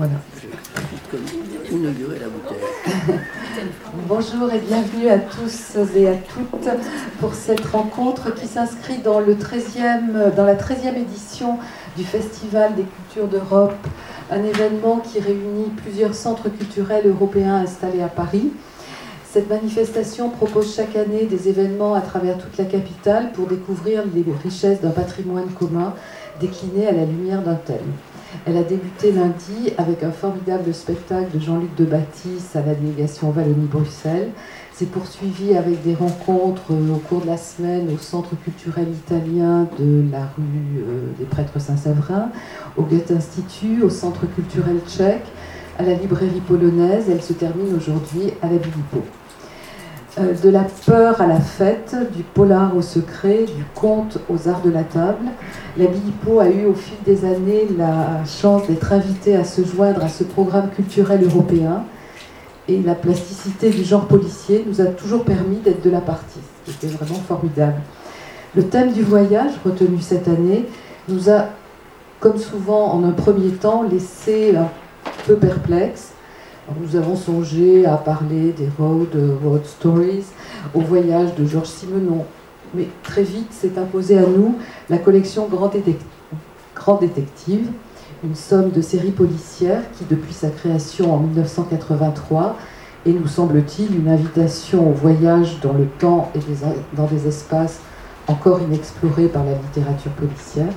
Voilà. 0.00 0.14
Bonjour 4.08 4.50
et 4.50 4.58
bienvenue 4.60 5.10
à 5.10 5.18
tous 5.18 5.76
et 5.94 6.08
à 6.08 6.14
toutes 6.14 6.68
pour 7.20 7.34
cette 7.34 7.66
rencontre 7.66 8.34
qui 8.34 8.46
s'inscrit 8.46 8.96
dans, 8.96 9.20
le 9.20 9.34
13e, 9.34 10.34
dans 10.34 10.46
la 10.46 10.54
13e 10.54 10.96
édition 10.96 11.58
du 11.98 12.04
Festival 12.04 12.76
des 12.76 12.84
cultures 12.84 13.28
d'Europe, 13.28 13.76
un 14.30 14.42
événement 14.42 15.00
qui 15.00 15.20
réunit 15.20 15.68
plusieurs 15.76 16.14
centres 16.14 16.48
culturels 16.48 17.06
européens 17.06 17.56
installés 17.56 18.00
à 18.00 18.08
Paris. 18.08 18.54
Cette 19.30 19.50
manifestation 19.50 20.30
propose 20.30 20.74
chaque 20.74 20.96
année 20.96 21.26
des 21.26 21.50
événements 21.50 21.92
à 21.92 22.00
travers 22.00 22.38
toute 22.38 22.56
la 22.56 22.64
capitale 22.64 23.32
pour 23.32 23.48
découvrir 23.48 24.04
les 24.14 24.24
richesses 24.42 24.80
d'un 24.80 24.92
patrimoine 24.92 25.50
commun 25.50 25.92
décliné 26.40 26.88
à 26.88 26.92
la 26.92 27.04
lumière 27.04 27.42
d'un 27.42 27.56
thème. 27.56 27.92
Elle 28.46 28.56
a 28.56 28.62
débuté 28.62 29.12
lundi 29.12 29.72
avec 29.76 30.02
un 30.02 30.12
formidable 30.12 30.72
spectacle 30.72 31.36
de 31.36 31.40
Jean-Luc 31.40 31.74
de 31.76 31.84
Baptiste 31.84 32.54
à 32.56 32.62
la 32.62 32.74
délégation 32.74 33.32
Wallonie-Bruxelles. 33.36 34.30
C'est 34.72 34.90
poursuivi 34.90 35.56
avec 35.56 35.82
des 35.82 35.94
rencontres 35.94 36.70
au 36.70 36.96
cours 36.96 37.20
de 37.20 37.26
la 37.26 37.36
semaine 37.36 37.88
au 37.92 37.98
Centre 37.98 38.34
culturel 38.42 38.88
italien 38.88 39.68
de 39.78 40.04
la 40.10 40.22
rue 40.22 40.78
euh, 40.78 41.10
des 41.18 41.26
Prêtres 41.26 41.60
Saint-Séverin, 41.60 42.30
au 42.76 42.82
Goethe 42.82 43.10
Institut, 43.10 43.82
au 43.82 43.90
Centre 43.90 44.26
culturel 44.34 44.78
tchèque, 44.88 45.26
à 45.78 45.82
la 45.82 45.94
librairie 45.94 46.40
polonaise. 46.40 47.10
Elle 47.10 47.22
se 47.22 47.34
termine 47.34 47.74
aujourd'hui 47.74 48.32
à 48.40 48.46
la 48.46 48.56
Bilipo. 48.56 49.04
Euh, 50.18 50.34
de 50.42 50.50
la 50.50 50.64
peur 50.86 51.20
à 51.20 51.26
la 51.28 51.38
fête, 51.38 51.94
du 52.16 52.24
polar 52.24 52.76
au 52.76 52.82
secret, 52.82 53.44
du 53.44 53.64
conte 53.76 54.18
aux 54.28 54.48
arts 54.48 54.62
de 54.62 54.70
la 54.70 54.82
table. 54.82 55.26
La 55.76 55.86
Bilipo 55.86 56.40
a 56.40 56.48
eu 56.48 56.66
au 56.66 56.74
fil 56.74 56.96
des 57.06 57.24
années 57.24 57.68
la 57.78 58.24
chance 58.24 58.66
d'être 58.66 58.92
invitée 58.92 59.36
à 59.36 59.44
se 59.44 59.64
joindre 59.64 60.04
à 60.04 60.08
ce 60.08 60.24
programme 60.24 60.68
culturel 60.70 61.22
européen. 61.22 61.84
Et 62.66 62.82
la 62.82 62.96
plasticité 62.96 63.70
du 63.70 63.84
genre 63.84 64.06
policier 64.06 64.64
nous 64.66 64.80
a 64.80 64.86
toujours 64.86 65.24
permis 65.24 65.58
d'être 65.58 65.84
de 65.84 65.90
la 65.90 66.00
partie, 66.00 66.40
C'était 66.66 66.88
vraiment 66.88 67.20
formidable. 67.28 67.80
Le 68.56 68.64
thème 68.64 68.92
du 68.92 69.02
voyage, 69.02 69.52
retenu 69.64 70.00
cette 70.00 70.26
année, 70.26 70.66
nous 71.08 71.30
a, 71.30 71.46
comme 72.18 72.38
souvent 72.38 72.94
en 72.94 73.04
un 73.04 73.12
premier 73.12 73.50
temps, 73.50 73.84
laissé 73.84 74.56
un 74.56 74.68
peu 75.28 75.36
perplexes 75.36 76.14
nous 76.78 76.96
avons 76.96 77.16
songé 77.16 77.86
à 77.86 77.96
parler 77.96 78.52
des 78.52 78.68
road, 78.78 79.08
road 79.42 79.64
stories, 79.64 80.24
au 80.74 80.80
voyage 80.80 81.34
de 81.34 81.44
Georges 81.44 81.68
Simenon. 81.68 82.24
Mais 82.74 82.86
très 83.02 83.22
vite 83.22 83.52
s'est 83.52 83.78
imposée 83.78 84.18
à 84.18 84.26
nous 84.26 84.56
la 84.88 84.98
collection 84.98 85.48
Grand, 85.48 85.72
Grand 86.76 86.96
Détective, 86.96 87.68
une 88.22 88.34
somme 88.34 88.70
de 88.70 88.80
séries 88.80 89.10
policières 89.10 89.82
qui, 89.98 90.04
depuis 90.08 90.34
sa 90.34 90.50
création 90.50 91.12
en 91.12 91.18
1983, 91.18 92.56
est, 93.06 93.10
nous 93.10 93.26
semble-t-il, 93.26 93.96
une 93.96 94.08
invitation 94.08 94.90
au 94.90 94.92
voyage 94.92 95.58
dans 95.62 95.72
le 95.72 95.86
temps 95.98 96.30
et 96.34 96.40
dans 96.94 97.06
des 97.06 97.26
espaces 97.26 97.80
encore 98.28 98.60
inexplorés 98.60 99.26
par 99.26 99.44
la 99.44 99.52
littérature 99.52 100.12
policière. 100.12 100.72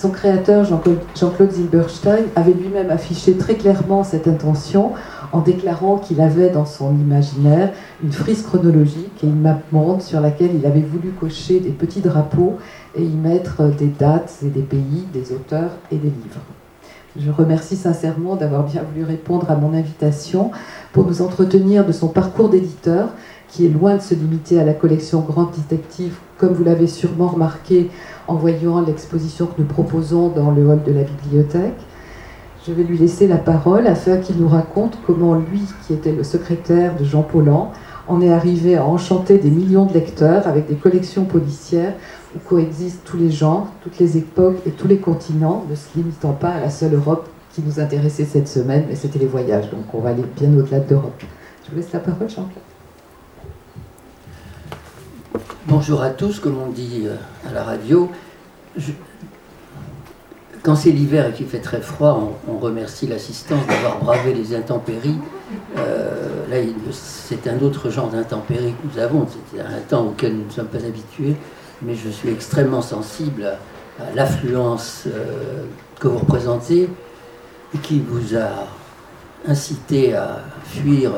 Son 0.00 0.10
créateur, 0.10 0.64
Jean-Claude 0.64 1.50
Zilberstein, 1.50 2.26
avait 2.36 2.52
lui-même 2.52 2.88
affiché 2.88 3.36
très 3.36 3.56
clairement 3.56 4.04
cette 4.04 4.28
intention 4.28 4.92
en 5.32 5.40
déclarant 5.40 5.98
qu'il 5.98 6.20
avait 6.20 6.50
dans 6.50 6.66
son 6.66 6.94
imaginaire 6.94 7.72
une 8.04 8.12
frise 8.12 8.42
chronologique 8.42 9.24
et 9.24 9.26
une 9.26 9.40
map 9.40 9.58
monde 9.72 10.00
sur 10.00 10.20
laquelle 10.20 10.50
il 10.54 10.64
avait 10.66 10.82
voulu 10.82 11.10
cocher 11.10 11.58
des 11.58 11.70
petits 11.70 12.00
drapeaux 12.00 12.58
et 12.94 13.02
y 13.02 13.16
mettre 13.16 13.64
des 13.76 13.88
dates 13.88 14.36
et 14.44 14.50
des 14.50 14.62
pays, 14.62 15.04
des 15.12 15.32
auteurs 15.32 15.72
et 15.90 15.96
des 15.96 16.10
livres. 16.10 16.42
Je 17.16 17.32
remercie 17.32 17.74
sincèrement 17.74 18.36
d'avoir 18.36 18.62
bien 18.62 18.82
voulu 18.82 19.04
répondre 19.04 19.50
à 19.50 19.56
mon 19.56 19.74
invitation 19.74 20.52
pour 20.92 21.06
nous 21.06 21.22
entretenir 21.22 21.84
de 21.84 21.90
son 21.90 22.06
parcours 22.06 22.50
d'éditeur, 22.50 23.08
qui 23.48 23.66
est 23.66 23.70
loin 23.70 23.96
de 23.96 24.02
se 24.02 24.14
limiter 24.14 24.60
à 24.60 24.64
la 24.64 24.74
collection 24.74 25.20
Grand 25.20 25.50
Détective, 25.56 26.16
comme 26.36 26.52
vous 26.52 26.64
l'avez 26.64 26.86
sûrement 26.86 27.28
remarqué 27.28 27.90
en 28.26 28.34
voyant 28.34 28.80
l'exposition 28.80 29.46
que 29.46 29.60
nous 29.60 29.66
proposons 29.66 30.28
dans 30.28 30.50
le 30.50 30.66
hall 30.68 30.82
de 30.82 30.92
la 30.92 31.02
bibliothèque. 31.02 31.78
Je 32.66 32.72
vais 32.72 32.82
lui 32.82 32.98
laisser 32.98 33.26
la 33.26 33.38
parole 33.38 33.86
afin 33.86 34.18
qu'il 34.18 34.36
nous 34.36 34.48
raconte 34.48 34.98
comment 35.06 35.34
lui, 35.34 35.62
qui 35.86 35.94
était 35.94 36.12
le 36.12 36.22
secrétaire 36.22 36.96
de 36.96 37.04
Jean 37.04 37.22
Paulhan, 37.22 37.72
en 38.06 38.20
est 38.20 38.30
arrivé 38.30 38.76
à 38.76 38.84
enchanter 38.84 39.38
des 39.38 39.50
millions 39.50 39.86
de 39.86 39.94
lecteurs 39.94 40.46
avec 40.46 40.66
des 40.66 40.76
collections 40.76 41.24
policières 41.24 41.94
où 42.34 42.38
coexistent 42.38 43.02
tous 43.04 43.16
les 43.16 43.30
genres, 43.30 43.68
toutes 43.82 43.98
les 43.98 44.18
époques 44.18 44.58
et 44.66 44.70
tous 44.70 44.88
les 44.88 44.98
continents, 44.98 45.64
ne 45.70 45.74
se 45.74 45.96
limitant 45.96 46.32
pas 46.32 46.50
à 46.50 46.60
la 46.60 46.70
seule 46.70 46.94
Europe 46.94 47.28
qui 47.54 47.62
nous 47.62 47.80
intéressait 47.80 48.24
cette 48.24 48.48
semaine, 48.48 48.84
mais 48.88 48.94
c'était 48.94 49.18
les 49.18 49.26
voyages, 49.26 49.70
donc 49.70 49.84
on 49.94 50.00
va 50.00 50.10
aller 50.10 50.24
bien 50.36 50.50
au-delà 50.56 50.80
de 50.80 50.90
l'Europe. 50.90 51.22
Je 51.64 51.70
vous 51.70 51.76
laisse 51.76 51.92
la 51.92 52.00
parole, 52.00 52.28
Jean-Claude. 52.28 52.77
Bonjour 55.66 56.02
à 56.02 56.10
tous, 56.10 56.40
comme 56.40 56.56
on 56.58 56.70
dit 56.70 57.02
euh, 57.04 57.14
à 57.48 57.52
la 57.52 57.62
radio. 57.62 58.10
Quand 60.62 60.74
c'est 60.74 60.90
l'hiver 60.90 61.28
et 61.28 61.32
qu'il 61.32 61.46
fait 61.46 61.60
très 61.60 61.80
froid, 61.80 62.34
on, 62.48 62.58
remercie 62.58 63.06
l'assistance 63.06 63.66
d'avoir 63.66 63.98
bravé 63.98 64.34
les 64.34 64.54
intempéries. 64.54 65.18
Euh, 65.76 66.46
là, 66.50 66.56
c'est 66.92 67.46
un 67.46 67.60
autre 67.60 67.90
genre 67.90 68.08
d'intempéries 68.08 68.72
que 68.72 68.88
nous 68.92 69.02
avons. 69.02 69.26
C'est 69.52 69.60
un 69.60 69.80
temps 69.88 70.06
auquel 70.06 70.36
nous 70.36 70.46
ne 70.46 70.50
sommes 70.50 70.66
pas 70.66 70.84
habitués, 70.84 71.36
mais 71.82 71.94
je 71.94 72.08
suis 72.08 72.30
extrêmement 72.30 72.82
sensible 72.82 73.44
à, 74.00 74.14
l'affluence 74.14 75.04
euh, 75.06 75.64
que 76.00 76.08
vous 76.08 76.18
représentez 76.18 76.88
et 77.74 77.78
qui 77.78 78.00
vous 78.00 78.36
a 78.36 78.66
incité 79.46 80.14
à 80.14 80.40
fuir 80.64 81.12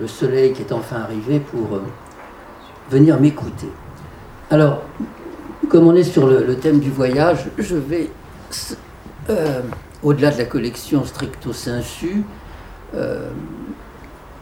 le 0.00 0.06
soleil 0.06 0.52
qui 0.52 0.62
est 0.62 0.72
enfin 0.72 0.96
arrivé 0.96 1.40
pour 1.40 1.80
venir 2.90 3.20
m'écouter. 3.20 3.68
Alors, 4.50 4.82
comme 5.68 5.86
on 5.86 5.94
est 5.94 6.04
sur 6.04 6.26
le, 6.26 6.56
thème 6.56 6.80
du 6.80 6.90
voyage, 6.90 7.46
je 7.58 7.76
vais, 7.76 8.10
euh, 9.28 9.60
au-delà 10.02 10.30
de 10.30 10.38
la 10.38 10.44
collection 10.44 11.04
stricto 11.04 11.52
sensu, 11.52 12.22
euh, 12.94 13.28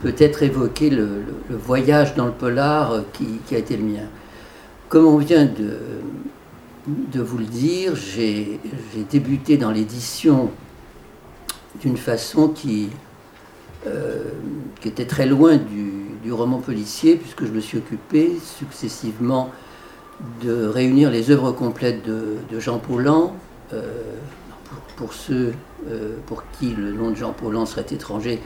peut-être 0.03 0.43
évoquer 0.43 0.91
le, 0.91 1.23
voyage 1.51 2.15
dans 2.15 2.27
le 2.27 2.33
polar 2.33 3.03
qui, 3.12 3.55
a 3.55 3.59
été 3.59 3.77
le 3.77 3.84
mien. 3.84 4.09
Comme 4.89 5.07
on 5.07 5.19
vient 5.19 5.47
de, 5.47 7.21
vous 7.21 7.39
le 7.39 7.45
dire, 7.45 7.97
j'ai 7.97 8.61
débuté 9.11 9.57
dans 9.57 9.73
l'édition 9.73 10.51
d'une 11.81 11.97
façon 11.97 12.55
euh, 13.87 14.25
qui 14.81 14.89
était 14.89 15.07
très 15.07 15.27
loin 15.27 15.57
du, 15.57 16.06
du, 16.27 16.33
roman 16.33 16.59
policier, 16.59 17.17
puisque 17.17 17.45
je 17.45 17.53
me 17.53 17.61
suis 17.61 17.79
occupé 17.79 18.39
successivement 18.59 19.51
de 20.43 20.67
réunir 20.67 21.11
les 21.11 21.31
œuvres 21.31 21.53
complètes 21.53 22.05
de, 22.05 22.61
Jean 22.61 22.79
Paulhan. 22.79 23.35
Euh, 23.73 23.83
pour, 24.97 25.13
ceux 25.13 25.53
euh, 25.91 26.17
pour 26.27 26.43
qui 26.53 26.75
le 26.75 26.93
nom 26.93 27.11
de 27.11 27.17
Jean 27.17 27.33
Paulhan 27.33 27.67
serait 27.67 27.87
étranger, 27.91 28.41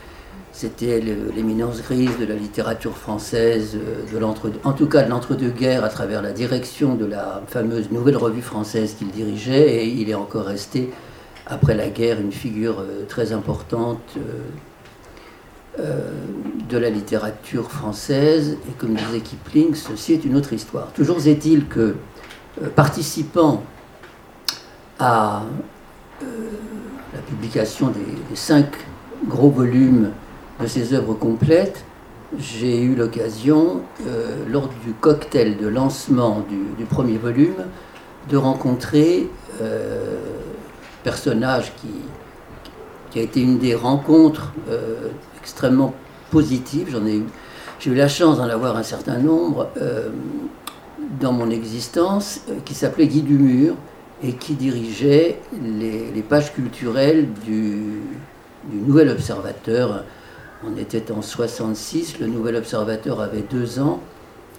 c'était 0.52 1.00
l'éminence 1.00 1.80
grise 1.80 2.18
de 2.18 2.26
la 2.26 2.34
littérature 2.34 2.96
française, 2.96 3.78
de 4.12 4.18
l'entre, 4.18 4.50
en 4.64 4.72
tout 4.72 4.86
cas 4.86 5.02
de 5.02 5.10
l'entre-deux-guerres, 5.10 5.84
à 5.84 5.88
travers 5.88 6.22
la 6.22 6.32
direction 6.32 6.96
de 6.96 7.06
la 7.06 7.42
fameuse 7.46 7.90
Nouvelle 7.92 8.16
Revue 8.16 8.42
française 8.42 8.94
qu'il 8.98 9.10
dirigeait, 9.10 9.84
et 9.84 9.86
il 9.86 10.10
est 10.10 10.14
encore 10.14 10.46
resté, 10.46 10.90
après 11.46 11.74
la 11.74 11.88
guerre, 11.88 12.20
une 12.20 12.32
figure 12.32 12.84
très 13.08 13.32
importante 13.32 14.18
euh, 15.78 16.10
de 16.68 16.78
la 16.78 16.90
littérature 16.90 17.70
française, 17.70 18.56
et 18.68 18.72
comme 18.78 18.94
disait 18.94 19.20
Kipling, 19.20 19.74
ceci 19.74 20.14
est 20.14 20.24
une 20.24 20.36
autre 20.36 20.52
histoire. 20.52 20.92
Toujours 20.92 21.26
est-il 21.26 21.66
que, 21.66 21.96
euh, 22.62 22.68
participant 22.74 23.62
à 24.98 25.42
euh, 26.22 26.26
la 27.14 27.20
publication 27.20 27.88
des, 27.88 28.36
cinq 28.36 28.66
gros 29.26 29.50
volumes 29.50 30.10
de 30.60 30.66
ces 30.66 30.94
œuvres 30.94 31.14
complètes, 31.14 31.84
j'ai 32.38 32.80
eu 32.80 32.94
l'occasion, 32.94 33.82
lors 34.48 34.68
du 34.68 34.92
cocktail 35.00 35.56
de 35.56 35.66
lancement 35.66 36.44
du, 36.78 36.84
premier 36.84 37.18
volume, 37.18 37.64
de 38.28 38.36
rencontrer 38.36 39.28
euh, 39.60 40.18
personnage 41.02 41.72
qui, 41.80 43.18
a 43.18 43.22
été 43.22 43.40
une 43.40 43.58
des 43.58 43.74
rencontres 43.74 44.52
extrêmement 45.40 45.94
positive. 46.30 46.88
J'en 46.92 47.06
ai 47.06 47.16
eu, 47.16 47.24
j'ai 47.78 47.90
eu 47.90 47.94
la 47.94 48.08
chance 48.08 48.38
d'en 48.38 48.48
avoir 48.48 48.76
un 48.76 48.82
certain 48.82 49.18
nombre 49.18 49.68
euh, 49.80 50.10
dans 51.20 51.32
mon 51.32 51.50
existence, 51.50 52.40
euh, 52.48 52.54
qui 52.64 52.74
s'appelait 52.74 53.06
Guy 53.06 53.22
Dumur 53.22 53.74
et 54.22 54.34
qui 54.34 54.54
dirigeait 54.54 55.40
les, 55.62 56.22
pages 56.22 56.52
culturelles 56.52 57.28
du, 57.44 58.02
Nouvel 58.70 59.08
Observateur. 59.08 60.04
On 60.62 60.76
était 60.76 61.10
en 61.10 61.22
66, 61.22 62.18
le 62.20 62.26
Nouvel 62.26 62.56
Observateur 62.56 63.22
avait 63.22 63.40
deux 63.50 63.80
ans, 63.80 64.00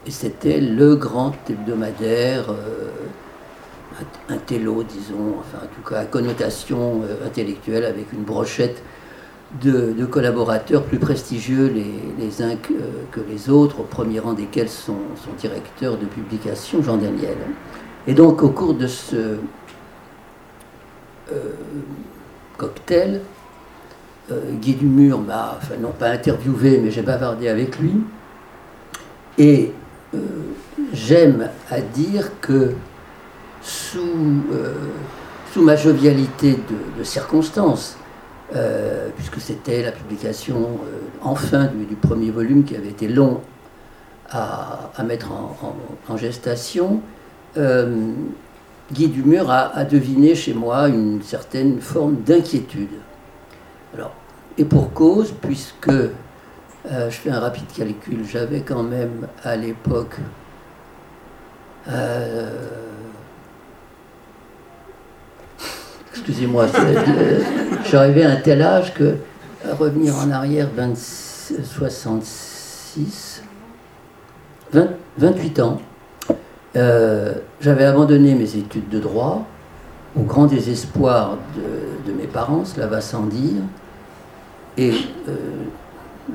et 0.07 0.11
c'était 0.11 0.59
le 0.59 0.95
grand 0.95 1.33
hebdomadaire, 1.47 2.49
euh, 2.49 2.89
un 4.29 4.37
télo, 4.37 4.81
disons, 4.81 5.35
enfin 5.39 5.63
en 5.63 5.75
tout 5.75 5.87
cas 5.87 5.99
à 5.99 6.05
connotation 6.05 7.03
intellectuelle, 7.23 7.85
avec 7.85 8.11
une 8.13 8.23
brochette 8.23 8.81
de, 9.61 10.05
collaborateurs 10.05 10.83
plus 10.83 10.99
prestigieux 10.99 11.67
les, 12.19 12.41
uns 12.41 12.55
que, 12.55 13.19
les 13.29 13.49
autres, 13.49 13.81
au 13.81 13.83
premier 13.83 14.19
rang 14.19 14.33
desquels 14.33 14.69
son, 14.69 14.95
son 15.15 15.31
directeur 15.37 15.97
de 15.97 16.05
publication, 16.05 16.81
Jean 16.81 16.97
Daniel. 16.97 17.37
Et 18.07 18.13
donc 18.13 18.41
au 18.43 18.49
cours 18.49 18.73
de 18.73 18.87
ce 18.87 19.37
cocktail, 22.57 23.21
Guy 24.61 24.75
Dumur 24.75 25.19
m'a, 25.19 25.57
enfin 25.57 25.75
non 25.81 25.91
pas 25.91 26.09
interviewé, 26.09 26.79
mais 26.83 26.91
j'ai 26.91 27.01
bavardé 27.01 27.47
avec 27.47 27.79
lui. 27.79 27.93
Et 29.37 29.71
j'aime 30.93 31.49
à 31.69 31.81
dire 31.81 32.31
que 32.41 32.73
sous, 33.61 34.43
euh, 34.51 34.73
sous 35.53 35.61
ma 35.61 35.75
jovialité 35.75 36.59
de, 36.97 37.03
circonstances, 37.03 37.97
euh, 38.55 39.09
puisque 39.15 39.39
c'était 39.39 39.81
la 39.81 39.91
publication 39.91 40.57
euh, 40.57 40.99
enfin 41.21 41.65
du, 41.67 41.95
premier 41.95 42.31
volume 42.31 42.63
qui 42.63 42.75
avait 42.75 42.89
été 42.89 43.07
long 43.07 43.41
à, 44.29 44.91
mettre 45.03 45.29
en, 46.07 46.15
gestation, 46.15 47.01
Guy 47.57 49.07
Dumur 49.09 49.51
a, 49.51 49.83
deviné 49.83 50.35
chez 50.35 50.53
moi 50.53 50.87
une 50.87 51.21
certaine 51.21 51.81
forme 51.81 52.15
d'inquiétude. 52.25 52.87
Et 54.57 54.63
pour 54.63 54.93
cause, 54.93 55.33
puisque 55.41 55.91
je 55.91 57.09
fais 57.09 57.29
un 57.29 57.41
rapide 57.41 57.65
calcul, 57.75 58.23
j'avais 58.25 58.61
quand 58.61 58.83
même 58.83 59.27
à 59.43 59.57
l'époque 59.57 60.15
excusez-moi, 66.11 66.67
j'arrivais 67.89 68.23
à 68.23 68.31
un 68.31 68.35
tel 68.37 68.61
âge 68.61 68.93
que 68.93 69.15
revenir 69.79 70.15
en 70.17 70.31
arrière 70.31 70.69
66, 71.63 73.43
28 75.17 75.59
ans, 75.59 75.81
euh, 76.75 77.33
j'avais 77.59 77.85
abandonné 77.85 78.33
mes 78.33 78.55
études 78.55 78.89
de 78.89 78.99
droit 78.99 79.45
au 80.17 80.21
grand 80.23 80.45
désespoir 80.45 81.37
de, 81.55 82.11
mes 82.13 82.27
parents, 82.27 82.65
cela 82.65 82.87
va 82.87 83.01
sans 83.01 83.23
dire. 83.23 83.61
Et 84.77 84.91
euh, 85.27 85.35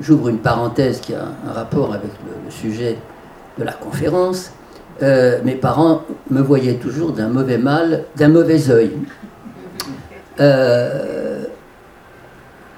j'ouvre 0.01 0.29
une 0.29 0.39
parenthèse 0.39 0.99
qui 0.99 1.13
a 1.13 1.25
un 1.47 1.51
rapport 1.51 1.93
avec 1.93 2.11
le, 2.45 2.51
sujet 2.51 2.97
de 3.57 3.63
la 3.63 3.73
conférence. 3.73 4.51
Euh, 5.03 5.39
mes 5.43 5.55
parents 5.55 6.03
me 6.29 6.41
voyaient 6.41 6.75
toujours 6.75 7.11
d'un 7.11 7.27
mauvais 7.27 7.57
mal, 7.57 8.05
d'un 8.15 8.29
mauvais 8.29 8.71
œil. 8.71 8.91
Euh, 10.39 11.43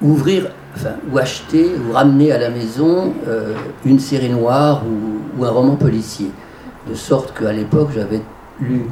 ouvrir, 0.02 0.50
enfin, 0.74 0.94
ou 1.12 1.18
acheter, 1.18 1.72
ou 1.74 1.92
ramener 1.92 2.32
à 2.32 2.38
la 2.38 2.48
maison 2.48 3.12
euh, 3.28 3.54
une 3.84 3.98
série 3.98 4.30
noire 4.30 4.82
ou, 4.86 5.44
un 5.44 5.50
roman 5.50 5.76
policier. 5.76 6.30
De 6.88 6.94
sorte 6.94 7.38
qu'à 7.38 7.52
l'époque, 7.52 7.90
j'avais 7.94 8.22
lu, 8.60 8.86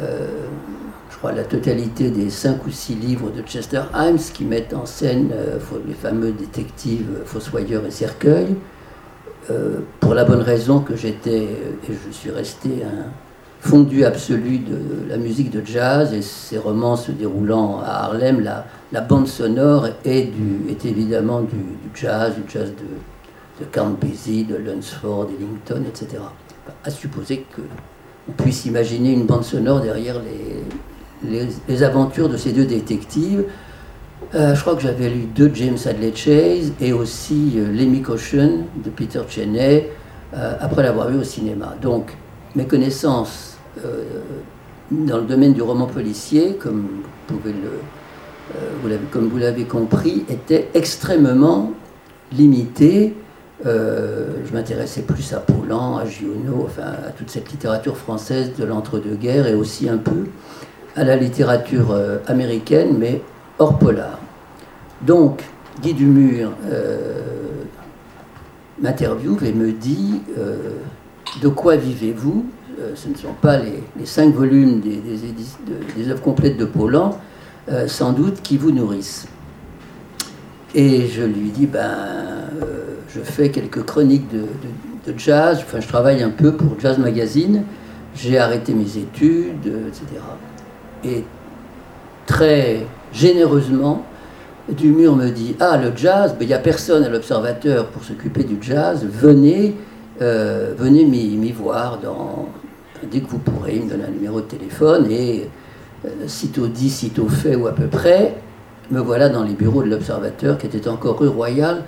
euh, 0.00 0.26
je 1.10 1.16
crois, 1.18 1.32
la 1.32 1.44
totalité 1.44 2.10
des 2.10 2.30
cinq 2.30 2.66
ou 2.66 2.70
six 2.70 2.94
livres 2.94 3.30
de 3.30 3.42
Chester 3.42 3.82
Himes 3.94 4.16
qui 4.16 4.44
mettent 4.46 4.72
en 4.72 4.86
scène 4.86 5.30
les 5.86 5.94
fameux 5.94 6.32
détectives 6.32 7.08
Fossoyeur 7.26 7.84
et 7.84 7.90
Cercueil. 7.90 8.56
pour 10.00 10.14
la 10.14 10.24
bonne 10.24 10.40
raison 10.40 10.80
que 10.80 10.96
j'étais, 10.96 11.42
et 11.42 11.88
je 11.88 12.10
suis 12.12 12.30
resté 12.30 12.82
un, 12.82 13.10
fondu 13.60 14.04
absolu 14.04 14.58
de 14.58 15.08
la 15.08 15.18
musique 15.18 15.50
de 15.50 15.62
jazz 15.64 16.12
et 16.14 16.22
ses 16.22 16.58
romans 16.58 16.96
se 16.96 17.12
déroulant 17.12 17.80
à 17.80 18.04
Harlem, 18.04 18.40
la, 18.40 19.00
bande 19.02 19.28
sonore 19.28 19.86
est, 20.04 20.32
évidemment 20.84 21.42
du, 21.42 21.58
jazz, 21.94 22.34
du 22.34 22.42
jazz 22.50 22.70
de, 22.70 23.64
de 23.64 23.70
Count 23.70 23.96
Basie, 24.00 24.44
de 24.44 24.56
Lunsford, 24.56 25.28
Ellington, 25.38 25.84
etc. 25.86 26.22
À 26.84 26.90
supposer 26.90 27.44
qu'on 27.54 28.32
puisse 28.32 28.64
imaginer 28.64 29.12
une 29.12 29.26
bande 29.26 29.44
sonore 29.44 29.80
derrière 29.80 30.16
les, 31.22 31.48
les, 31.68 31.82
aventures 31.82 32.28
de 32.28 32.36
ces 32.36 32.52
deux 32.52 32.64
détectives. 32.64 33.44
Euh, 34.34 34.54
je 34.54 34.60
crois 34.60 34.74
que 34.74 34.82
j'avais 34.82 35.08
lu 35.10 35.26
deux 35.34 35.50
James 35.54 35.78
Hadley 35.84 36.14
Chase 36.14 36.72
et 36.80 36.92
aussi 36.92 37.54
euh, 37.56 37.72
Lemmy 37.72 38.00
Caution 38.00 38.64
de 38.82 38.90
Peter 38.90 39.20
Cheney 39.28 39.90
euh, 40.34 40.54
après 40.60 40.82
l'avoir 40.82 41.08
vu 41.08 41.18
au 41.18 41.24
cinéma. 41.24 41.74
Donc 41.82 42.16
mes 42.54 42.66
connaissances 42.66 43.49
dans 44.90 45.18
le 45.18 45.24
domaine 45.24 45.52
du 45.52 45.62
roman 45.62 45.86
policier, 45.86 46.54
comme 46.54 47.02
euh, 47.30 47.38
vous 48.82 49.38
l'avez 49.38 49.64
compris, 49.64 50.24
était 50.28 50.68
extrêmement 50.74 51.72
limité. 52.32 53.14
Euh, 53.66 54.28
je 54.44 54.52
m'intéressais 54.52 55.02
plus 55.02 55.32
à 55.32 55.38
Paulan, 55.38 55.98
à 55.98 56.06
Giono, 56.06 56.64
enfin 56.64 56.94
à 57.06 57.10
toute 57.10 57.30
cette 57.30 57.50
littérature 57.52 57.96
française 57.96 58.52
de 58.58 58.64
l'entre-deux-guerres 58.64 59.46
et 59.46 59.54
aussi 59.54 59.88
un 59.88 59.98
peu 59.98 60.26
à 60.96 61.04
la 61.04 61.16
littérature 61.16 61.96
américaine, 62.26 62.96
mais 62.98 63.22
hors 63.58 63.78
polar. 63.78 64.18
Donc, 65.02 65.44
Guy 65.80 65.94
Dumur 65.94 66.50
m'interviewe 68.82 69.44
et 69.44 69.52
me 69.52 69.70
dit 69.70 70.20
De 71.40 71.48
quoi 71.48 71.76
vivez-vous? 71.76 72.44
Euh, 72.80 72.92
ce 72.94 73.08
ne 73.08 73.14
sont 73.14 73.34
pas 73.40 73.58
les, 73.58 74.06
cinq 74.06 74.34
volumes 74.34 74.80
des, 74.80 76.10
œuvres 76.10 76.22
complètes 76.22 76.56
de 76.56 76.64
Paulan, 76.64 77.18
euh, 77.70 77.86
sans 77.88 78.12
doute, 78.12 78.40
qui 78.42 78.56
vous 78.56 78.70
nourrissent. 78.70 79.26
Et 80.74 81.06
je 81.08 81.22
lui 81.22 81.50
dis, 81.50 81.66
ben, 81.66 81.80
euh, 81.80 82.94
je 83.14 83.20
fais 83.20 83.50
quelques 83.50 83.84
chroniques 83.84 84.28
de, 84.30 84.44
jazz, 85.16 85.58
enfin 85.62 85.80
je 85.80 85.88
travaille 85.88 86.22
un 86.22 86.30
peu 86.30 86.52
pour 86.52 86.78
Jazz 86.78 86.96
Magazine, 86.96 87.64
j'ai 88.14 88.38
arrêté 88.38 88.72
mes 88.72 88.96
études, 88.96 89.66
etc. 89.88 90.04
Et 91.04 91.24
très 92.26 92.86
généreusement, 93.12 94.04
Dumur 94.68 95.16
me 95.16 95.30
dit, 95.30 95.56
ah 95.58 95.76
le 95.76 95.90
jazz, 95.96 96.36
ben, 96.38 96.44
il 96.44 96.46
n'y 96.46 96.54
a 96.54 96.60
personne 96.60 97.02
à 97.02 97.08
l'observateur 97.08 97.88
pour 97.88 98.04
s'occuper 98.04 98.44
du 98.44 98.58
jazz, 98.60 99.04
venez, 99.04 99.74
venez 100.20 101.04
m'y 101.04 101.50
voir 101.50 101.98
dans, 101.98 102.46
dès 103.06 103.20
que 103.20 103.28
vous 103.28 103.38
pourrez, 103.38 103.76
il 103.76 103.84
me 103.84 103.90
donne 103.90 104.02
un 104.02 104.10
numéro 104.10 104.40
de 104.40 104.46
téléphone 104.46 105.10
et 105.10 105.48
euh, 106.04 106.08
sitôt 106.26 106.66
dit, 106.66 106.90
sitôt 106.90 107.28
fait 107.28 107.56
ou 107.56 107.66
à 107.66 107.72
peu 107.72 107.86
près, 107.86 108.36
me 108.90 109.00
voilà 109.00 109.28
dans 109.28 109.42
les 109.42 109.54
bureaux 109.54 109.82
de 109.82 109.88
l'Observateur 109.88 110.58
qui 110.58 110.66
était 110.66 110.88
encore 110.88 111.18
rue 111.18 111.28
Royale, 111.28 111.84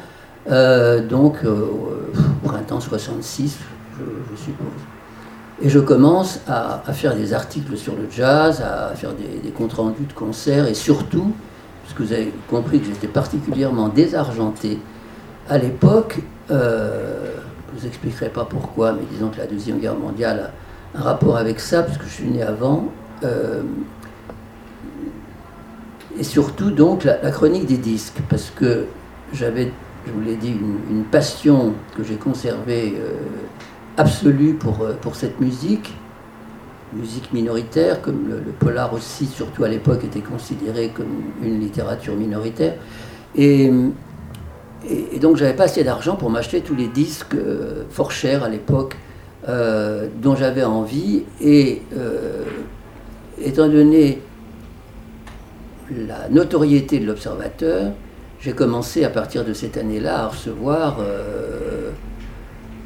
euh, 0.50 1.06
donc 1.06 1.38
euh, 1.44 1.66
printemps 2.44 2.80
66, 2.80 3.58
je, 3.98 4.36
suppose. 4.36 4.66
Et 5.62 5.68
je 5.68 5.78
commence 5.78 6.40
à, 6.48 6.82
faire 6.92 7.14
des 7.14 7.32
articles 7.32 7.76
sur 7.76 7.94
le 7.94 8.08
jazz, 8.10 8.60
à 8.60 8.94
faire 8.94 9.12
des, 9.12 9.50
comptes 9.50 9.74
rendus 9.74 10.06
de 10.06 10.12
concerts 10.12 10.66
et 10.66 10.74
surtout, 10.74 11.32
parce 11.82 11.94
que 11.94 12.02
vous 12.02 12.12
avez 12.12 12.32
compris 12.50 12.80
que 12.80 12.86
j'étais 12.86 13.06
particulièrement 13.06 13.88
désargenté 13.88 14.78
à 15.48 15.58
l'époque, 15.58 16.18
je 16.48 16.54
ne 16.54 17.78
vous 17.78 17.86
expliquerai 17.86 18.28
pas 18.28 18.44
pourquoi, 18.44 18.92
mais 18.92 19.02
disons 19.10 19.28
que 19.28 19.38
la 19.38 19.46
Deuxième 19.46 19.78
Guerre 19.78 19.94
mondiale 19.94 20.50
un 20.94 21.00
rapport 21.00 21.36
avec 21.36 21.60
ça, 21.60 21.82
parce 21.82 21.98
que 21.98 22.04
je 22.04 22.10
suis 22.10 22.28
né 22.28 22.42
avant. 22.42 22.88
Euh, 23.24 23.62
et 26.18 26.24
surtout, 26.24 26.70
donc, 26.70 27.04
la, 27.04 27.30
chronique 27.30 27.66
des 27.66 27.78
disques, 27.78 28.18
parce 28.28 28.50
que 28.54 28.86
j'avais, 29.32 29.72
je 30.06 30.12
vous 30.12 30.20
l'ai 30.20 30.36
dit, 30.36 30.54
une, 30.90 31.04
passion 31.04 31.74
que 31.96 32.04
j'ai 32.04 32.16
conservée 32.16 32.94
euh, 32.96 33.12
absolue 33.96 34.54
pour, 34.54 34.82
euh, 34.82 34.92
pour 35.00 35.14
cette 35.14 35.40
musique, 35.40 35.94
musique 36.92 37.32
minoritaire, 37.32 38.02
comme 38.02 38.28
le, 38.28 38.52
polar 38.52 38.92
aussi, 38.92 39.26
surtout 39.26 39.64
à 39.64 39.68
l'époque, 39.68 40.04
était 40.04 40.20
considéré 40.20 40.90
comme 40.90 41.22
une 41.42 41.58
littérature 41.60 42.14
minoritaire. 42.14 42.74
Et, 43.34 43.72
et, 44.86 45.18
donc, 45.18 45.36
j'avais 45.36 45.54
pas 45.54 45.64
assez 45.64 45.84
d'argent 45.84 46.16
pour 46.16 46.28
m'acheter 46.28 46.60
tous 46.60 46.74
les 46.74 46.88
disques 46.88 47.36
fort 47.88 48.10
chers 48.12 48.44
à 48.44 48.50
l'époque 48.50 48.96
euh, 49.48 50.06
dont 50.22 50.36
j'avais 50.36 50.62
envie 50.62 51.24
et 51.40 51.82
euh, 51.96 52.44
étant 53.42 53.68
donné 53.68 54.20
la 55.90 56.28
notoriété 56.28 57.00
de 57.00 57.06
l'observateur, 57.06 57.92
j'ai 58.38 58.52
commencé 58.52 59.02
à 59.04 59.10
partir 59.10 59.44
de 59.44 59.52
cette 59.52 59.76
année-là 59.76 60.24
à 60.24 60.28
recevoir 60.28 60.98
euh, 61.00 61.90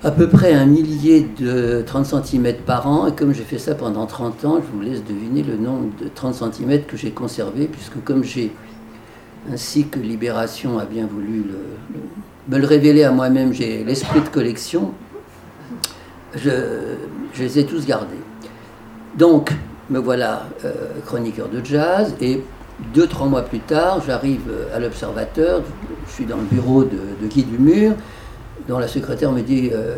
à 0.03 0.11
peu 0.11 0.29
près 0.29 0.55
un 0.55 0.65
millier 0.65 1.27
de 1.39 1.83
30 1.87 2.25
cm 2.25 2.57
par 2.65 2.87
an. 2.87 3.07
Et 3.09 3.13
comme 3.13 3.35
j'ai 3.35 3.45
fait 3.45 3.59
ça 3.59 3.75
pendant 3.75 4.07
30 4.07 4.45
ans, 4.47 4.63
je 4.67 4.75
vous 4.75 4.83
laisse 4.83 5.05
deviner 5.05 5.43
le 5.43 5.59
nombre 5.59 5.91
de 6.03 6.09
30 6.09 6.55
cm 6.55 6.85
que 6.85 6.97
j'ai 6.97 7.11
conservé, 7.11 7.67
puisque 7.67 8.03
comme 8.03 8.25
j'ai, 8.25 8.51
ainsi 9.53 9.89
que 9.89 9.99
Libération 9.99 10.79
a 10.79 10.87
bien 10.87 11.07
voulu 11.07 11.45
me 12.49 12.57
le 12.57 12.67
révéler 12.67 13.05
à 13.05 13.11
moi-même, 13.11 13.53
j'ai 13.53 13.85
l'esprit 13.85 14.23
de 14.23 14.29
collection 14.29 14.95
je, 16.35 16.51
les 17.39 17.59
ai 17.59 17.67
tous 17.67 17.87
gardés. 17.87 18.17
Donc, 19.17 19.53
me 19.91 19.99
voilà 19.99 20.47
euh, 20.65 20.73
chroniqueur 21.05 21.49
de 21.49 21.65
jazz 21.65 22.15
et 22.21 22.43
deux, 22.93 23.07
trois 23.07 23.27
mois 23.27 23.43
plus 23.43 23.61
tard, 23.61 24.03
j'arrive 24.07 24.51
à 24.75 24.79
l'Observateur, 24.79 25.63
je 26.07 26.13
suis 26.13 26.27
dans 26.27 26.37
le 26.37 26.43
bureau 26.43 26.85
de, 26.85 27.27
Guy 27.27 27.45
Dumur, 27.45 27.95
dont 28.69 28.79
la 28.79 28.89
secrétaire 28.89 29.33
me 29.33 29.41
dit 29.41 29.71
euh, 29.73 29.97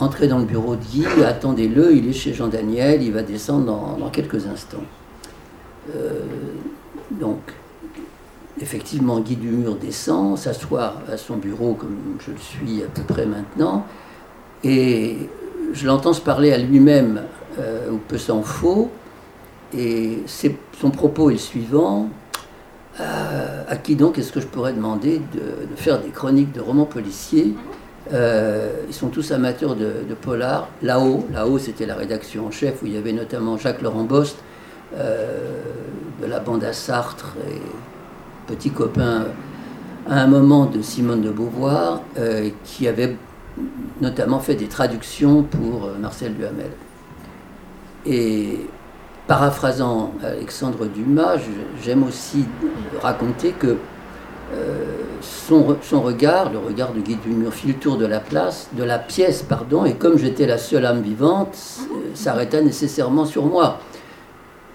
Entrez 0.00 0.26
dans 0.26 0.38
le 0.38 0.44
bureau 0.44 0.74
de 0.74 0.82
Guy, 0.82 1.04
attendez-le, 1.24 1.94
il 1.94 2.08
est 2.08 2.12
chez 2.12 2.34
Jean 2.34 2.48
Daniel, 2.48 3.02
il 3.02 3.12
va 3.12 3.22
descendre 3.22 3.66
dans, 3.98 4.10
quelques 4.10 4.46
instants. 4.46 4.82
Euh, 5.94 6.22
donc, 7.12 7.38
effectivement, 8.60 9.20
Guy 9.20 9.36
Dumur 9.36 9.76
descend, 9.76 10.36
s'assoit 10.36 10.94
à 11.10 11.16
son 11.16 11.36
bureau 11.36 11.74
comme 11.74 11.96
je 12.24 12.32
le 12.32 12.38
suis 12.38 12.82
à 12.82 12.86
peu 12.86 13.02
près 13.02 13.26
maintenant, 13.26 13.86
et 14.64 15.28
je 15.72 15.86
l'entends 15.86 16.12
se 16.12 16.20
parler 16.20 16.52
à 16.52 16.58
lui-même, 16.58 17.22
euh, 17.58 17.90
ou 17.90 17.98
peu 17.98 18.18
s'en 18.18 18.42
faut, 18.42 18.90
et 19.76 20.18
son 20.78 20.90
propos 20.90 21.30
est 21.30 21.34
le 21.34 21.38
suivant. 21.38 22.08
Euh, 22.98 23.62
à 23.68 23.76
qui 23.76 23.94
donc 23.94 24.16
est-ce 24.18 24.32
que 24.32 24.40
je 24.40 24.46
pourrais 24.46 24.72
demander 24.72 25.20
de, 25.34 25.76
faire 25.76 26.00
des 26.00 26.08
chroniques 26.08 26.52
de 26.52 26.60
romans 26.60 26.86
policiers? 26.86 27.54
Euh, 28.12 28.72
Ils 28.88 28.94
sont 28.94 29.08
tous 29.08 29.32
amateurs 29.32 29.76
de, 29.76 29.92
polar. 30.20 30.68
Là-haut, 30.82 31.26
là-haut 31.32 31.58
c'était 31.58 31.84
la 31.84 31.94
rédaction 31.94 32.46
en 32.46 32.50
chef 32.50 32.82
où 32.82 32.86
il 32.86 32.94
y 32.94 32.96
avait 32.96 33.12
notamment 33.12 33.58
Jacques 33.58 33.82
Laurent 33.82 34.04
Bost 34.04 34.38
euh, 34.96 35.60
de 36.22 36.26
la 36.26 36.40
bande 36.40 36.64
à 36.64 36.72
Sartre 36.72 37.34
et 37.50 37.60
petit 38.46 38.70
copain 38.70 39.26
à 40.08 40.22
un 40.22 40.26
moment 40.26 40.64
de 40.64 40.80
Simone 40.80 41.20
de 41.20 41.30
Beauvoir 41.30 42.00
qui 42.64 42.86
avait 42.86 43.16
notamment 44.00 44.40
fait 44.40 44.54
des 44.54 44.68
traductions 44.68 45.42
pour 45.42 45.90
Marcel 46.00 46.34
Duhamel. 46.34 46.70
Et 48.04 48.66
paraphrasant 49.26 50.12
Alexandre 50.22 50.86
Dumas, 50.86 51.38
j'aime 51.82 52.04
aussi 52.04 52.44
raconter 53.02 53.52
que 53.52 53.76
euh, 54.54 54.84
son, 55.20 55.76
son, 55.82 56.02
regard, 56.02 56.52
le 56.52 56.58
regard 56.58 56.92
de 56.92 57.00
Guy 57.00 57.16
Dumur, 57.16 57.52
fit 57.52 57.66
le 57.66 57.74
tour 57.74 57.96
de 57.96 58.06
la 58.06 58.20
place, 58.20 58.68
de 58.74 58.84
la 58.84 58.98
pièce, 58.98 59.42
pardon, 59.42 59.84
et 59.84 59.94
comme 59.94 60.18
j'étais 60.18 60.46
la 60.46 60.56
seule 60.56 60.86
âme 60.86 61.02
vivante, 61.02 61.56
euh, 61.90 62.14
s'arrêta 62.14 62.60
nécessairement 62.60 63.24
sur 63.24 63.44
moi. 63.46 63.80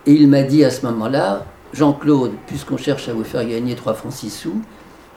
Et 0.05 0.11
il 0.11 0.27
m'a 0.27 0.43
dit 0.43 0.65
à 0.65 0.71
ce 0.71 0.85
moment-là, 0.87 1.45
Jean-Claude, 1.71 2.31
puisqu'on 2.47 2.75
cherche 2.75 3.07
à 3.07 3.13
vous 3.13 3.23
faire 3.23 3.45
gagner 3.47 3.75
3 3.75 3.93
francs 3.93 4.11
6 4.11 4.29
sous, 4.29 4.61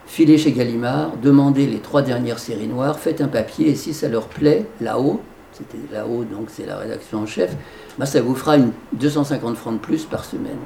filez 0.06 0.38
chez 0.38 0.52
Gallimard, 0.52 1.16
demandez 1.23 1.66
les 1.66 1.78
trois 1.78 2.02
dernières 2.02 2.38
séries 2.38 2.66
noires, 2.66 2.99
faites 2.99 3.20
un 3.20 3.28
papier, 3.28 3.70
et 3.70 3.75
si 3.75 3.94
ça 3.94 4.08
leur 4.08 4.28
plaît, 4.28 4.66
là-haut, 4.80 5.20
c'était 5.52 5.78
là-haut, 5.92 6.25
donc 6.25 6.49
c'est 6.49 6.66
la 6.66 6.76
rédaction 6.76 7.20
en 7.20 7.26
chef, 7.26 7.56
bah, 7.99 8.06
ça 8.06 8.20
vous 8.20 8.34
fera 8.34 8.56
une 8.56 8.73
250 8.94 9.56
francs 9.56 9.75
de 9.75 9.78
plus 9.78 10.04
par 10.04 10.25
semaine. 10.25 10.58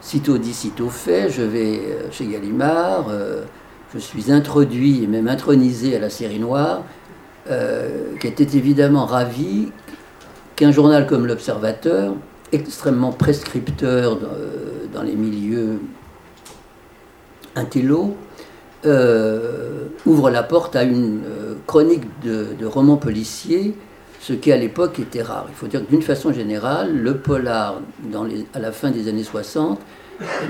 Sitôt 0.00 0.38
dit, 0.38 0.52
sitôt 0.52 0.88
fait, 0.88 1.30
je 1.30 1.42
vais 1.42 1.78
euh, 1.78 2.10
chez 2.10 2.26
Gallimard, 2.26 3.06
euh, 3.08 3.44
je 3.94 4.00
suis 4.00 4.32
introduit 4.32 5.04
et 5.04 5.06
même 5.06 5.28
intronisé 5.28 5.96
à 5.96 6.00
la 6.00 6.10
série 6.10 6.40
noire, 6.40 6.82
euh, 7.50 8.16
qui 8.20 8.26
était 8.26 8.56
évidemment 8.56 9.06
ravi 9.06 9.68
qu'un 10.56 10.72
journal 10.72 11.06
comme 11.06 11.26
l'Observateur, 11.26 12.14
extrêmement 12.50 13.12
prescripteur 13.12 14.18
dans, 14.92 15.02
les 15.02 15.14
milieux 15.14 15.80
intello, 17.54 18.16
ouvre 18.84 20.30
la 20.30 20.42
porte 20.42 20.76
à 20.76 20.82
une 20.82 21.20
chronique 21.66 22.04
de, 22.22 22.66
romans 22.66 22.96
policiers 22.96 23.74
ce 24.20 24.32
qui 24.32 24.52
à 24.52 24.56
l'époque 24.56 25.00
était 25.00 25.22
rare. 25.22 25.46
Il 25.48 25.54
faut 25.54 25.66
dire 25.66 25.84
que 25.84 25.90
d'une 25.90 26.02
façon 26.02 26.32
générale, 26.32 26.96
le 26.96 27.16
polar, 27.16 27.80
à 28.54 28.58
la 28.60 28.70
fin 28.70 28.92
des 28.92 29.08
années 29.08 29.24
60, 29.24 29.80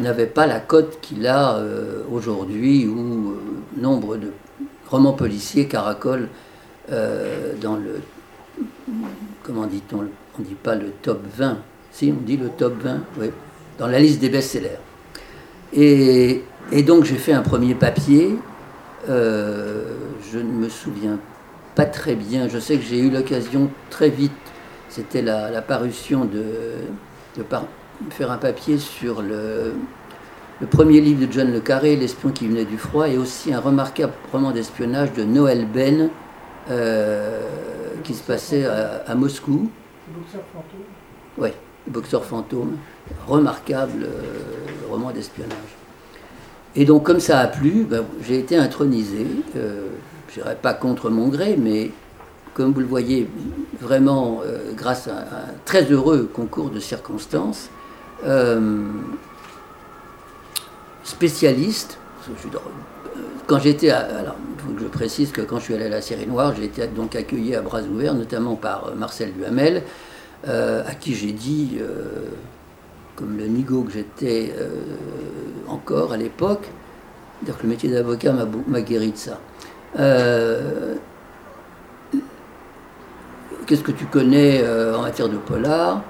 n'avait 0.01 0.27
pas 0.27 0.47
la 0.47 0.61
cote 0.61 0.99
qu'il 1.01 1.27
a 1.27 1.57
euh, 1.57 2.03
aujourd'hui, 2.13 2.87
où 2.87 3.31
euh, 3.31 3.81
nombre 3.81 4.19
de 4.19 4.29
romans 4.91 5.15
policiers 5.15 5.67
caracolent 5.69 6.29
euh, 6.91 7.55
dans 7.61 7.77
le. 7.77 8.01
Comment 9.43 9.67
dit-on 9.67 10.07
On 10.39 10.41
ne 10.41 10.45
dit 10.45 10.55
pas 10.55 10.75
le 10.75 10.91
top 11.01 11.21
20. 11.37 11.59
Si, 11.91 12.13
on 12.15 12.23
dit 12.23 12.37
le 12.37 12.51
top 12.51 12.75
20, 12.83 12.99
oui. 13.19 13.31
Dans 13.79 13.87
la 13.87 13.99
liste 13.99 14.21
des 14.21 14.29
best-sellers. 14.29 14.79
Et, 15.73 16.45
et, 16.71 16.83
donc 16.83 17.05
j'ai 17.05 17.17
fait 17.17 17.33
un 17.33 17.43
premier 17.43 17.75
papier. 17.75 18.37
je 19.09 20.39
ne 20.39 20.53
me 20.53 20.69
souviens 20.69 21.19
pas 21.75 21.87
très 21.87 22.15
bien. 22.15 22.49
Je 22.49 22.59
sais 22.59 22.77
que 22.77 22.83
j'ai 22.85 22.99
eu 22.99 23.11
l'occasion 23.11 23.71
très 23.91 24.09
vite, 24.09 24.33
c'était 24.89 25.23
la, 25.23 25.63
parution 25.63 26.25
de, 26.25 26.45
de, 27.37 27.45
faire 28.11 28.31
un 28.31 28.39
papier 28.39 28.79
sur 28.79 29.23
le, 29.23 29.75
le, 30.61 30.67
premier 30.67 31.01
livre 31.01 31.27
de 31.27 31.33
John 31.33 31.51
Le 31.51 31.61
Carré, 31.61 31.97
L'espion 31.97 32.31
qui 32.31 32.47
venait 32.49 32.65
du 32.65 32.79
froid, 32.79 33.09
et 33.09 33.17
aussi 33.17 33.53
un 33.53 33.61
remarquable 33.61 34.13
roman 34.33 34.51
d'espionnage 34.51 35.13
de 35.13 35.25
Noël 35.25 35.67
Ben 35.73 36.11
euh, 36.71 37.41
qui 38.05 38.15
se 38.15 38.23
passait 38.23 38.67
à, 38.67 39.15
Moscou. 39.15 39.71
Boxeur 40.09 40.43
fantôme 40.53 40.85
Oui, 41.39 41.51
Boxeur 41.87 42.25
fantôme. 42.25 42.77
Remarquable 43.27 44.05
euh, 44.05 44.91
roman 44.91 45.11
d'espionnage. 45.11 45.82
Et 46.75 46.85
donc, 46.85 47.05
comme 47.05 47.21
ça 47.21 47.41
a 47.41 47.47
plu, 47.49 47.87
ben, 47.89 48.05
j'ai 48.27 48.39
été 48.39 48.57
intronisé. 48.57 49.27
Euh, 49.57 49.89
je 50.29 50.41
dirais 50.41 50.57
pas 50.61 50.73
contre 50.73 51.11
mon 51.11 51.29
gré, 51.29 51.57
mais 51.59 51.91
comme 52.55 52.73
vous 52.73 52.81
le 52.81 52.87
voyez, 52.87 53.29
vraiment 53.81 54.41
euh, 54.45 54.73
grâce 54.75 55.09
à 55.09 55.13
un 55.13 55.53
très 55.65 55.85
heureux 55.85 56.31
concours 56.33 56.71
de 56.71 56.81
circonstances, 56.81 57.69
euh, 58.25 58.85
spécialiste, 61.05 61.99
quand 63.47 63.59
j'étais, 63.59 63.91
alors 63.91 64.37
faut 64.59 64.73
que 64.73 64.81
je 64.81 64.87
précise 64.87 65.33
que 65.33 65.41
quand 65.41 65.59
je 65.59 65.65
suis 65.65 65.75
allé 65.75 65.87
à 65.87 65.89
la 65.89 66.01
série 66.01 66.27
noire, 66.27 66.55
j'ai 66.57 66.65
été 66.65 66.87
donc 66.87 67.17
accueilli 67.17 67.57
à 67.57 67.63
bras 67.63 67.83
ouverts, 67.83 68.15
notamment 68.15 68.55
par 68.55 68.89
euh, 68.89 68.95
Marcel 68.95 69.33
Duhamel, 69.33 69.83
à 70.45 70.95
qui 70.97 71.15
j'ai 71.15 71.31
dit, 71.31 71.79
comme 73.17 73.37
le 73.37 73.47
nigo 73.47 73.83
que 73.83 73.93
j'étais 73.93 74.55
encore 75.69 76.13
à 76.13 76.17
l'époque, 76.17 76.71
dire 77.43 77.57
que 77.57 77.65
le 77.65 77.69
métier 77.69 77.91
d'avocat 77.91 78.33
m'a 78.67 78.81
guéri 78.81 79.13
de 79.13 79.17
ça. 79.17 79.39
Euh, 79.99 80.95
qu'est-ce 83.67 83.83
que 83.83 83.93
tu 83.93 84.07
connais 84.07 84.63
euh, 84.63 84.97
en 84.97 85.03
matière 85.03 85.29
de 85.29 85.37
polar? 85.37 86.03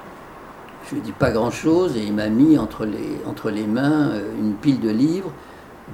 Je 0.88 0.97
lui 0.97 1.02
dit 1.02 1.12
pas 1.12 1.30
grand-chose 1.30 1.97
et 1.97 2.02
il 2.02 2.12
m'a 2.12 2.28
mis 2.28 2.59
entre 2.59 2.85
les, 2.85 3.18
entre 3.26 3.50
les 3.50 3.66
mains 3.66 4.11
euh, 4.11 4.21
une 4.38 4.54
pile 4.54 4.80
de 4.80 4.90
livres, 4.90 5.32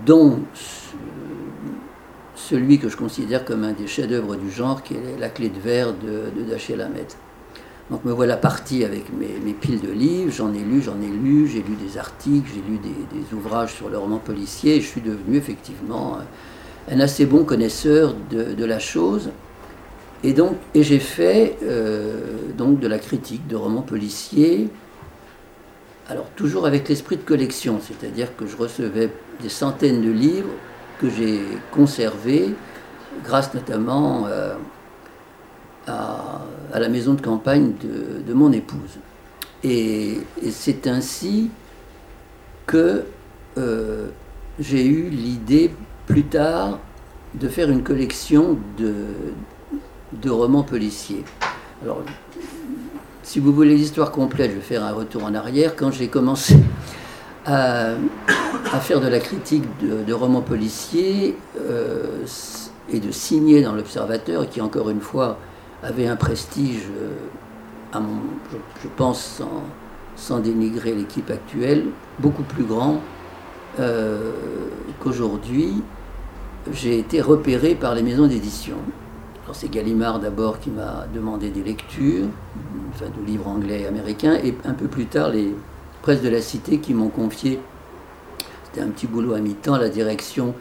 dont 0.04 0.40
celui 2.34 2.78
que 2.78 2.88
je 2.88 2.96
considère 2.96 3.44
comme 3.44 3.64
un 3.64 3.72
des 3.72 3.86
chefs-d'œuvre 3.86 4.36
du 4.36 4.50
genre, 4.50 4.82
qui 4.82 4.94
est 4.94 5.18
La 5.18 5.28
clé 5.28 5.48
de 5.48 5.58
verre 5.58 5.92
de, 5.92 6.30
de 6.42 6.82
Hammett. 6.82 7.16
Donc 7.90 8.04
me 8.04 8.12
voilà 8.12 8.36
parti 8.36 8.84
avec 8.84 9.04
mes, 9.12 9.52
piles 9.54 9.80
de 9.80 9.90
livres, 9.90 10.30
j'en 10.30 10.52
ai 10.52 10.58
lu, 10.58 10.82
j'en 10.82 11.00
ai 11.00 11.08
lu, 11.08 11.48
j'ai 11.48 11.62
lu 11.62 11.74
des 11.74 11.96
articles, 11.96 12.50
j'ai 12.54 12.70
lu 12.70 12.78
des, 12.78 13.34
ouvrages 13.34 13.72
sur 13.72 13.88
le 13.88 13.96
roman 13.96 14.18
policier, 14.18 14.76
et 14.76 14.80
je 14.82 14.86
suis 14.86 15.00
devenu 15.00 15.36
effectivement 15.36 16.18
un 16.90 17.00
assez 17.00 17.24
bon 17.24 17.44
connaisseur 17.44 18.14
de, 18.30 18.64
la 18.64 18.78
chose. 18.78 19.30
Et 20.22 20.34
donc, 20.34 20.56
et 20.74 20.82
j'ai 20.82 20.98
fait 20.98 21.56
euh, 21.62 22.20
donc 22.58 22.80
de 22.80 22.88
la 22.88 22.98
critique 22.98 23.46
de 23.46 23.56
romans 23.56 23.82
policiers, 23.82 24.68
alors 26.10 26.26
toujours 26.36 26.66
avec 26.66 26.88
l'esprit 26.88 27.16
de 27.16 27.22
collection, 27.22 27.80
c'est-à-dire 27.80 28.36
que 28.36 28.46
je 28.46 28.56
recevais 28.56 29.10
des 29.40 29.48
centaines 29.48 30.02
de 30.02 30.10
livres 30.10 30.50
que 31.00 31.08
j'ai 31.08 31.40
conservés, 31.70 32.54
grâce 33.24 33.54
notamment 33.54 34.26
euh, 34.26 34.54
à, 35.86 36.42
la 36.74 36.88
maison 36.88 37.14
de 37.14 37.20
campagne 37.20 37.72
de, 38.26 38.34
mon 38.34 38.52
épouse. 38.52 38.98
Et, 39.64 40.18
c'est 40.50 40.86
ainsi 40.86 41.50
que 42.66 43.04
euh, 43.56 44.08
j'ai 44.58 44.86
eu 44.86 45.08
l'idée 45.08 45.70
plus 46.06 46.24
tard 46.24 46.78
de 47.34 47.48
faire 47.48 47.70
une 47.70 47.82
collection 47.82 48.58
de, 48.78 48.94
de 50.12 50.30
romans 50.30 50.62
policiers. 50.62 51.24
Alors, 51.82 52.02
si 53.22 53.40
vous 53.40 53.52
voulez 53.52 53.74
l'histoire 53.74 54.10
complète, 54.10 54.50
je 54.50 54.56
vais 54.56 54.62
faire 54.62 54.84
un 54.84 54.92
retour 54.92 55.24
en 55.24 55.34
arrière. 55.34 55.76
Quand 55.76 55.90
j'ai 55.90 56.08
commencé 56.08 56.56
à, 57.44 57.90
à, 58.72 58.80
faire 58.80 59.00
de 59.00 59.08
la 59.08 59.20
critique 59.20 59.64
de, 59.82 60.12
romans 60.12 60.40
policiers 60.40 61.36
euh, 61.60 62.24
et 62.90 63.00
de 63.00 63.10
signer 63.10 63.62
dans 63.62 63.74
l'Observateur, 63.74 64.48
qui 64.48 64.60
encore 64.60 64.90
une 64.90 65.00
fois 65.00 65.38
avait 65.82 66.06
un 66.06 66.16
prestige, 66.16 66.84
euh, 67.00 68.00
je, 68.82 68.88
pense 68.96 69.42
sans, 70.16 70.40
dénigrer 70.40 70.94
l'équipe 70.94 71.30
actuelle, 71.30 71.86
beaucoup 72.18 72.42
plus 72.42 72.64
grand 72.64 73.00
euh, 73.78 74.32
qu'aujourd'hui, 75.00 75.82
j'ai 76.72 76.98
été 76.98 77.20
repéré 77.20 77.74
par 77.74 77.94
les 77.94 78.02
maisons 78.02 78.26
d'édition. 78.26 78.76
C'est 79.52 79.70
Gallimard 79.70 80.20
d'abord 80.20 80.60
qui 80.60 80.68
m'a 80.68 81.06
demandé 81.14 81.48
des 81.48 81.62
lectures, 81.62 82.26
enfin 82.90 83.06
de 83.06 83.26
livres 83.26 83.48
anglais 83.48 83.80
et 83.80 83.86
américains, 83.86 84.34
et 84.34 84.54
un 84.66 84.74
peu 84.74 84.88
plus 84.88 85.06
tard 85.06 85.30
les 85.30 85.54
presses 86.02 86.20
de 86.20 86.28
la 86.28 86.42
cité 86.42 86.78
qui 86.78 86.92
m'ont 86.92 87.08
confié 87.08 87.58
c'était 88.68 88.82
un 88.82 88.88
petit 88.88 89.06
boulot 89.06 89.34
à 89.34 89.40
mi-temps 89.40 89.76
la 89.76 89.88
direction 89.88 90.54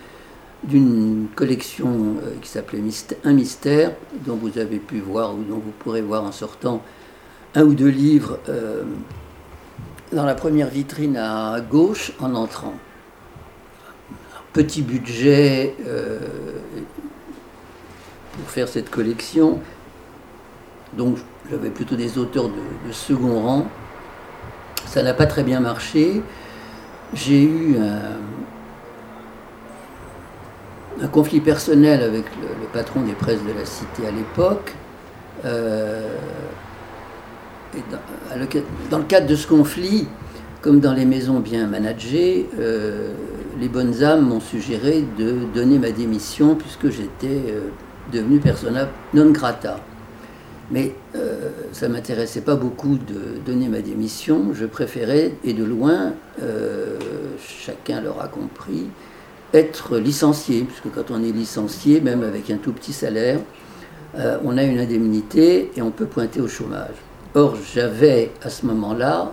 d'une 0.64 1.28
collection 1.36 2.16
qui 2.42 2.50
s'appelait 2.50 2.82
Un 3.24 3.34
mystère, 3.34 3.92
dont 4.26 4.36
vous 4.36 4.58
avez 4.58 4.80
pu 4.80 5.00
voir 5.00 5.34
ou 5.36 5.44
dont 5.44 5.60
vous 5.60 5.74
pourrez 5.80 6.02
voir 6.02 6.24
en 6.24 6.32
sortant 6.32 6.82
un 7.56 7.64
ou 7.64 7.74
deux 7.74 7.90
livres 7.90 8.40
dans 10.12 10.26
la 10.26 10.36
première 10.36 10.68
vitrine 10.68 11.18
à 11.18 11.60
gauche 11.62 12.12
en 12.20 12.34
entrant. 12.34 12.74
Petit 14.54 14.82
budget 14.82 15.76
pour 18.38 18.50
faire 18.50 18.68
cette 18.68 18.90
collection. 18.90 19.60
Donc 20.94 21.18
j'avais 21.50 21.70
plutôt 21.70 21.96
des 21.96 22.18
auteurs 22.18 22.50
de, 22.50 22.92
second 22.92 23.42
rang. 23.42 23.68
Ça 24.86 25.04
n'a 25.04 25.14
pas 25.14 25.26
très 25.26 25.44
bien 25.44 25.60
marché. 25.60 26.22
J'ai 27.14 27.44
eu 27.44 27.78
un, 27.78 28.18
conflit 31.06 31.40
personnel 31.40 32.02
avec 32.02 32.26
le, 32.42 32.68
patron 32.74 33.02
des 33.02 33.14
presses 33.14 33.44
de 33.44 33.58
la 33.58 33.66
cité 33.66 34.08
à 34.08 34.12
l'époque. 34.12 34.74
Euh, 35.46 36.08
dans, 37.92 39.00
le 39.00 39.04
cadre 39.04 39.28
de 39.28 39.36
ce 39.36 39.46
conflit, 39.46 40.08
comme 40.62 40.80
dans 40.80 40.94
les 40.94 41.06
maisons 41.06 41.40
bien 41.40 41.68
managées, 41.68 42.50
euh, 42.60 43.12
les 43.60 43.68
bonnes 43.70 44.04
âmes 44.04 44.28
m'ont 44.28 44.40
suggéré 44.40 45.06
de 45.18 45.36
donner 45.54 45.78
ma 45.78 45.92
démission 45.92 46.56
puisque 46.56 46.90
j'étais 46.90 47.42
euh, 47.50 47.70
devenu 48.12 48.40
persona 48.40 48.90
non 49.14 49.30
grata. 49.32 49.80
Mais 50.70 50.96
ça 51.72 51.88
ne 51.88 51.94
m'intéressait 51.94 52.42
pas 52.42 52.56
beaucoup 52.56 52.98
de 52.98 53.40
donner 53.46 53.70
ma 53.70 53.80
démission. 53.80 54.48
Je 54.54 54.66
préférais, 54.66 55.32
et 55.46 55.54
de 55.54 55.64
loin, 55.64 56.12
chacun 57.40 58.02
l'aura 58.02 58.28
compris, 58.28 58.88
être 59.54 59.98
licencié, 59.98 60.64
puisque 60.64 60.94
quand 60.94 61.12
on 61.12 61.24
est 61.24 61.32
licencié, 61.32 62.02
même 62.02 62.24
avec 62.24 62.50
un 62.50 62.58
tout 62.58 62.74
petit 62.74 62.94
salaire, 62.94 63.40
euh, 64.16 64.38
on 64.44 64.58
a 64.58 64.64
une 64.64 64.80
indemnité 64.80 65.72
et 65.76 65.82
on 65.82 65.92
peut 65.92 66.06
pointer 66.06 66.42
au 66.42 66.48
chômage. 66.48 66.96
Or, 67.36 67.56
j'avais 67.74 68.32
à 68.42 68.50
ce 68.50 68.66
moment-là 68.66 69.32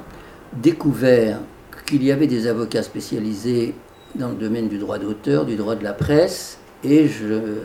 découvert 0.52 1.38
qu'il 1.86 2.04
y 2.04 2.12
avait 2.12 2.26
des 2.26 2.46
avocats 2.46 2.82
spécialisés 2.82 3.74
dans 4.14 4.28
le 4.28 4.34
domaine 4.34 4.68
du 4.68 4.78
droit 4.78 4.98
d'auteur, 4.98 5.44
du 5.44 5.56
droit 5.56 5.74
de 5.74 5.84
la 5.84 5.92
presse, 5.92 6.58
et 6.82 7.08
je 7.08 7.58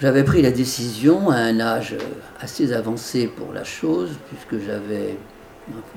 j'avais 0.00 0.24
pris 0.24 0.40
la 0.40 0.50
décision 0.50 1.28
à 1.28 1.36
un 1.36 1.60
âge 1.60 1.94
assez 2.40 2.72
avancé 2.72 3.26
pour 3.26 3.52
la 3.52 3.64
chose, 3.64 4.12
puisque 4.28 4.64
j'avais, 4.64 5.18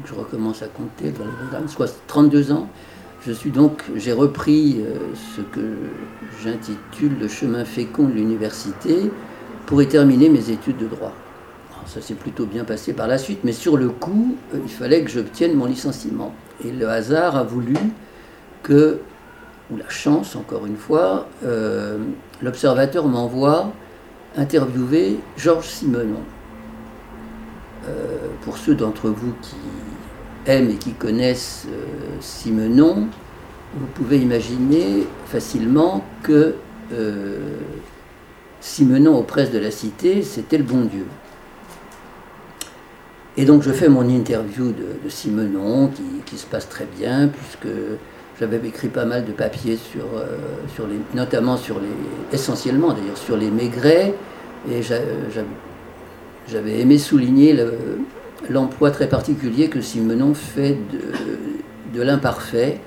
je 0.04 0.14
recommence 0.14 0.62
à 0.62 0.68
compter, 0.68 1.12
dans 1.12 1.24
les 1.24 1.68
soit 1.70 1.96
32 2.08 2.52
ans. 2.52 2.68
Je 3.26 3.32
suis 3.32 3.52
donc, 3.52 3.84
j'ai 3.96 4.12
repris 4.12 4.82
euh, 4.82 4.98
ce 5.16 5.42
que 5.42 5.62
j'intitule 6.44 7.18
le 7.22 7.30
chemin 7.30 7.64
fécond 7.64 8.04
de 8.04 8.12
l'université 8.12 9.10
pour 9.66 9.82
y 9.82 9.88
terminer 9.88 10.28
mes 10.28 10.50
études 10.50 10.76
de 10.78 10.88
droit. 10.88 11.14
ça 11.86 12.02
s'est 12.02 12.16
plutôt 12.16 12.46
bien 12.46 12.66
passé 12.66 12.92
par 12.92 13.08
la 13.08 13.18
suite, 13.18 13.40
mais 13.46 13.54
sur 13.54 13.78
le 13.78 13.88
coup, 13.88 14.36
euh, 14.54 14.58
il 14.62 14.70
fallait 14.70 15.04
que 15.06 15.10
j'obtienne 15.10 15.54
mon 15.54 15.68
licenciement. 15.68 16.34
Et 16.66 16.72
le 16.72 16.90
hasard 16.90 17.38
a 17.38 17.44
voulu 17.44 17.78
que, 18.62 19.00
ou 19.72 19.78
la 19.78 19.88
chance 19.88 20.36
encore 20.36 20.66
une 20.66 20.78
fois, 20.78 21.30
euh, 21.46 22.00
l'observateur 22.42 23.08
m'envoie 23.08 23.72
interviewé 24.36 25.18
Georges 25.38 25.68
Simenon. 25.68 26.24
Pour 28.44 28.58
ceux 28.58 28.76
d'entre 28.76 29.10
vous 29.10 29.34
qui 29.42 29.56
aiment 30.46 30.72
et 30.72 30.76
qui 30.76 30.94
connaissent 30.94 31.66
euh, 31.70 32.18
Simenon, 32.20 33.08
vous 33.76 33.88
pouvez 33.96 34.18
imaginer 34.20 35.08
facilement 35.26 36.04
que 36.22 36.56
euh, 36.94 37.38
Simenon 38.60 39.18
aux 39.18 39.24
presses 39.24 39.52
de 39.52 39.60
la 39.60 39.72
cité, 39.72 40.22
c'était 40.22 40.58
le 40.58 40.64
bon 40.64 40.86
Dieu. 40.86 41.06
Et 43.36 43.46
donc 43.46 43.64
je 43.64 43.72
fais 43.72 43.90
mon 43.90 44.08
interview 44.08 44.72
de, 44.72 45.10
Simenon, 45.10 45.90
qui, 46.26 46.38
se 46.38 46.46
passe 46.46 46.70
très 46.70 46.88
bien, 46.98 47.30
puisque 47.30 47.74
j'avais 48.40 48.58
écrit 48.68 48.90
pas 48.90 49.06
mal 49.06 49.26
de 49.26 49.32
papiers 49.32 49.78
sur, 49.78 50.06
euh, 50.16 50.38
sur 50.76 50.88
les, 50.88 51.00
notamment 51.16 51.58
sur 51.58 51.80
les, 51.80 51.88
essentiellement 52.32 52.94
d'ailleurs 52.94 53.18
sur 53.18 53.36
les 53.36 53.50
Maigret, 53.50 54.14
et 54.72 54.82
j'avais 56.48 56.80
aimé 56.80 56.98
souligner 56.98 57.54
l'emploi 58.50 58.92
très 58.92 59.08
particulier 59.08 59.70
que 59.70 59.82
Simenon 59.82 60.34
fait 60.34 60.78
de, 61.94 62.02
l'imparfait, 62.02 62.80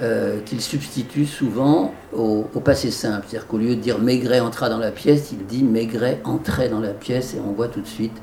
euh, 0.00 0.40
qu'il 0.44 0.60
substitue 0.60 1.26
souvent 1.26 1.94
au, 2.12 2.44
passé 2.64 2.90
simple. 2.90 3.26
C'est-à-dire 3.28 3.46
qu'au 3.46 3.58
lieu 3.58 3.76
de 3.76 3.80
dire 3.80 3.98
Maigret 3.98 4.40
entra 4.40 4.68
dans 4.68 4.78
la 4.78 4.90
pièce, 4.90 5.32
il 5.32 5.46
dit 5.46 5.62
Maigret 5.62 6.20
entrait 6.24 6.68
dans 6.68 6.80
la 6.80 6.92
pièce, 6.92 7.34
et 7.34 7.40
on 7.40 7.52
voit 7.52 7.68
tout 7.68 7.80
de 7.80 7.86
suite 7.86 8.16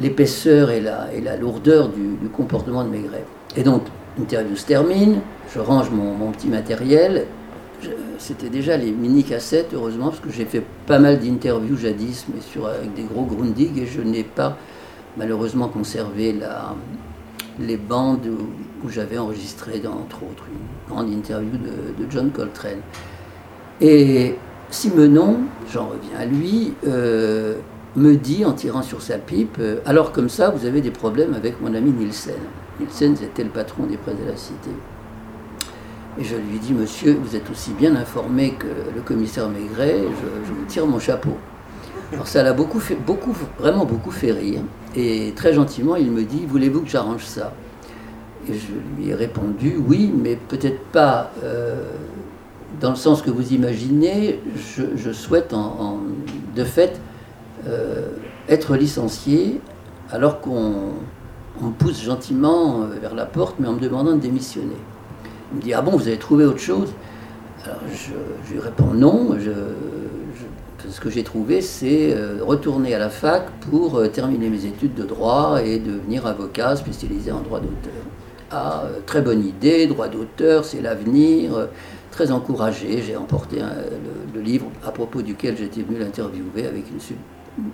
l'épaisseur 0.00 0.70
et 0.70 0.80
la, 0.80 1.36
lourdeur 1.36 1.88
du, 1.88 2.16
du 2.20 2.28
comportement 2.28 2.84
de 2.84 2.90
Maigret. 2.90 3.24
Et 3.56 3.62
donc, 3.62 3.82
l'interview 4.18 4.56
se 4.56 4.66
termine, 4.66 5.20
je 5.54 5.60
range 5.60 5.90
mon, 5.90 6.30
petit 6.32 6.48
matériel. 6.48 7.26
C'était 8.18 8.48
déjà 8.48 8.76
les 8.76 8.90
mini-cassettes, 8.90 9.70
heureusement, 9.72 10.08
parce 10.08 10.20
que 10.20 10.30
j'ai 10.30 10.44
fait 10.44 10.62
pas 10.86 10.98
mal 10.98 11.20
d'interviews 11.20 11.76
jadis, 11.76 12.26
mais 12.32 12.40
sur, 12.40 12.66
avec 12.66 12.92
des 12.94 13.04
gros 13.04 13.24
Grundig, 13.24 13.78
et 13.78 13.86
je 13.86 14.00
n'ai 14.00 14.24
pas 14.24 14.58
malheureusement 15.18 15.68
conservé 15.68 16.34
les 17.58 17.76
bandes 17.76 18.26
où, 18.84 18.88
j'avais 18.88 19.18
enregistré, 19.18 19.82
entre 19.86 20.22
autres, 20.22 20.44
une 20.48 20.94
grande 20.94 21.10
interview 21.10 21.58
de, 21.58 22.06
John 22.08 22.30
Coltrane. 22.30 22.80
Et 23.80 24.36
Simenon, 24.70 25.40
j'en 25.72 25.88
reviens 25.88 26.18
à 26.18 26.24
lui, 26.24 26.74
euh, 26.86 27.56
me 27.96 28.14
dit 28.14 28.44
en 28.44 28.52
tirant 28.52 28.82
sur 28.82 29.02
sa 29.02 29.18
pipe 29.18 29.56
euh, 29.60 29.78
Alors, 29.86 30.12
comme 30.12 30.28
ça, 30.28 30.50
vous 30.50 30.66
avez 30.66 30.80
des 30.80 30.90
problèmes 30.90 31.34
avec 31.34 31.60
mon 31.60 31.74
ami 31.74 31.90
Nielsen. 31.90 32.34
Nielsen, 32.78 33.16
c'était 33.16 33.44
le 33.44 33.50
patron 33.50 33.84
des 33.84 33.96
presses 33.96 34.18
de 34.18 34.28
la 34.30 34.36
cité. 34.36 34.70
Et 36.20 36.24
je 36.24 36.36
lui 36.36 36.58
dis, 36.60 36.72
monsieur, 36.72 37.16
vous 37.22 37.36
êtes 37.36 37.48
aussi 37.50 37.72
bien 37.72 37.94
informé 37.96 38.54
que 38.58 38.66
le 38.66 39.00
commissaire 39.02 39.48
Maigret, 39.48 40.00
je, 40.02 40.52
vous 40.52 40.64
tire 40.66 40.86
mon 40.86 40.98
chapeau. 40.98 41.36
Alors 42.12 42.26
ça 42.26 42.42
l'a 42.42 42.54
beaucoup 42.54 42.80
fait, 42.80 42.94
beaucoup, 42.94 43.36
vraiment 43.58 43.84
beaucoup 43.84 44.10
fait 44.10 44.32
rire. 44.32 44.60
Et 44.96 45.32
très 45.36 45.52
gentiment, 45.52 45.96
il 45.96 46.10
me 46.10 46.24
dit, 46.24 46.46
voulez-vous 46.46 46.82
que 46.82 46.88
j'arrange 46.88 47.24
ça? 47.24 47.52
Et 48.48 48.54
je 48.54 48.72
lui 48.96 49.10
ai 49.10 49.14
répondu, 49.14 49.76
oui, 49.76 50.12
mais 50.16 50.36
peut-être 50.36 50.80
pas 50.86 51.30
euh, 51.44 51.82
dans 52.80 52.90
le 52.90 52.96
sens 52.96 53.20
que 53.20 53.30
vous 53.30 53.52
imaginez. 53.52 54.40
Je, 54.56 55.12
souhaite 55.12 55.52
en, 55.52 55.98
de 56.56 56.64
fait 56.64 56.98
euh, 57.66 58.08
être 58.48 58.74
licencié 58.76 59.60
alors 60.10 60.40
qu'on 60.40 60.94
pousse 61.78 62.02
gentiment 62.02 62.86
vers 63.02 63.14
la 63.14 63.26
porte, 63.26 63.56
mais 63.58 63.68
en 63.68 63.74
me 63.74 63.80
demandant 63.80 64.12
de 64.12 64.20
démissionner. 64.20 64.76
Il 65.52 65.58
me 65.58 65.62
dit 65.62 65.74
Ah 65.74 65.82
bon, 65.82 65.90
vous 65.90 66.08
avez 66.08 66.16
trouvé 66.18 66.46
autre 66.46 66.60
chose? 66.60 66.88
Alors 67.64 67.80
je, 67.92 68.52
lui 68.54 68.60
réponds 68.60 68.94
Non. 68.94 69.36
Ce 70.90 71.00
que 71.00 71.10
j'ai 71.10 71.22
trouvé, 71.22 71.60
c'est 71.60 72.12
euh, 72.12 72.38
retourner 72.42 72.94
à 72.94 72.98
la 72.98 73.10
fac 73.10 73.48
pour 73.70 73.96
euh, 73.96 74.08
terminer 74.08 74.48
mes 74.48 74.64
études 74.66 74.94
de 74.94 75.04
droit 75.04 75.60
et 75.64 75.78
devenir 75.78 76.26
avocat 76.26 76.76
spécialisé 76.76 77.32
en 77.32 77.40
droit 77.40 77.60
d'auteur. 77.60 78.02
Ah, 78.50 78.84
euh, 78.84 78.98
très 79.04 79.20
bonne 79.20 79.44
idée, 79.44 79.86
droit 79.86 80.08
d'auteur, 80.08 80.64
c'est 80.64 80.80
l'avenir. 80.80 81.68
Très 82.10 82.30
encouragé, 82.30 83.02
j'ai 83.06 83.16
emporté 83.16 83.58
le, 84.34 84.40
livre 84.40 84.66
à 84.84 84.90
propos 84.90 85.22
duquel 85.22 85.56
j'étais 85.56 85.82
venu 85.82 85.98
l'interviewer 85.98 86.66
avec 86.66 86.84
une, 86.90 86.98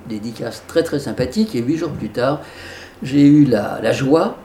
dédicace 0.08 0.64
très 0.66 0.82
très 0.82 0.98
sympathique. 0.98 1.54
Et 1.54 1.60
huit 1.60 1.76
jours 1.76 1.90
plus 1.90 2.08
tard, 2.08 2.40
j'ai 3.02 3.26
eu 3.26 3.44
la 3.44 3.92
joie 3.92 4.36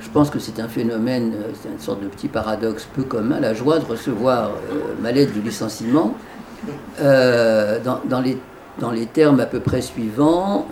je 0.00 0.10
pense 0.10 0.28
que 0.28 0.38
c'est 0.38 0.60
un 0.60 0.68
phénomène, 0.68 1.32
c'est 1.62 1.70
une 1.70 1.78
sorte 1.78 2.02
de 2.02 2.08
petit 2.08 2.28
paradoxe 2.28 2.86
peu 2.94 3.04
commun, 3.04 3.40
la 3.40 3.54
joie 3.54 3.78
de 3.78 3.86
recevoir 3.86 4.50
ma 5.00 5.12
lettre 5.12 5.32
de 5.34 5.40
licenciement 5.40 6.14
euh, 7.00 7.78
dans, 7.80 8.20
les, 8.20 9.06
termes 9.06 9.40
à 9.40 9.46
peu 9.46 9.60
près 9.60 9.82
suivants, 9.82 10.66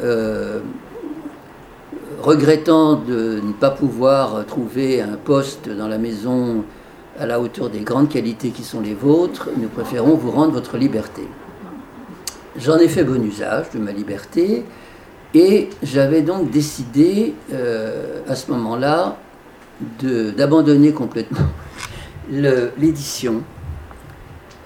regrettant 2.23 2.95
de 2.95 3.41
ne 3.43 3.53
pas 3.53 3.71
pouvoir 3.71 4.45
trouver 4.47 5.01
un 5.03 5.17
poste 5.17 5.69
dans 5.69 5.89
la 5.89 5.99
maison 5.99 6.65
à 7.19 7.27
la 7.27 7.41
hauteur 7.41 7.69
des 7.69 7.81
grandes 7.81 8.09
qualités 8.09 8.51
qui 8.51 8.63
sont 8.63 8.81
les 8.81 8.95
vôtres, 8.95 9.51
nous 9.57 9.69
préférons 9.69 10.15
vous 10.15 10.31
rendre 10.31 10.53
votre 10.53 10.77
liberté. 10.77 11.23
J'en 12.57 12.79
ai 12.79 12.89
fait 12.89 13.05
bon 13.05 13.23
usage 13.25 13.71
de 13.75 13.79
ma 13.79 13.93
liberté 13.93 14.65
et 15.35 15.71
j'avais 15.83 16.23
donc 16.23 16.51
décidé 16.51 17.35
à 18.29 18.35
ce 18.35 18.51
moment-là 18.51 19.17
d'abandonner 20.37 20.93
complètement 20.93 21.49
l'édition 22.31 23.43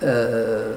euh, 0.02 0.76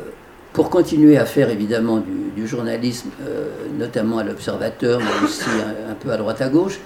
pour 0.59 0.69
continuer 0.69 1.17
à 1.17 1.23
faire 1.23 1.49
évidemment 1.49 2.03
du, 2.35 2.45
journalisme, 2.45 3.11
euh, 3.21 3.47
notamment 3.77 4.17
à 4.17 4.25
l'Observateur, 4.25 4.99
mais 4.99 5.25
aussi 5.25 5.45
un, 5.89 5.93
peu 5.93 6.11
à 6.11 6.17
droite 6.17 6.41
à 6.41 6.49
gauche, 6.49 6.81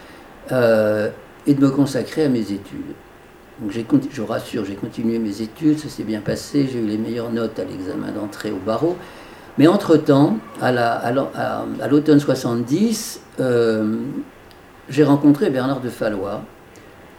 euh, 0.51 1.09
et 1.47 1.55
de 1.55 1.59
me 1.59 1.71
consacrer 1.71 2.25
à 2.25 2.29
mes 2.29 2.51
études. 2.51 2.93
Donc 3.59 3.71
je 4.11 4.21
rassure, 4.21 4.63
j'ai 4.63 4.75
continué 4.75 5.17
mes 5.17 5.41
études, 5.41 5.79
ça 5.79 5.89
s'est 5.89 6.03
bien 6.03 6.19
passé, 6.19 6.69
j'ai 6.71 6.77
eu 6.77 6.85
les 6.85 6.99
meilleures 6.99 7.31
notes 7.31 7.57
à 7.57 7.63
l'examen 7.63 8.11
d'entrée 8.11 8.51
au 8.51 8.59
barreau. 8.63 8.95
Mais 9.57 9.65
entre-temps, 9.65 10.37
à, 10.61 11.11
l'automne 11.89 12.19
70, 12.19 13.21
euh, 13.39 13.95
j'ai 14.87 15.03
rencontré 15.03 15.49
Bernard 15.49 15.81
de 15.81 15.89
Fallois, 15.89 16.43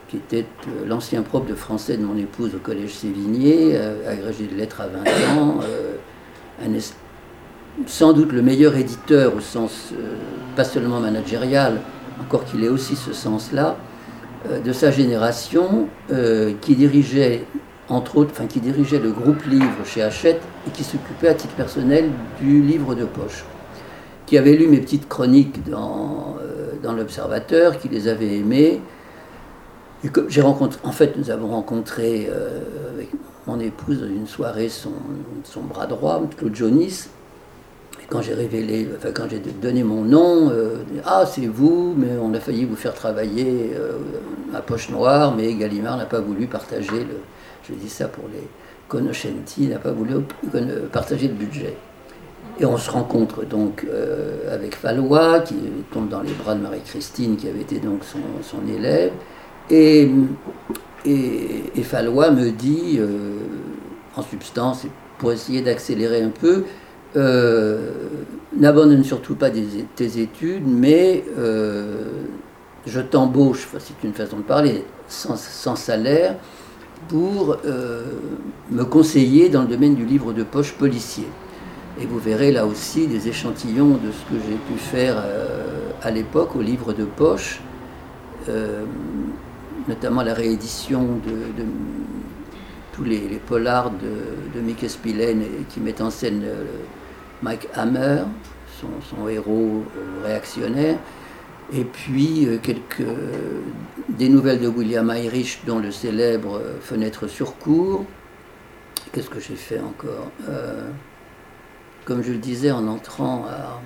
qui 0.07 0.19
était 0.19 0.47
l'ancien 0.87 1.23
prof 1.23 1.45
de 1.49 1.55
français 1.57 1.97
de 1.97 2.05
mon 2.05 2.17
épouse 2.17 2.55
au 2.55 2.59
collège 2.59 2.95
Sévigné, 2.95 3.77
agrégé 4.07 4.47
de 4.47 4.55
lettres 4.55 4.83
à 4.83 4.87
20 4.87 5.01
ans, 5.37 5.59
sans 7.87 8.13
doute 8.13 8.33
le 8.33 8.43
meilleur 8.43 8.77
éditeur 8.77 9.35
au 9.35 9.41
sens 9.41 9.93
pas 10.57 10.65
seulement 10.65 11.01
managérial, 11.01 11.81
encore 12.21 12.45
qu'il 12.45 12.63
ait 12.65 12.69
aussi 12.69 12.95
ce 12.97 13.13
sens-là, 13.13 13.77
de 14.65 14.73
sa 14.73 14.91
génération, 14.91 15.89
qui 16.61 16.77
dirigeait 16.77 17.45
entre 17.89 18.17
autres, 18.17 18.31
enfin, 18.33 18.47
qui 18.47 18.61
dirigeait 18.61 18.99
le 18.99 19.11
groupe 19.11 19.45
livre 19.45 19.85
chez 19.85 20.03
Hachette 20.03 20.41
et 20.67 20.71
qui 20.71 20.85
s'occupait 20.85 21.29
à 21.29 21.35
titre 21.35 21.55
personnel 21.55 22.11
du 22.41 22.63
livre 22.63 22.95
de 22.95 23.05
poche, 23.05 23.45
qui 24.27 24.39
avait 24.39 24.55
lu 24.55 24.69
mes 24.69 24.79
petites 24.79 25.09
chroniques 25.09 25.69
dans, 25.69 26.37
euh, 26.41 26.73
dans 26.83 26.93
l'Observateur, 26.93 27.79
qui 27.79 27.89
les 27.89 28.09
avait 28.09 28.39
aimées. 28.39 28.81
Et 30.03 30.11
j'ai 30.29 30.41
rencontré, 30.41 30.81
en 30.85 30.93
fait, 30.93 31.17
nous 31.17 31.31
avons 31.31 31.49
rencontré 31.49 32.29
euh, 32.31 32.61
avec 32.95 33.11
mon 33.47 33.61
épouse 33.61 34.01
dans 34.01 34.07
une 34.07 34.27
soirée 34.27 34.69
son, 34.69 34.93
son 35.45 35.63
bras 35.63 35.87
droit, 35.87 36.23
Claude 36.37 36.55
Jonis. 36.55 37.09
Et 38.03 38.07
quand 38.09 38.23
j'ai 38.23 38.35
révélé, 38.35 38.89
enfin, 38.97 39.11
quand 39.13 39.25
j'ai 39.31 39.39
donné 39.39 39.83
mon 39.83 40.03
nom, 40.03 40.51
euh, 40.51 40.77
ah, 41.05 41.25
c'est 41.27 41.47
vous, 41.47 41.95
mais 41.97 42.09
on 42.21 42.35
a 42.35 42.41
failli 42.41 42.65
vous 42.65 42.77
faire 42.77 42.95
travailler 42.95 43.73
à 44.55 44.61
poche 44.61 44.91
noire, 44.91 45.35
mais 45.35 45.55
Gallimard 45.55 45.97
n'a 45.97 46.07
pas 46.07 46.21
voulu 46.21 46.47
partager 46.47 47.01
le, 47.01 47.17
je 47.69 47.75
dis 47.75 47.89
ça 47.89 48.09
pour 48.09 48.25
les 48.33 48.47
conoscenti, 48.89 49.67
n'a 49.67 49.79
pas 49.79 49.93
voulu 49.93 50.15
partager 50.93 51.29
le 51.29 51.35
budget. 51.35 51.77
Et 52.61 52.65
on 52.65 52.77
se 52.77 52.91
rencontre 52.91 53.45
donc 53.45 53.85
euh, 53.89 54.55
avec 54.55 54.77
Fallois, 54.77 55.41
qui 55.41 55.57
tombe 55.93 56.09
dans 56.09 56.21
les 56.21 56.33
bras 56.33 56.55
de 56.55 56.61
Marie-Christine, 56.61 57.37
qui 57.37 57.49
avait 57.49 57.63
été 57.63 57.81
donc 57.81 58.03
son, 58.05 58.73
élève. 58.73 59.11
Et, 59.71 60.09
et, 61.05 61.83
Fallois 61.83 62.31
me 62.31 62.51
dit, 62.51 62.97
euh, 62.99 63.37
en 64.17 64.23
substance, 64.23 64.87
pour 65.19 65.33
essayer 65.33 65.63
d'accélérer 65.63 66.23
un 66.23 66.31
peu, 66.31 66.65
euh, 67.17 67.91
n'abandonne 68.57 69.05
surtout 69.05 69.35
pas 69.35 69.51
tes 69.51 70.19
études, 70.21 70.67
mais 70.67 71.25
je 72.87 73.01
t'embauche, 73.01 73.69
c'est 73.79 74.07
une 74.07 74.15
façon 74.15 74.39
de 74.39 74.43
parler, 74.43 74.85
sans 75.09 75.77
salaire, 75.77 76.37
pour 77.09 77.57
euh, 77.65 78.05
me 78.71 78.85
conseiller 78.85 79.49
dans 79.49 79.63
le 79.63 79.69
domaine 79.69 79.95
du 79.95 80.05
livre 80.05 80.33
de 80.33 80.43
poche 80.43 80.73
policier. 80.73 81.27
Et 82.01 82.07
vous 82.07 82.19
verrez 82.19 82.51
là 82.51 82.67
aussi 82.67 83.07
des 83.07 83.29
échantillons 83.29 83.99
de 84.05 84.11
ce 84.11 84.35
que 84.35 84.41
j'ai 84.49 84.57
pu 84.57 84.79
faire 84.79 85.17
euh, 85.19 85.91
à 86.03 86.11
l'époque 86.11 86.57
au 86.57 86.61
livre 86.63 86.93
de 86.93 87.05
poche, 87.05 87.61
euh, 88.49 88.85
notamment 89.89 90.23
la 90.23 90.35
réédition 90.35 91.03
de, 91.27 91.65
tous 92.93 93.05
les, 93.05 93.41
polars 93.47 93.91
de, 93.91 94.61
de 94.61 94.89
Spillane 94.89 95.43
qui 95.69 95.81
met 95.81 96.01
en 96.01 96.11
scène 96.11 96.45
Mike 97.43 97.69
Hammer, 97.75 98.23
son 99.11 99.29
héros 99.29 99.85
réactionnaire, 100.25 100.97
et 101.73 101.85
puis 101.85 102.47
euh, 102.47 102.59
quelques, 102.63 103.07
des 104.09 104.29
nouvelles 104.29 104.61
de 104.61 104.69
William 104.69 105.13
Irish, 105.15 105.61
dont 105.67 105.79
le 105.79 105.91
célèbre 105.91 106.59
euh, 106.59 106.79
Fenêtre 106.81 107.27
sur 107.27 107.57
cour. 107.59 108.05
Qu'est-ce 109.13 109.31
que 109.31 109.41
j'ai 109.41 109.57
fait 109.57 109.81
encore 109.81 110.31
euh, 110.49 110.89
Comme 112.05 112.23
je 112.23 112.33
le 112.33 112.39
disais 112.39 112.71
en 112.71 112.87
entrant 112.87 113.47
à, 113.49 113.81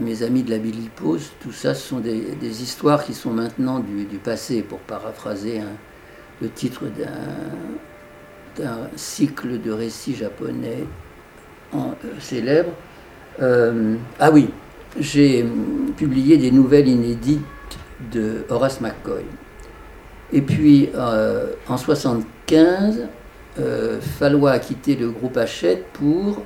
mes 0.00 0.22
amis 0.22 0.42
de 0.42 0.50
la 0.50 0.58
Bilipose, 0.58 1.30
tout 1.40 1.52
ça 1.52 1.74
ce 1.74 1.88
sont 1.88 2.00
des, 2.00 2.62
histoires 2.62 3.04
qui 3.04 3.14
sont 3.14 3.30
maintenant 3.30 3.80
du, 3.80 4.18
passé, 4.18 4.62
pour 4.62 4.78
paraphraser 4.80 5.60
le 6.42 6.48
titre 6.48 6.84
d'un 8.56 8.88
cycle 8.96 9.60
de 9.60 9.70
récits 9.70 10.16
japonais 10.16 10.84
célèbre. 12.18 12.72
ah 13.40 14.30
oui, 14.32 14.50
j'ai 14.98 15.44
publié 15.96 16.36
des 16.36 16.50
nouvelles 16.50 16.88
inédites 16.88 17.40
de 18.12 18.44
Horace 18.48 18.80
McCoy. 18.80 19.24
Et 20.32 20.42
puis 20.42 20.90
euh, 20.94 21.52
en 21.68 21.76
1975, 21.76 23.06
euh, 23.58 24.00
Fallois 24.00 24.52
a 24.52 24.58
quitté 24.58 24.96
le 24.96 25.10
groupe 25.10 25.36
Hachette 25.36 25.84
pour 25.92 26.42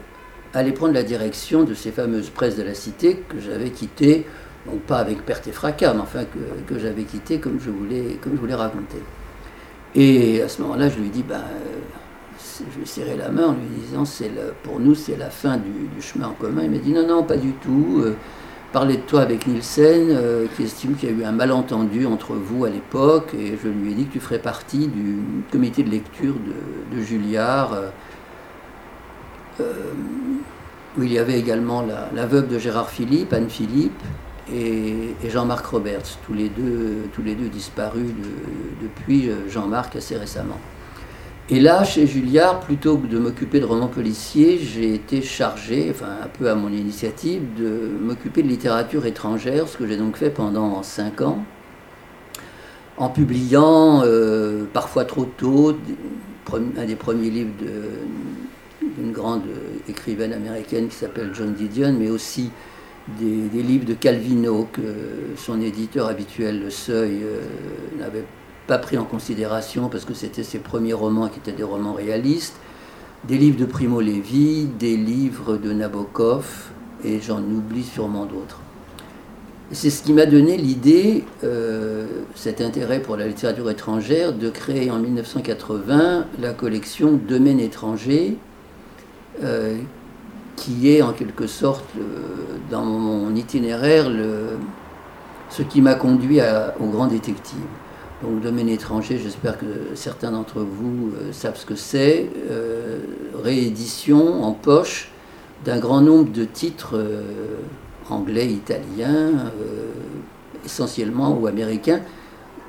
aller 0.55 0.73
prendre 0.73 0.95
la 0.95 1.03
direction 1.03 1.65
de 1.65 1.75
ces 1.75 1.91
fameuses 1.91 2.31
presses 2.31 2.57
de 2.57 2.63
la 2.63 2.75
cité 2.75 3.23
que 3.29 3.39
j'avais 3.41 3.71
quittées, 3.71 4.27
donc 4.67 4.81
pas 4.83 4.99
avec 4.99 5.25
perte 5.25 5.47
et 5.49 5.53
fracas, 5.53 5.95
mais 5.95 6.01
enfin 6.01 6.25
que, 6.67 6.79
j'avais 6.79 7.05
quitté 7.05 7.39
comme 7.39 7.59
je 7.61 7.71
voulais, 7.71 8.19
comme 8.21 8.35
je 8.35 8.41
voulais 8.41 8.55
raconter. 8.55 8.99
Et 9.95 10.43
à 10.43 10.49
ce 10.49 10.63
moment-là, 10.63 10.89
je 10.89 10.99
lui 10.99 11.09
dis, 11.09 11.23
ben, 11.23 11.45
je 12.59 12.77
lui 12.77 12.83
ai 12.83 12.87
serré 12.87 13.17
la 13.17 13.29
main 13.31 13.49
en 13.49 13.53
lui 13.53 13.67
disant, 13.87 14.05
c'est 14.05 14.31
pour 14.63 14.81
nous, 14.81 14.95
c'est 14.95 15.17
la 15.17 15.31
fin 15.31 15.57
du, 15.57 16.03
chemin 16.03 16.29
en 16.29 16.33
commun. 16.33 16.63
Il 16.65 16.71
m'a 16.71 16.79
dit, 16.79 16.93
non, 16.93 17.07
non, 17.07 17.23
pas 17.23 17.37
du 17.37 17.53
tout. 17.53 18.03
Euh, 18.05 18.17
parler 18.73 18.97
de 18.97 19.03
toi 19.03 19.23
avec 19.23 19.47
Nielsen, 19.47 20.09
euh, 20.11 20.47
qui 20.57 20.65
estime 20.65 20.95
qu'il 20.95 21.11
y 21.11 21.13
a 21.13 21.17
eu 21.17 21.25
un 21.25 21.33
malentendu 21.33 22.07
entre 22.07 22.35
vous 22.35 22.65
à 22.65 22.71
l'époque, 22.71 23.35
et 23.35 23.59
je 23.63 23.69
lui 23.69 23.93
ai 23.93 23.95
dit 23.95 24.07
que 24.07 24.13
tu 24.13 24.21
ferais 24.21 24.39
partie 24.39 24.89
du 24.89 25.19
comité 25.51 25.83
de 25.83 25.91
lecture 25.91 26.35
de, 26.35 27.01
Julliard, 27.01 27.73
euh, 27.73 27.77
euh, 27.77 27.91
où 29.61 31.03
il 31.03 31.13
y 31.13 31.19
avait 31.19 31.39
également 31.39 31.85
la, 32.15 32.27
veuve 32.27 32.49
de 32.49 32.59
Gérard 32.59 32.91
Philippe, 32.91 33.33
Anne 33.33 33.49
Philippe, 33.49 34.01
et, 34.53 35.15
Jean-Marc 35.29 35.67
Roberts, 35.67 36.19
tous 36.27 36.35
les 36.35 36.49
deux, 36.49 37.09
tous 37.13 37.23
les 37.23 37.35
deux 37.35 37.49
disparus 37.49 38.11
depuis 38.83 39.31
Jean-Marc 39.49 39.97
assez 39.97 40.17
récemment. 40.17 40.59
Et 41.51 41.61
là, 41.61 41.83
chez 41.83 42.07
Julliard, 42.07 42.61
plutôt 42.61 42.99
que 42.99 43.07
de 43.07 43.19
m'occuper 43.19 43.59
de 43.59 43.65
romans 43.65 43.89
policiers, 43.89 44.59
j'ai 44.59 44.93
été 44.93 45.23
chargé, 45.23 45.89
enfin 45.91 46.19
un 46.23 46.29
peu 46.29 46.51
à 46.51 46.55
mon 46.55 46.69
initiative, 46.69 47.41
de 47.57 47.89
m'occuper 48.03 48.43
de 48.43 48.49
littérature 48.49 49.07
étrangère, 49.07 49.67
ce 49.67 49.79
que 49.79 49.87
j'ai 49.87 49.97
donc 49.97 50.17
fait 50.17 50.29
pendant 50.29 50.83
cinq 50.83 51.23
ans, 51.23 51.39
en 52.99 53.09
publiant 53.09 54.03
euh, 54.05 54.67
parfois 54.75 55.07
trop 55.07 55.25
tôt 55.25 55.75
un 56.53 56.85
des 56.85 56.97
premiers 56.97 57.31
livres 57.31 57.53
d'une 58.99 59.13
grande 59.13 59.43
écrivaine 59.89 60.33
américaine 60.33 60.89
qui 60.89 60.97
s'appelle 60.97 61.31
John 61.35 61.55
Didion, 61.55 61.95
mais 61.99 62.11
aussi 62.11 62.51
des, 63.19 63.63
livres 63.63 63.87
de 63.87 63.95
Calvino 63.95 64.69
que 64.73 64.83
son 65.37 65.61
éditeur 65.61 66.09
habituel, 66.09 66.61
Le 66.61 66.71
Seuil, 66.71 67.21
euh, 67.23 67.41
n'avait 67.99 68.25
pas 68.67 68.79
pris 68.79 68.99
en 68.99 69.05
considération 69.05 69.89
parce 69.89 70.05
que 70.05 70.15
c'était 70.15 70.43
ses 70.43 70.59
premiers 70.59 70.93
romans 70.93 71.29
qui 71.29 71.39
étaient 71.39 71.53
des 71.53 71.63
romans 71.63 71.95
réalistes, 71.95 72.57
des 73.27 73.39
livres 73.39 73.59
de 73.59 73.65
Primo 73.65 74.01
Levi, 74.01 74.67
des 74.79 74.97
livres 74.97 75.57
de 75.57 75.73
Nabokov, 75.73 76.71
et 77.05 77.21
j'en 77.21 77.41
oublie 77.41 77.85
sûrement 77.85 78.27
d'autres. 78.27 78.61
C'est 79.71 79.91
ce 79.91 80.03
qui 80.03 80.15
m'a 80.15 80.25
donné 80.25 80.57
l'idée, 80.57 81.25
euh, 81.45 82.07
cet 82.35 82.61
intérêt 82.61 83.01
pour 83.01 83.17
la 83.17 83.27
littérature 83.27 83.71
étrangère, 83.71 84.33
de 84.33 84.49
créer 84.49 84.91
en 84.91 84.99
1980 84.99 86.27
la 86.41 86.53
collection 86.53 87.13
Domaine 87.29 87.61
étranger, 87.61 88.39
euh, 89.43 89.79
qui 90.57 90.91
est 90.91 91.03
en 91.03 91.13
quelque 91.13 91.47
sorte 91.47 91.85
euh, 91.97 92.03
dans 92.71 92.85
mon 92.85 93.35
itinéraire 93.37 94.11
le, 94.11 94.59
ce 95.51 95.63
qui 95.63 95.81
m'a 95.81 95.95
conduit 95.95 96.41
au 96.81 96.87
grand 96.87 97.07
détective. 97.07 97.59
Donc, 98.23 98.41
domaine 98.41 98.69
étranger, 98.69 99.21
j'espère 99.23 99.57
que 99.57 99.67
certains 99.95 100.33
d'entre 100.33 100.61
vous 100.61 101.13
euh, 101.15 101.33
savent 101.33 101.57
ce 101.57 101.65
que 101.65 101.77
c'est. 101.77 102.29
Réédition 103.43 104.43
en 104.43 104.53
poche 104.53 105.11
d'un 105.65 105.79
grand 105.79 106.01
nombre 106.01 106.33
de 106.33 106.45
titres 106.45 107.01
anglais, 108.11 108.47
italiens, 108.47 109.53
essentiellement 110.65 111.37
ou 111.39 111.47
américains, 111.47 112.01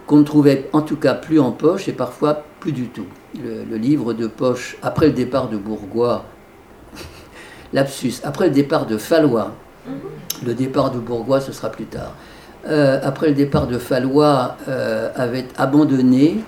qu'on 0.06 0.18
ne 0.18 0.24
trouvait 0.24 0.70
en 0.74 0.82
tout 0.82 0.96
cas 0.96 1.14
plus 1.14 1.40
en 1.40 1.52
poche 1.52 1.88
et 1.88 1.94
parfois 1.94 2.44
plus 2.60 2.72
du 2.72 2.88
tout. 2.88 3.06
Le, 3.36 3.78
livre 3.78 4.14
de 4.14 4.26
poche, 4.28 4.78
après 4.82 5.08
le 5.08 5.14
départ 5.14 5.50
de 5.50 5.58
Bourgois, 5.58 6.26
lapsus, 7.74 8.22
après 8.24 8.48
le 8.48 8.54
départ 8.54 8.86
de 8.86 8.98
Fallois, 8.98 9.52
le 10.46 10.54
départ 10.54 10.92
de 10.92 11.00
Bourgois, 11.00 11.42
ce 11.42 11.52
sera 11.52 11.70
plus 11.70 11.86
tard. 11.86 12.14
Euh, 12.68 13.00
après 13.04 13.28
le 13.28 13.34
départ 13.34 13.68
de 13.68 13.78
Fallois, 13.78 14.58
euh, 14.68 15.10
avait 15.16 15.48
abandonné, 15.58 16.44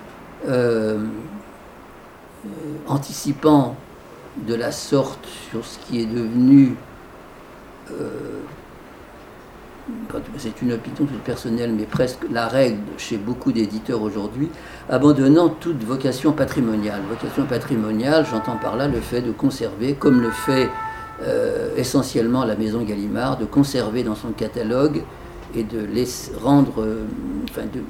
euh, 0.50 0.98
anticipant 2.88 3.76
de 4.48 4.56
la 4.56 4.72
sorte 4.72 5.26
sur 5.50 5.66
ce 5.66 5.78
qui 5.80 6.02
est 6.02 6.06
devenu 6.06 6.76
c'est 10.38 10.62
une 10.62 10.74
opinion 10.74 11.06
personnelle, 11.26 11.74
mais 11.78 11.84
presque 11.84 12.26
la 12.32 12.48
règle 12.48 12.80
chez 12.98 13.18
beaucoup 13.18 13.52
d'éditeurs 13.52 14.02
aujourd'hui, 14.02 14.50
abandonnant 14.90 15.50
toute 15.50 15.84
vocation 15.84 16.32
patrimoniale. 16.32 17.02
Vocation 17.10 17.46
patrimoniale, 17.46 18.26
j'entends 18.30 18.58
par 18.58 18.78
là 18.78 18.88
le 18.88 19.02
fait 19.02 19.22
de 19.22 19.32
conserver, 19.32 19.94
comme 19.94 20.22
le 20.22 20.32
fait 20.32 20.70
essentiellement 21.78 22.46
la 22.46 22.56
maison 22.56 22.82
Gallimard, 22.84 23.38
de 23.38 23.46
conserver 23.46 24.04
dans 24.04 24.16
son 24.16 24.32
catalogue 24.32 25.04
et 25.56 25.64
de 25.64 25.80
les 25.80 26.08
rendre, 26.42 26.82
euh, 26.82 27.06
enfin 27.50 27.64
de 27.64 27.82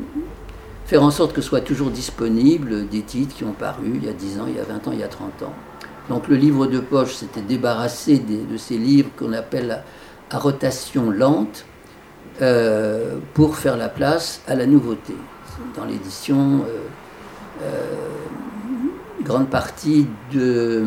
faire 0.85 1.03
en 1.03 1.11
sorte 1.11 1.33
que 1.33 1.41
soient 1.41 1.61
toujours 1.61 1.89
disponibles 1.89 2.87
des 2.89 3.01
titres 3.01 3.35
qui 3.35 3.43
ont 3.43 3.53
paru 3.53 3.93
il 3.95 4.05
y 4.05 4.09
a 4.09 4.13
10 4.13 4.39
ans, 4.39 4.45
il 4.47 4.55
y 4.55 4.59
a 4.59 4.63
20 4.63 4.87
ans, 4.87 4.91
il 4.91 4.99
y 4.99 5.03
a 5.03 5.07
30 5.07 5.43
ans. 5.43 5.53
Donc 6.09 6.27
le 6.27 6.35
livre 6.35 6.67
de 6.67 6.79
poche 6.79 7.13
s'était 7.13 7.41
débarrassé 7.41 8.19
de, 8.19 8.57
ces 8.57 8.77
livres 8.77 9.09
qu'on 9.17 9.33
appelle 9.33 9.83
à, 10.29 10.37
rotation 10.37 11.11
lente 11.11 11.65
euh, 12.41 13.17
pour 13.33 13.55
faire 13.57 13.77
la 13.77 13.89
place 13.89 14.41
à 14.47 14.55
la 14.55 14.65
nouveauté. 14.65 15.15
Dans 15.75 15.85
l'édition, 15.85 16.65
grande 19.23 19.49
partie 19.49 20.07
de 20.33 20.83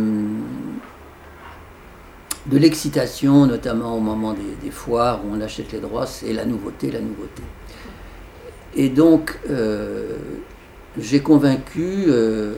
de 2.46 2.58
l'excitation, 2.58 3.46
notamment 3.46 3.96
au 3.96 4.00
moment 4.00 4.34
des, 4.34 4.70
foires 4.70 5.20
où 5.24 5.34
on 5.34 5.40
achète 5.40 5.72
les 5.72 5.80
droits, 5.80 6.06
c'est 6.06 6.32
la 6.32 6.44
nouveauté, 6.44 6.90
la 6.90 7.00
nouveauté. 7.00 7.42
Et 8.76 8.88
donc, 8.88 9.38
euh, 9.48 10.16
j'ai 10.98 11.20
convaincu 11.20 12.04
euh, 12.08 12.54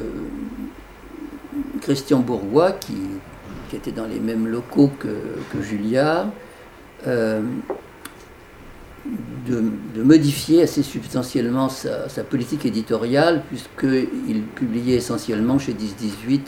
Christian 1.83 2.21
Bourgois, 2.21 2.73
qui, 2.73 2.97
était 3.75 3.93
dans 3.93 4.07
les 4.07 4.21
mêmes 4.21 4.47
locaux 4.47 4.91
que, 4.99 5.63
Julia, 5.63 6.33
euh, 7.07 7.43
de, 9.47 10.03
modifier 10.03 10.63
assez 10.63 10.83
substantiellement 10.83 11.69
sa, 11.69 12.09
sa 12.09 12.25
politique 12.25 12.65
éditoriale, 12.65 13.43
puisqu'il 13.49 14.43
publiait 14.55 14.97
essentiellement 14.97 15.59
chez 15.59 15.75
10-18 15.75 16.41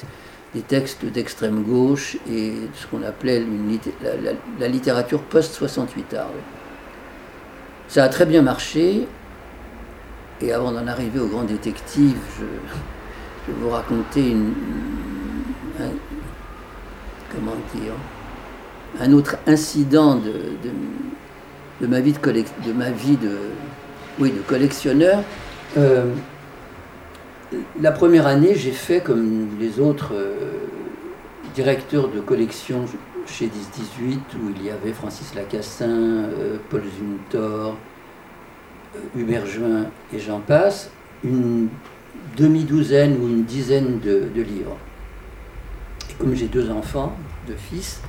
des 0.55 0.63
textes 0.63 1.05
d'extrême 1.05 1.63
gauche 1.63 2.17
et 2.31 2.53
ce 2.75 2.87
qu'on 2.87 3.03
appelait 3.03 3.45
la, 4.59 4.69
littérature 4.69 5.21
post-68 5.23 6.17
art. 6.17 6.31
Ça 7.89 8.05
a 8.05 8.09
très 8.09 8.27
bien 8.27 8.43
marché, 8.43 9.07
et 10.41 10.53
avant 10.53 10.73
d'en 10.73 10.87
arriver 10.87 11.21
au 11.21 11.27
grand 11.27 11.45
détective, 11.45 12.17
je, 12.39 12.45
vais 12.45 13.59
vous 13.61 13.71
raconter 13.71 14.31
une, 14.31 14.53
un, 15.81 15.91
comment 17.35 17.57
dire, 17.75 17.93
un 19.01 19.13
autre 19.13 19.37
incident 19.47 20.17
de, 20.17 21.87
ma 21.87 22.01
vie 22.01 22.13
de 23.17 23.39
collectionneur. 24.47 25.23
Euh, 25.77 26.13
la 27.81 27.93
première 27.93 28.27
année, 28.27 28.55
j'ai 28.55 28.73
fait 28.73 29.01
comme 29.01 29.49
les 29.59 29.81
autres 29.81 30.13
euh, 30.15 30.35
directeurs 31.55 32.09
de 32.09 32.21
collection 32.21 32.85
chez 33.27 33.47
10-18, 33.47 33.51
où 34.43 34.51
il 34.57 34.65
y 34.65 34.71
avait 34.71 34.93
Francis 34.93 35.35
Lacassin, 35.35 35.89
euh, 35.89 36.57
Paul 36.69 36.83
Zumthor, 36.83 37.77
euh, 38.97 39.21
Hubert 39.21 39.47
Juin 39.47 39.87
et 40.15 40.19
j'en 40.19 40.41
passe, 40.41 40.91
une 41.25 41.69
demi-douzaine 42.37 43.17
ou 43.21 43.29
une 43.29 43.45
dizaine 43.45 43.99
de, 44.01 44.29
livres. 44.35 44.77
Et 46.11 46.15
comme 46.15 46.35
j'ai 46.35 46.47
deux 46.47 46.71
enfants, 46.71 47.17
deux 47.47 47.57
fils, 47.57 48.01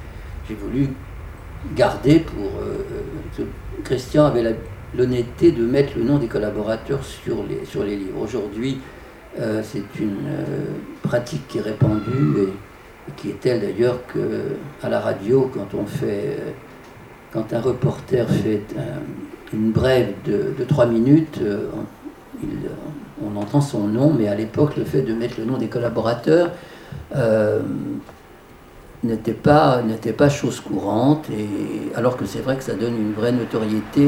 j'ai 0.48 0.56
voulu 0.56 0.90
garder 1.76 2.20
pour... 2.20 2.52
Christian 3.84 4.26
avait 4.26 4.56
l'honnêteté 4.96 5.52
de 5.52 5.66
mettre 5.66 5.98
le 5.98 6.04
nom 6.04 6.18
des 6.18 6.28
collaborateurs 6.28 7.04
sur 7.04 7.44
les, 7.44 7.66
sur 7.66 7.84
les 7.84 7.96
livres. 7.96 8.22
Aujourd'hui, 8.22 8.80
euh, 9.38 9.62
c'est 9.64 10.00
une 10.00 10.26
euh, 10.28 10.66
pratique 11.04 11.48
qui 11.48 11.60
est 11.60 11.62
répandue 11.62 12.36
et, 12.40 13.12
qui 13.16 13.30
est 13.30 13.40
telle 13.40 13.62
d'ailleurs 13.62 14.00
qu'à 14.08 14.90
la 14.90 15.00
radio, 15.00 15.50
quand 15.54 15.78
on 15.78 15.86
fait, 15.86 16.38
euh, 16.40 16.52
quand 17.32 17.54
un 17.54 17.62
reporter 17.62 18.28
fait 18.28 18.62
une 19.54 19.72
brève 19.72 20.14
de, 20.26 20.64
trois 20.68 20.86
minutes, 20.86 21.40
on, 23.24 23.36
entend 23.36 23.62
son 23.62 23.88
nom, 23.88 24.14
mais 24.18 24.28
à 24.28 24.36
l'époque, 24.36 24.78
le 24.78 24.84
fait 24.84 25.02
de 25.02 25.14
mettre 25.14 25.40
le 25.40 25.46
nom 25.46 25.58
des 25.58 25.68
collaborateurs 25.68 26.52
n'était 29.04 29.34
pas, 29.34 29.82
pas 30.18 30.30
chose 30.30 30.60
courante, 30.60 31.28
et, 31.32 31.96
alors 31.96 32.16
que 32.16 32.26
c'est 32.26 32.42
vrai 32.42 32.58
que 32.58 32.64
ça 32.64 32.74
donne 32.74 32.96
une 32.96 33.14
vraie 33.14 33.32
notoriété 33.32 34.08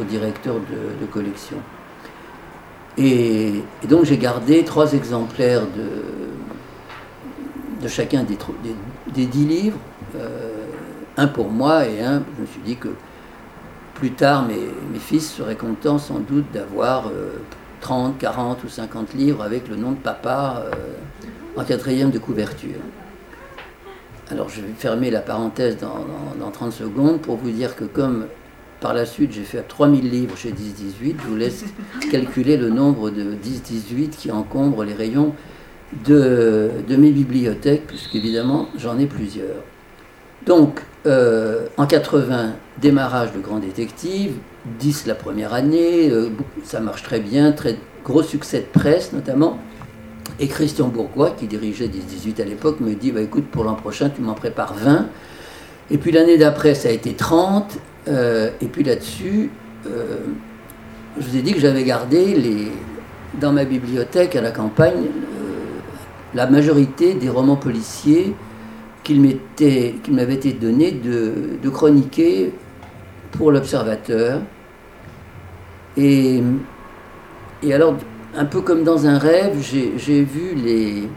au, 0.00 0.04
directeur 0.04 0.54
de 0.54 1.06
collection. 1.06 1.56
Et, 3.02 3.62
donc 3.88 4.04
j'ai 4.04 4.18
gardé 4.18 4.62
trois 4.62 4.92
exemplaires 4.92 5.62
de, 5.62 5.88
de 7.82 7.88
chacun 7.88 8.24
des, 8.24 8.36
dix 9.26 9.46
livres, 9.46 9.78
euh, 10.16 10.66
un 11.16 11.26
pour 11.26 11.48
moi 11.48 11.86
et 11.86 12.02
un, 12.02 12.22
je 12.36 12.42
me 12.42 12.46
suis 12.46 12.60
dit 12.60 12.76
que 12.76 12.88
plus 13.94 14.10
tard 14.10 14.46
mes, 14.46 14.68
mes 14.92 14.98
fils 14.98 15.32
seraient 15.32 15.56
contents 15.56 15.98
sans 15.98 16.18
doute 16.18 16.44
d'avoir 16.52 17.10
30, 17.80 18.16
euh, 18.16 18.18
40 18.18 18.64
ou 18.64 18.68
50 18.68 19.14
livres 19.14 19.42
avec 19.42 19.68
le 19.68 19.76
nom 19.76 19.92
de 19.92 19.96
papa 19.96 20.64
euh, 20.66 20.70
en 21.56 21.64
quatrième 21.64 22.10
de 22.10 22.18
couverture. 22.18 22.80
Alors 24.30 24.50
je 24.50 24.60
vais 24.60 24.72
fermer 24.76 25.10
la 25.10 25.20
parenthèse 25.20 25.78
dans, 25.78 26.04
dans 26.38 26.50
30 26.50 26.72
secondes 26.72 27.20
pour 27.22 27.36
vous 27.36 27.50
dire 27.50 27.74
que 27.76 27.84
comme 27.84 28.26
par 28.80 28.94
la 28.94 29.04
suite, 29.04 29.32
j'ai 29.32 29.44
fait 29.44 29.62
3000 29.62 30.10
livres 30.10 30.36
chez 30.36 30.50
10-18. 30.50 31.16
Je 31.22 31.28
vous 31.28 31.36
laisse 31.36 31.64
calculer 32.10 32.56
le 32.56 32.70
nombre 32.70 33.10
de 33.10 33.34
10-18 33.34 34.10
qui 34.10 34.30
encombrent 34.30 34.84
les 34.84 34.94
rayons 34.94 35.34
de, 36.06 36.70
mes 36.88 37.10
bibliothèques, 37.10 37.86
puisqu'évidemment, 37.86 38.68
j'en 38.76 38.98
ai 38.98 39.06
plusieurs. 39.06 39.64
Donc, 40.46 40.80
euh, 41.06 41.66
en 41.76 41.86
80, 41.86 42.54
démarrage 42.80 43.32
de 43.32 43.40
Grand 43.40 43.58
Détective, 43.58 44.32
10 44.78 45.06
la 45.06 45.14
première 45.14 45.52
année, 45.52 46.10
euh, 46.10 46.30
ça 46.64 46.80
marche 46.80 47.02
très 47.02 47.20
bien, 47.20 47.52
très 47.52 47.76
gros 48.04 48.22
succès 48.22 48.60
de 48.60 48.80
presse 48.80 49.12
notamment. 49.12 49.58
Et 50.38 50.48
Christian 50.48 50.88
Bourgois, 50.88 51.30
qui 51.30 51.46
dirigeait 51.46 51.88
10-18 51.88 52.40
à 52.40 52.44
l'époque, 52.44 52.80
me 52.80 52.94
dit 52.94 53.12
bah, 53.12 53.20
écoute, 53.20 53.46
pour 53.50 53.64
l'an 53.64 53.74
prochain, 53.74 54.08
tu 54.08 54.22
m'en 54.22 54.34
prépares 54.34 54.74
20. 54.74 55.06
Et 55.90 55.98
puis 55.98 56.12
l'année 56.12 56.38
d'après, 56.38 56.74
ça 56.74 56.88
a 56.88 56.92
été 56.92 57.12
30. 57.14 57.78
Euh, 58.08 58.50
et 58.60 58.66
puis 58.66 58.82
là-dessus, 58.82 59.50
euh, 59.86 60.18
je 61.18 61.26
vous 61.26 61.36
ai 61.36 61.42
dit 61.42 61.52
que 61.52 61.60
j'avais 61.60 61.84
gardé 61.84 62.34
les, 62.34 62.72
dans 63.40 63.52
ma 63.52 63.64
bibliothèque 63.64 64.36
à 64.36 64.40
la 64.40 64.50
campagne 64.50 65.04
euh, 65.04 65.80
la 66.34 66.46
majorité 66.46 67.14
des 67.14 67.28
romans 67.28 67.56
policiers 67.56 68.34
qu'il 69.02 69.20
m'avait 70.10 70.34
été 70.34 70.52
donné 70.52 70.92
de, 70.92 71.68
chroniquer 71.70 72.52
pour 73.32 73.50
l'observateur. 73.50 74.40
Et, 75.96 76.40
et, 77.62 77.74
alors, 77.74 77.96
un 78.36 78.44
peu 78.44 78.60
comme 78.60 78.84
dans 78.84 79.06
un 79.06 79.18
rêve, 79.18 79.58
j'ai 79.60 80.22
vu 80.22 80.54
les, 80.54 81.08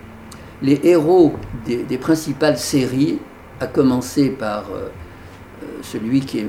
les 0.63 0.79
héros 0.83 1.33
des, 1.67 1.97
principales 1.99 2.57
séries, 2.57 3.19
à 3.59 3.67
commencer 3.67 4.29
par 4.29 4.65
celui 5.83 6.21
qui 6.21 6.39
est 6.39 6.47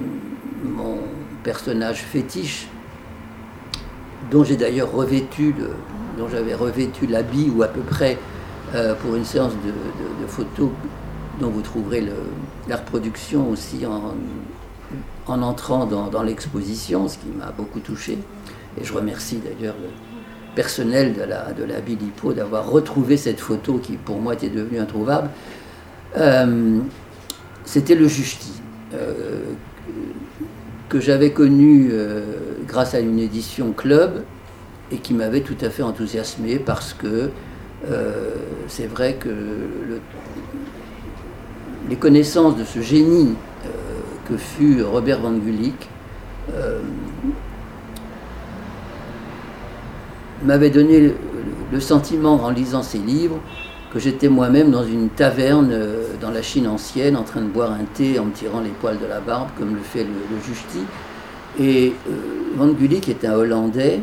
mon 0.65 0.99
personnage 1.43 2.03
fétiche, 2.03 2.69
dont 4.31 4.45
j'ai 4.45 4.57
d'ailleurs 4.57 4.91
revêtu, 4.93 5.55
dont 6.19 6.29
j'avais 6.29 6.55
revêtu 6.55 7.07
l'habit 7.07 7.51
ou 7.55 7.63
à 7.63 7.69
peu 7.69 7.83
près 7.83 8.19
euh, 8.75 8.95
pour 8.95 9.15
une 9.15 9.25
séance 9.25 9.53
de, 9.53 10.27
photos 10.27 10.71
dont 11.39 11.51
vous 11.51 11.61
trouverez 11.61 12.03
la 12.69 12.77
reproduction 12.77 13.51
aussi 13.51 13.85
en, 13.85 14.15
en 15.27 15.43
entrant 15.43 15.87
dans, 15.87 16.23
l'exposition, 16.23 17.09
ce 17.09 17.19
qui 17.19 17.27
m'a 17.27 17.53
beaucoup 17.53 17.81
touché. 17.81 18.19
Et 18.81 18.85
je 18.85 18.93
remercie 18.93 19.39
d'ailleurs 19.39 19.75
le 19.81 19.89
personnel 20.55 21.13
de 21.13 21.23
la, 21.23 21.53
de 21.53 22.33
d'avoir 22.35 22.71
retrouvé 22.71 23.17
cette 23.17 23.41
photo 23.41 23.79
qui 23.79 23.97
pour 23.97 24.21
moi 24.21 24.35
était 24.35 24.49
devenue 24.49 24.79
introuvable. 24.79 25.29
Euh, 26.17 26.79
c'était 27.65 27.95
le 27.95 28.09
Justi. 28.09 28.53
Euh, 28.95 29.55
que 30.89 31.01
j'avais 31.01 31.33
connu 31.33 31.89
euh, 31.91 32.23
grâce 32.69 32.95
à 32.95 33.01
une 33.01 33.19
édition 33.19 33.73
club 33.73 34.23
et 34.93 34.99
qui 34.99 35.13
m'avait 35.13 35.41
tout 35.41 35.57
à 35.61 35.71
fait 35.71 35.83
enthousiasmé 35.83 36.59
parce 36.59 36.93
que 36.93 37.31
euh, 37.91 38.35
c'est 38.69 38.87
vrai 38.87 39.15
que 39.15 39.31
les 41.89 41.97
connaissances 41.97 42.57
de 42.57 42.65
ce 42.65 42.81
génie 42.81 43.35
que 44.29 44.37
fut 44.37 44.83
Robert 44.83 45.21
Van 45.21 45.33
Gulik 45.33 45.89
m'avaient 50.45 50.71
donné 50.71 51.13
le 51.73 51.81
sentiment 51.81 52.35
en 52.35 52.51
lisant 52.51 52.83
ses 52.83 52.99
livres 52.99 53.41
que 53.95 54.01
j'étais 54.01 54.29
moi-même 54.29 54.73
dans 54.73 54.85
une 54.85 55.09
taverne 55.09 55.71
euh, 55.73 56.03
dans 56.21 56.33
la 56.33 56.43
Chine 56.43 56.67
ancienne 56.67 57.17
en 57.17 57.23
train 57.23 57.41
de 57.41 57.47
boire 57.47 57.71
un 57.71 57.85
thé 57.95 58.19
en 58.19 58.25
me 58.25 58.33
tirant 58.33 58.61
les 58.61 58.71
poils 58.71 58.99
de 58.99 59.07
la 59.07 59.21
barbe 59.21 59.51
comme 59.57 59.77
le 59.77 59.83
fait 59.83 60.03
le, 60.03 60.41
Justi. 60.45 60.81
Et 61.61 61.95
Van 62.57 62.67
Gulik 62.67 63.09
est 63.09 63.25
un 63.25 63.35
Hollandais 63.35 64.01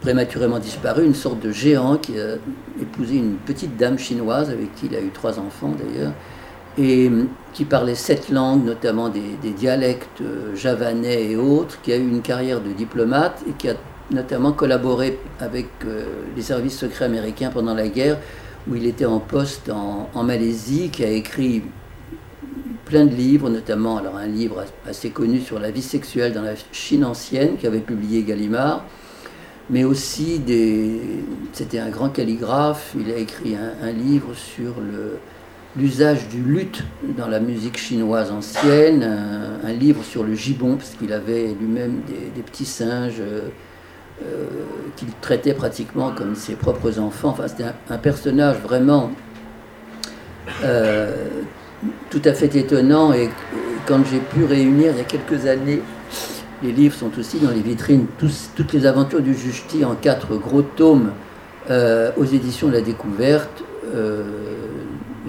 prématurément 0.00 0.58
disparu, 0.58 1.04
une 1.04 1.14
sorte 1.14 1.38
de 1.40 1.52
géant 1.52 1.96
qui 1.96 2.18
a 2.18 2.34
épousé 2.82 3.16
une 3.16 3.36
petite 3.36 3.76
dame 3.76 3.98
chinoise 3.98 4.50
avec 4.50 4.74
qui 4.74 4.86
il 4.86 4.96
a 4.96 5.00
eu 5.00 5.10
trois 5.10 5.38
enfants 5.38 5.72
d'ailleurs, 5.78 6.12
et 6.76 7.08
qui 7.52 7.64
parlait 7.64 7.94
sept 7.94 8.30
langues, 8.30 8.64
notamment 8.64 9.08
des, 9.08 9.50
dialectes 9.56 10.22
javanais 10.56 11.30
et 11.30 11.36
autres, 11.36 11.80
qui 11.82 11.92
a 11.92 11.96
eu 11.96 12.08
une 12.08 12.22
carrière 12.22 12.60
de 12.60 12.72
diplomate 12.72 13.42
et 13.48 13.52
qui 13.52 13.68
a 13.68 13.74
notamment 14.10 14.52
collaboré 14.52 15.20
avec 15.38 15.68
les 16.34 16.42
services 16.42 16.78
secrets 16.78 17.04
américains 17.04 17.50
pendant 17.50 17.74
la 17.74 17.88
guerre, 17.88 18.18
où 18.68 18.74
il 18.76 18.86
était 18.86 19.06
en 19.06 19.20
poste 19.20 19.70
en, 19.70 20.22
Malaisie, 20.22 20.90
qui 20.90 21.04
a 21.04 21.10
écrit 21.10 21.62
plein 22.84 23.06
de 23.06 23.14
livres, 23.14 23.50
notamment 23.50 23.98
alors 23.98 24.16
un 24.16 24.26
livre 24.26 24.64
assez 24.86 25.10
connu 25.10 25.40
sur 25.40 25.58
la 25.58 25.70
vie 25.70 25.82
sexuelle 25.82 26.32
dans 26.32 26.42
la 26.42 26.54
Chine 26.72 27.04
ancienne, 27.04 27.56
qui 27.56 27.66
avait 27.66 27.80
publié 27.80 28.22
Gallimard, 28.22 28.84
mais 29.70 29.84
aussi 29.84 30.38
des. 30.38 31.00
C'était 31.52 31.78
un 31.78 31.90
grand 31.90 32.08
calligraphe, 32.08 32.94
il 32.98 33.10
a 33.10 33.16
écrit 33.16 33.56
un, 33.56 33.90
livre 33.92 34.34
sur 34.34 34.74
l'usage 35.76 36.28
du 36.28 36.42
luth 36.42 36.82
dans 37.16 37.28
la 37.28 37.40
musique 37.40 37.78
chinoise 37.78 38.30
ancienne, 38.30 39.02
un, 39.62 39.72
livre 39.72 40.02
sur 40.04 40.24
le 40.24 40.34
gibbon, 40.34 40.76
parce 40.76 40.90
qu'il 40.90 41.12
avait 41.12 41.54
lui-même 41.58 42.00
des, 42.34 42.42
petits 42.42 42.64
singes 42.64 43.20
euh, 43.20 43.48
qu'il 44.98 45.08
traitait 45.20 45.54
pratiquement 45.54 46.12
comme 46.12 46.34
ses 46.34 46.54
propres 46.54 46.98
enfants. 46.98 47.28
Enfin, 47.28 47.46
c'était 47.46 47.66
un, 47.88 47.98
personnage 47.98 48.56
vraiment 48.58 49.12
euh, 50.64 51.14
tout 52.10 52.22
à 52.24 52.32
fait 52.32 52.54
étonnant. 52.56 53.12
Et 53.12 53.30
quand 53.86 54.04
j'ai 54.10 54.18
pu 54.18 54.44
réunir 54.44 54.92
il 54.92 54.98
y 54.98 55.00
a 55.00 55.04
quelques 55.04 55.46
années, 55.46 55.82
les 56.62 56.72
livres 56.72 56.96
sont 56.96 57.16
aussi 57.18 57.38
dans 57.38 57.50
les 57.50 57.60
vitrines, 57.60 58.06
toutes 58.18 58.72
les 58.72 58.86
aventures 58.86 59.22
du 59.22 59.34
Justi 59.34 59.84
en 59.84 59.94
quatre 59.94 60.36
gros 60.36 60.62
tomes 60.62 61.12
euh, 61.70 62.10
aux 62.16 62.24
éditions 62.24 62.66
de 62.66 62.72
la 62.72 62.80
découverte. 62.80 63.62
Euh, 63.94 64.24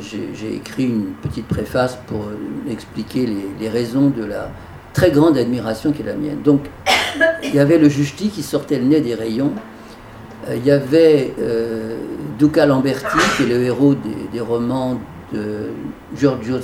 j'ai 0.02 0.56
écrit 0.56 0.86
une 0.86 1.12
petite 1.22 1.48
préface 1.48 1.98
pour 2.08 2.30
expliquer 2.70 3.28
les, 3.60 3.70
raisons 3.70 4.10
de 4.10 4.24
la 4.24 4.50
très 4.94 5.12
grande 5.12 5.38
admiration 5.38 5.92
qui 5.92 6.02
est 6.02 6.06
la 6.06 6.16
mienne. 6.16 6.42
Donc, 6.44 6.62
il 7.44 7.54
y 7.54 7.60
avait 7.60 7.78
le 7.78 7.90
Justi 7.90 8.30
qui 8.30 8.44
sortait 8.44 8.80
le 8.80 8.86
nez 8.86 9.02
des 9.02 9.16
rayons. 9.16 9.52
Euh, 10.48 10.56
il 10.56 10.66
y 10.66 10.72
avait 10.72 11.34
Duca 12.38 12.66
Lamberti, 12.66 13.18
qui 13.36 13.44
est 13.44 13.48
le 13.48 13.62
héros 13.64 13.96
des, 14.32 14.40
romans 14.40 15.00
de 15.34 15.72
Giorgio 16.16 16.60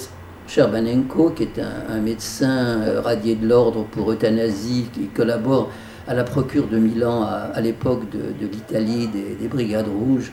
Sherbanenko, 0.47 1.31
qui 1.31 1.43
est 1.43 1.59
un, 1.59 1.99
médecin 1.99 2.81
euh, 2.81 3.01
radié 3.01 3.35
de 3.35 3.47
l'ordre 3.47 3.85
pour 3.91 4.11
euthanasie, 4.11 4.85
qui 4.93 5.07
collabore 5.07 5.69
à 6.07 6.13
la 6.13 6.23
procure 6.23 6.67
de 6.67 6.77
Milan 6.77 7.23
à, 7.23 7.59
l'époque 7.61 8.03
de, 8.11 8.45
l'Italie 8.45 9.07
des, 9.07 9.47
Brigades 9.47 9.87
Rouges, 9.87 10.31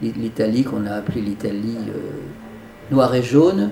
l'Italie 0.00 0.62
qu'on 0.62 0.86
a 0.86 0.92
appelée 0.92 1.20
l'Italie 1.20 1.76
euh, 1.88 2.92
noire 2.92 3.14
et 3.14 3.22
jaune. 3.22 3.70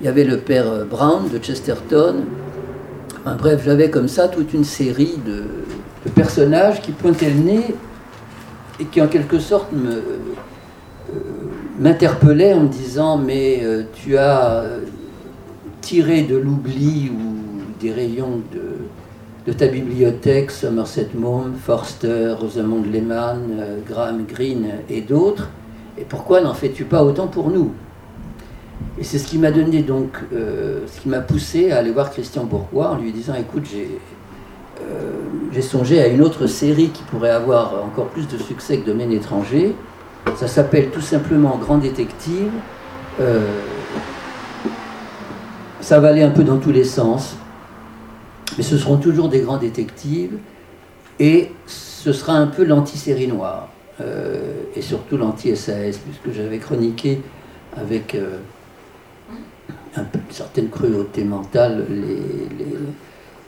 Il 0.00 0.06
y 0.06 0.08
avait 0.08 0.24
le 0.24 0.38
père 0.38 0.68
euh, 0.68 0.84
Brown 0.84 1.28
de 1.28 1.38
Chesterton. 1.42 2.24
Bref, 3.24 3.62
j'avais 3.64 3.90
comme 3.90 4.08
ça 4.08 4.28
toute 4.28 4.52
une 4.52 4.64
série 4.64 5.18
de, 5.24 5.44
personnages 6.14 6.82
qui 6.82 6.92
pointaient 6.92 7.30
le 7.30 7.40
nez 7.40 7.74
et 8.78 8.84
qui 8.84 9.00
en 9.00 9.08
quelque 9.08 9.38
sorte 9.38 9.72
me, 9.72 10.02
m'interpellaient 11.78 12.52
en 12.52 12.60
me 12.60 12.68
disant 12.68 13.16
mais 13.16 13.64
tu 13.94 14.18
as 14.18 14.64
tiré 15.84 16.22
de 16.22 16.36
l'oubli 16.36 17.10
ou 17.10 17.34
des 17.78 17.92
rayons 17.92 18.40
de, 19.46 19.52
ta 19.52 19.66
bibliothèque, 19.66 20.50
Somerset 20.50 21.08
Maugham, 21.14 21.52
Forster, 21.54 22.34
Rosamond 22.40 22.82
Lehman, 22.90 23.40
euh, 23.60 23.78
Graham 23.86 24.24
Greene 24.24 24.76
et 24.88 25.02
d'autres, 25.02 25.50
et 25.98 26.04
pourquoi 26.04 26.40
n'en 26.40 26.54
fais-tu 26.54 26.84
pas 26.84 27.04
autant 27.04 27.26
pour 27.26 27.50
nous? 27.50 27.72
Et 28.98 29.04
c'est 29.04 29.18
ce 29.18 29.26
qui 29.26 29.38
m'a 29.38 29.50
donné 29.50 29.82
donc, 29.82 30.16
euh, 30.32 30.86
ce 30.86 31.00
qui 31.00 31.08
m'a 31.08 31.20
poussé 31.20 31.72
à 31.72 31.78
aller 31.78 31.90
voir 31.90 32.10
Christian 32.10 32.44
Bourgois 32.44 32.90
en 32.90 32.96
lui 32.96 33.12
disant 33.12 33.34
écoute, 33.34 33.66
euh, 33.74 35.10
j'ai 35.52 35.62
songé 35.62 36.00
à 36.00 36.06
une 36.06 36.22
autre 36.22 36.46
série 36.46 36.88
qui 36.88 37.02
pourrait 37.04 37.30
avoir 37.30 37.84
encore 37.84 38.06
plus 38.06 38.28
de 38.28 38.38
succès 38.38 38.78
que 38.78 38.86
Domaine 38.86 39.12
étranger. 39.12 39.74
Ça 40.36 40.46
s'appelle 40.46 40.90
tout 40.90 41.00
simplement 41.00 41.58
Grand 41.58 41.78
Détective. 41.78 42.50
Ça 45.84 46.00
va 46.00 46.08
aller 46.08 46.22
un 46.22 46.30
peu 46.30 46.44
dans 46.44 46.56
tous 46.56 46.72
les 46.72 46.82
sens, 46.82 47.36
mais 48.56 48.62
ce 48.62 48.78
seront 48.78 48.96
toujours 48.96 49.28
des 49.28 49.40
grands 49.40 49.58
détectives, 49.58 50.38
et 51.20 51.50
ce 51.66 52.10
sera 52.14 52.32
un 52.32 52.46
peu 52.46 52.64
l'anti-série 52.64 53.28
noire, 53.28 53.68
euh, 54.00 54.62
et 54.74 54.80
surtout 54.80 55.18
l'anti-SAS, 55.18 55.98
puisque 55.98 56.34
j'avais 56.34 56.56
chroniqué 56.56 57.20
avec 57.76 58.16
euh, 59.98 60.02
une 60.14 60.34
certaine 60.34 60.68
cruauté 60.68 61.24
mentale 61.24 61.86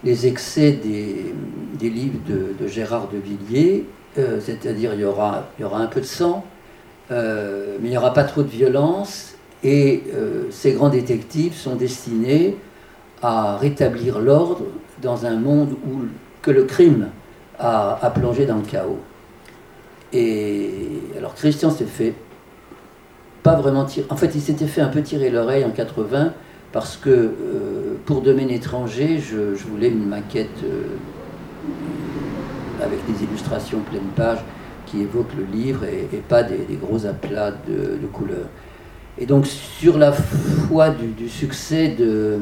les, 0.05 0.27
excès 0.27 0.73
des, 0.73 1.91
livres 1.91 2.21
de, 2.29 2.67
Gérard 2.69 3.09
de 3.09 3.19
Villiers, 3.19 3.85
euh, 4.19 4.39
c'est-à-dire 4.41 4.95
il 4.95 5.01
y 5.01 5.05
aura, 5.05 5.49
un 5.61 5.87
peu 5.87 6.01
de 6.01 6.07
sang, 6.07 6.45
mais 7.11 7.17
il 7.83 7.91
n'y 7.91 7.99
aura 7.99 8.13
pas 8.13 8.25
trop 8.25 8.43
de 8.43 8.49
violence, 8.49 9.37
et 9.65 10.05
euh, 10.15 10.45
ces 10.51 10.73
grands 10.73 10.91
détectives 10.91 11.55
sont 11.55 11.75
destinés 11.75 12.57
à 13.23 13.57
rétablir 13.57 14.21
l'ordre 14.21 14.63
dans 15.03 15.27
un 15.27 15.37
monde 15.37 15.73
où 15.87 16.03
que 16.43 16.51
le 16.51 16.65
crime 16.65 17.09
a, 17.59 18.13
plongé 18.15 18.47
dans 18.47 18.57
le 18.57 18.63
chaos. 18.63 19.01
Et 20.13 20.71
alors 21.19 21.35
Christian 21.35 21.71
s'est 21.71 21.85
fait 21.85 22.15
pas 23.47 23.55
vraiment 23.55 23.85
tirer. 23.85 24.07
En 24.11 24.17
fait, 24.17 24.35
il 24.35 24.41
s'était 24.41 24.67
fait 24.67 24.81
un 24.81 24.89
peu 24.89 25.03
tirer 25.03 25.31
l'oreille 25.31 25.65
en 25.65 25.71
80 25.71 26.33
parce 26.73 26.97
que 26.97 27.11
euh, 27.11 27.95
pour 28.05 28.21
Domaine 28.21 28.51
étranger, 28.51 29.21
je, 29.21 29.55
voulais 29.69 29.89
une 29.89 30.05
maquette 30.05 30.65
euh, 30.65 30.83
avec 32.83 32.99
des 33.07 33.23
illustrations 33.23 33.79
pleine 33.89 34.11
page 34.17 34.41
qui 34.87 35.01
évoquent 35.01 35.37
le 35.39 35.45
livre 35.45 35.85
et, 35.85 36.09
pas 36.29 36.43
des, 36.43 36.59
gros 36.75 37.07
aplats 37.07 37.53
de, 37.53 38.05
couleurs. 38.13 38.49
Et 39.17 39.27
donc 39.27 39.47
sur 39.47 39.97
la 39.97 40.11
foi 40.11 40.91
du, 40.91 41.29
succès 41.29 41.95
de, 41.97 42.41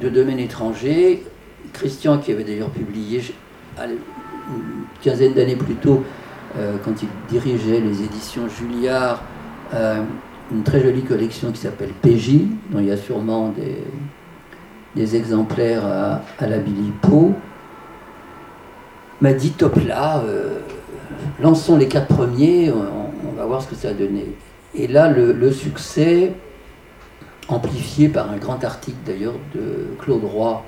de 0.00 0.08
Domaine 0.08 0.40
étranger, 0.40 1.24
Christian, 1.72 2.18
qui 2.18 2.32
avait 2.32 2.44
d'ailleurs 2.44 2.70
publié 2.70 3.22
une 3.80 4.84
quinzaine 5.00 5.34
d'années 5.34 5.54
plus 5.54 5.76
tôt, 5.76 6.02
euh, 6.58 6.76
quand 6.84 6.92
il 7.02 7.08
dirigeait 7.30 7.80
les 7.80 8.02
éditions 8.02 8.48
Julliard, 8.48 9.22
euh, 9.74 10.02
une 10.50 10.64
très 10.64 10.82
jolie 10.82 11.02
collection 11.02 11.50
qui 11.50 11.58
s'appelle 11.58 11.90
PJ, 12.02 12.40
dont 12.70 12.78
il 12.78 12.86
y 12.86 12.90
a 12.90 12.96
sûrement 12.96 13.48
des, 13.50 13.78
des 14.94 15.16
exemplaires 15.16 15.86
à, 15.86 16.46
la 16.46 16.58
Billy 16.58 16.92
m'a 19.22 19.32
dit 19.32 19.52
top 19.52 19.76
là, 19.86 20.22
euh, 20.26 20.58
lançons 21.40 21.76
les 21.76 21.88
quatre 21.88 22.08
premiers, 22.08 22.70
on, 22.70 23.32
va 23.36 23.46
voir 23.46 23.62
ce 23.62 23.68
que 23.68 23.74
ça 23.74 23.88
a 23.88 23.92
donné. 23.94 24.26
Et 24.74 24.86
là, 24.88 25.08
le, 25.08 25.50
succès, 25.52 26.32
amplifié 27.48 28.08
par 28.08 28.30
un 28.30 28.36
grand 28.36 28.62
article 28.62 28.98
d'ailleurs 29.06 29.34
de 29.54 29.96
Claude 30.00 30.24
Roy, 30.24 30.62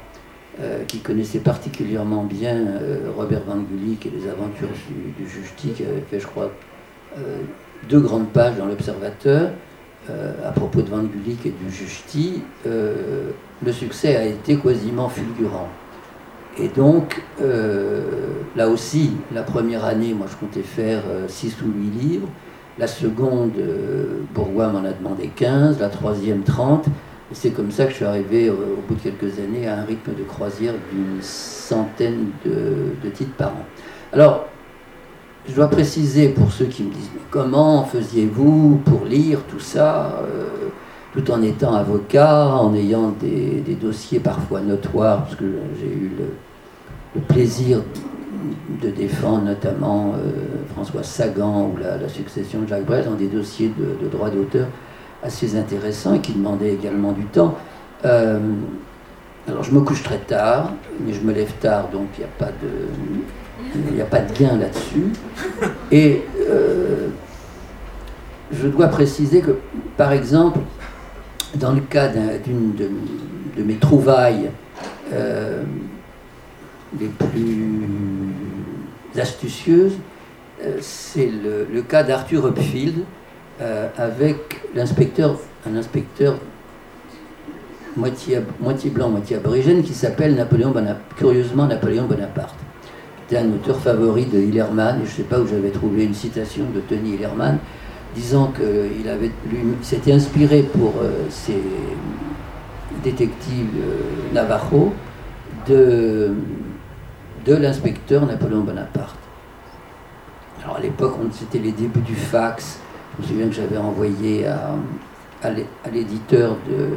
euh, 0.61 0.85
qui 0.85 1.01
connaissait 1.01 1.41
particulièrement 1.41 2.23
bien 2.23 2.65
Robert 3.17 3.43
Van 3.47 3.59
Gulik 3.59 4.07
et 4.07 4.11
les 4.11 4.29
aventures 4.31 4.69
du, 5.19 5.25
du 5.25 5.75
qui 5.75 5.83
avait 5.83 6.05
fait, 6.09 6.21
je 6.21 6.27
crois, 6.27 6.51
deux 7.89 8.01
grandes 8.01 8.29
pages 8.29 8.57
dans 8.57 8.67
l'Observateur 8.67 9.51
à 10.45 10.53
propos 10.53 10.83
de 10.83 10.91
Van 10.91 11.03
Gulik 11.03 11.47
et 11.47 11.51
du 11.65 11.71
Justi, 11.71 12.43
le 12.67 13.73
succès 13.73 14.17
a 14.17 14.27
été 14.27 14.59
quasiment 14.59 15.09
fulgurant. 15.09 15.69
Et 16.59 16.69
donc, 16.69 17.23
là 18.55 18.69
aussi, 18.69 19.13
la 19.33 19.43
première 19.43 19.87
année, 19.87 20.13
moi 20.13 20.27
je 20.31 20.37
comptais 20.37 20.61
faire 20.61 21.01
six 21.29 21.57
ou 21.63 21.69
huit 21.69 21.91
livres. 21.99 22.29
La 22.77 22.89
seconde, 22.89 23.53
euh, 23.59 24.23
Bourgois 24.35 24.67
m'en 24.69 24.85
a 24.85 24.93
demandé 24.93 25.31
15, 25.37 25.79
la 25.79 25.89
troisième 25.89 26.43
30. 26.43 26.87
Et 26.87 27.35
c'est 27.35 27.51
comme 27.51 27.71
ça 27.71 27.85
que 27.85 27.91
je 27.91 27.97
suis 27.97 28.05
arrivé 28.05 28.51
au, 28.51 28.57
bout 28.89 28.97
de 28.97 29.01
quelques 29.01 29.39
années 29.39 29.69
à 29.69 29.79
un 29.79 29.85
rythme 29.85 30.13
de 30.13 30.25
croisière 30.25 30.75
d'une 30.93 31.23
centaine 31.23 32.31
de, 32.45 33.09
titres 33.11 33.35
par 33.37 33.51
an. 33.51 33.65
Alors, 34.13 34.49
je 35.49 35.55
dois 35.55 35.69
préciser 35.69 36.29
pour 36.29 36.51
ceux 36.53 36.67
qui 36.67 36.85
me 36.85 36.91
disent 36.91 37.11
mais 37.15 37.21
comment 37.31 37.85
faisiez-vous 37.85 38.81
pour 38.85 39.05
lire 39.05 39.41
tout 39.49 39.61
ça 39.61 40.23
euh, 40.23 40.69
tout 41.15 41.31
en 41.31 41.43
étant 41.43 41.75
avocat, 41.75 42.49
en 42.49 42.75
ayant 42.75 43.15
des, 43.21 43.63
dossiers 43.81 44.19
parfois 44.19 44.61
notoires, 44.61 45.23
parce 45.23 45.37
que 45.37 45.45
j'ai 45.79 45.87
eu 45.87 46.11
le 47.15 47.21
plaisir 47.21 47.83
de 48.83 48.91
défendre 48.91 49.45
notamment 49.45 50.15
euh, 50.17 50.65
François 50.73 51.03
Sagan 51.03 51.71
ou 51.73 51.77
la, 51.79 52.09
succession 52.09 52.63
de 52.63 52.67
Jacques 52.67 52.85
Brel 52.85 53.05
dans 53.05 53.15
des 53.15 53.29
dossiers 53.29 53.73
de, 53.79 54.09
droit 54.09 54.31
d'auteur 54.31 54.67
assez 55.23 55.57
intéressants 55.57 56.15
et 56.15 56.21
qui 56.21 56.33
demandaient 56.33 56.73
également 56.75 57.13
du 57.13 57.25
temps. 57.27 57.55
Euh, 58.05 58.41
alors 59.47 59.63
je 59.63 59.73
me 59.73 59.81
couche 59.81 60.03
très 60.03 60.19
tard, 60.19 60.73
mais 61.07 61.13
je 61.13 61.21
me 61.21 61.33
lève 61.33 61.53
tard, 61.61 61.89
donc 61.93 62.09
il 62.17 62.21
n'y 62.21 62.25
a 62.25 62.33
pas 62.39 62.51
de, 62.51 62.89
il 63.93 64.01
a 64.01 64.05
pas 64.05 64.21
de 64.21 64.33
gain 64.39 64.57
là-dessus. 64.57 65.07
Et 65.91 66.23
euh, 66.49 67.09
je 68.53 68.69
dois 68.69 68.89
préciser 68.89 69.41
que, 69.41 69.53
par 69.97 70.13
exemple, 70.13 70.61
dans 71.57 71.73
le 71.73 71.81
cas 71.81 72.09
d'une 72.09 72.75
de, 72.75 73.63
mes 73.63 73.77
trouvailles 73.77 74.51
euh, 75.13 75.63
les 76.99 77.07
plus 77.07 77.83
astucieuses, 79.19 79.97
euh, 80.63 80.79
c'est 80.81 81.31
le, 81.31 81.83
cas 81.83 82.03
d'Arthur 82.03 82.47
Upfield 82.47 83.05
avec 83.97 84.63
l'inspecteur, 84.75 85.39
un 85.65 85.77
inspecteur 85.77 86.39
moitié, 87.97 88.41
moitié 88.59 88.91
blanc, 88.91 89.09
moitié 89.11 89.37
aborigène, 89.37 89.85
qui 89.85 89.95
s'appelle 89.95 90.35
Napoléon 90.35 90.73
Bonaparte, 90.73 91.15
curieusement 91.17 91.67
Napoléon 91.67 92.07
Bonaparte. 92.07 92.57
C'était 93.27 93.41
un 93.41 93.53
auteur 93.55 93.79
favori 93.79 94.27
de 94.27 94.39
Hillerman, 94.39 94.97
et 94.97 95.07
je 95.07 95.11
ne 95.11 95.17
sais 95.17 95.23
pas 95.23 95.41
où 95.41 95.47
j'avais 95.47 95.71
trouvé 95.71 96.05
une 96.05 96.13
citation 96.13 96.65
de 96.75 96.81
Tony 96.81 97.15
Hillerman, 97.15 97.59
disant 98.15 98.53
qu'il 98.55 99.09
avait 99.09 99.31
s'était 99.81 100.13
inspiré 100.13 100.63
pour 100.63 100.93
euh, 101.03 101.25
ses 101.31 101.63
détectives 103.03 103.71
euh, 103.79 104.35
Navajo 104.35 104.93
de, 105.67 106.35
de 107.47 107.55
l'inspecteur 107.55 108.27
Napoléon 108.27 108.61
Bonaparte. 108.61 109.17
Alors 110.63 110.77
à 110.77 110.81
l'époque, 110.81 111.17
c'était 111.33 111.59
les 111.59 111.73
débuts 111.73 112.01
du 112.01 112.15
fax. 112.15 112.79
Je 113.17 113.23
me 113.23 113.29
souviens 113.29 113.49
que 113.49 113.55
j'avais 113.55 113.79
envoyé 113.79 114.47
à, 114.47 114.73
à 115.43 115.91
l'éditeur 115.91 116.57
de 116.69 116.89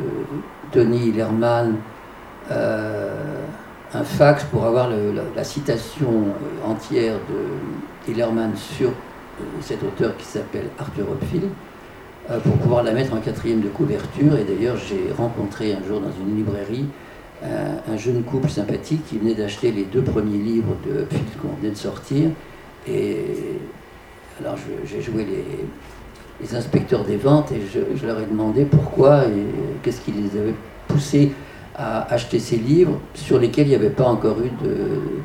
Tony 0.71 1.07
Hillerman 1.07 1.75
euh, 2.51 3.45
un 3.97 4.03
fax 4.03 4.43
pour 4.45 4.65
avoir 4.65 4.89
la, 4.89 5.43
citation 5.43 6.07
euh, 6.07 6.69
entière 6.69 7.15
de 7.15 8.11
Hillerman 8.11 8.55
sur 8.55 8.89
euh, 8.89 9.43
cet 9.61 9.83
auteur 9.83 10.15
qui 10.17 10.25
s'appelle 10.25 10.67
Arthur 10.77 11.05
Hopfield, 11.11 11.49
pour 12.43 12.57
pouvoir 12.57 12.83
la 12.83 12.91
mettre 12.91 13.13
en 13.13 13.21
quatrième 13.21 13.61
de 13.61 13.69
couverture. 13.69 14.37
Et 14.37 14.43
d'ailleurs, 14.43 14.75
j'ai 14.75 15.13
rencontré 15.17 15.71
un 15.71 15.81
jour 15.87 16.01
dans 16.01 16.11
une 16.11 16.35
librairie 16.35 16.85
un, 17.41 17.95
jeune 17.95 18.21
couple 18.23 18.49
sympathique 18.49 19.05
qui 19.07 19.17
venait 19.17 19.33
d'acheter 19.33 19.71
les 19.71 19.83
deux 19.85 20.01
premiers 20.01 20.37
livres 20.37 20.75
de 20.85 21.03
Hopfield 21.03 21.37
qu'on 21.41 21.55
venait 21.61 21.71
de 21.71 21.77
sortir. 21.77 22.29
Et 22.85 23.17
alors, 24.41 24.57
j'ai 24.83 25.01
joué 25.01 25.25
les 26.41 26.53
inspecteurs 26.53 27.05
des 27.05 27.15
ventes 27.15 27.53
et 27.53 27.61
je, 27.73 28.05
leur 28.05 28.19
ai 28.19 28.25
demandé 28.25 28.65
pourquoi 28.65 29.23
et 29.23 29.45
qu'est-ce 29.81 30.01
qui 30.01 30.11
les 30.11 30.37
avait 30.37 30.55
poussés 30.89 31.31
à 31.77 32.11
acheter 32.11 32.39
ces 32.39 32.57
livres 32.57 32.99
sur 33.13 33.39
lesquels 33.39 33.67
il 33.67 33.69
n'y 33.69 33.75
avait 33.75 33.89
pas 33.89 34.05
encore 34.05 34.37
eu 34.41 34.51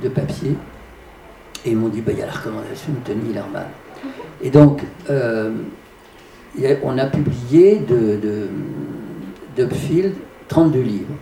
de, 0.02 0.08
papier. 0.08 0.54
Et 1.64 1.70
ils 1.70 1.76
m'ont 1.76 1.88
dit, 1.88 2.00
bah, 2.00 2.12
il 2.12 2.18
y 2.18 2.22
a 2.22 2.26
la 2.26 2.32
recommandation 2.32 2.92
de 2.92 2.98
Tony 3.12 3.30
Hillerman. 3.30 3.66
Et 4.42 4.50
donc, 4.50 4.82
euh, 5.08 5.52
on 6.82 6.98
a 6.98 7.06
publié 7.06 7.78
de, 7.78 8.48
de, 9.56 9.68
32 10.48 10.80
livres. 10.80 11.14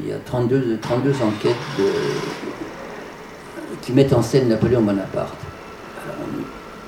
Il 0.00 0.08
y 0.08 0.12
a 0.12 0.18
32, 0.24 0.78
32 0.80 1.10
enquêtes 1.22 1.54
qui 3.82 3.92
mettent 3.92 4.12
en 4.12 4.22
scène 4.22 4.48
Napoléon 4.48 4.82
Bonaparte. 4.82 5.36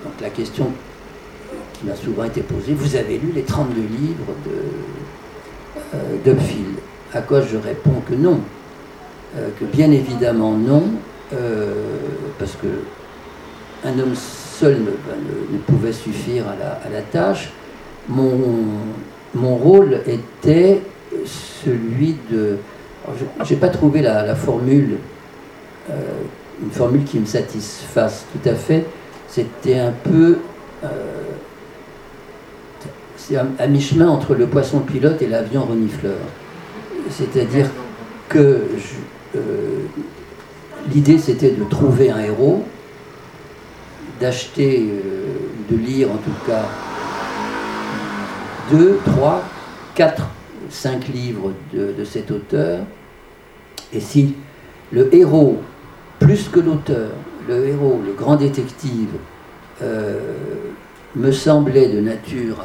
donc 0.02 0.12
la 0.20 0.30
question 0.30 0.72
m'a 1.84 1.94
souvent 1.94 2.24
été 2.24 2.40
posé, 2.40 2.72
vous 2.72 2.96
avez 2.96 3.18
lu 3.18 3.32
les 3.34 3.42
32 3.42 3.80
livres 3.80 4.32
de, 4.44 6.30
euh, 6.30 6.34
À 7.14 7.20
quoi 7.20 7.40
je 7.40 7.56
réponds 7.56 8.02
que 8.08 8.14
non. 8.14 8.40
Euh, 9.36 9.48
que 9.58 9.64
bien 9.64 9.90
évidemment 9.90 10.52
non, 10.52 10.82
euh, 11.32 11.72
parce 12.38 12.52
que 12.52 12.68
un 13.84 13.98
homme 13.98 14.14
seul 14.14 14.78
ne, 14.80 15.58
pouvait 15.58 15.92
suffire 15.92 16.44
à 16.48 16.88
la, 16.90 17.02
tâche. 17.02 17.52
Mon, 18.08 18.32
mon, 19.34 19.56
rôle 19.56 20.00
était 20.06 20.80
celui 21.64 22.16
de... 22.30 22.58
Je 23.44 23.54
n'ai 23.54 23.60
pas 23.60 23.68
trouvé 23.68 24.02
la, 24.02 24.34
formule, 24.34 24.98
euh, 25.90 25.94
une 26.62 26.70
formule 26.70 27.04
qui 27.04 27.18
me 27.18 27.26
satisfasse 27.26 28.26
tout 28.32 28.48
à 28.48 28.54
fait. 28.54 28.84
C'était 29.28 29.78
un 29.78 29.92
peu 29.92 30.38
c'est 33.16 33.36
à, 33.36 33.66
mi-chemin 33.66 34.08
entre 34.08 34.34
le 34.34 34.46
poisson 34.46 34.80
pilote 34.80 35.22
et 35.22 35.26
l'avion 35.26 35.62
renifleur. 35.62 36.18
C'est-à-dire 37.10 37.66
que 38.28 38.62
euh, 39.36 39.80
l'idée 40.92 41.18
c'était 41.18 41.50
de 41.50 41.64
trouver 41.64 42.10
un 42.10 42.20
héros, 42.20 42.64
d'acheter, 44.20 44.86
euh, 44.88 45.70
de 45.70 45.76
lire 45.76 46.10
en 46.10 46.16
tout 46.16 46.46
cas 46.46 46.64
deux, 48.70 48.98
trois, 49.04 49.42
quatre, 49.94 50.28
cinq 50.70 51.08
livres 51.08 51.52
de, 51.72 52.04
cet 52.04 52.30
auteur. 52.30 52.80
Et 53.92 54.00
si 54.00 54.34
le 54.92 55.14
héros, 55.14 55.58
plus 56.18 56.48
que 56.48 56.60
l'auteur, 56.60 57.10
le 57.46 57.68
héros, 57.68 58.00
le 58.04 58.12
grand 58.12 58.36
détective, 58.36 59.10
euh, 59.82 60.18
me 61.14 61.30
semblait 61.30 61.88
de 61.88 62.00
nature 62.00 62.64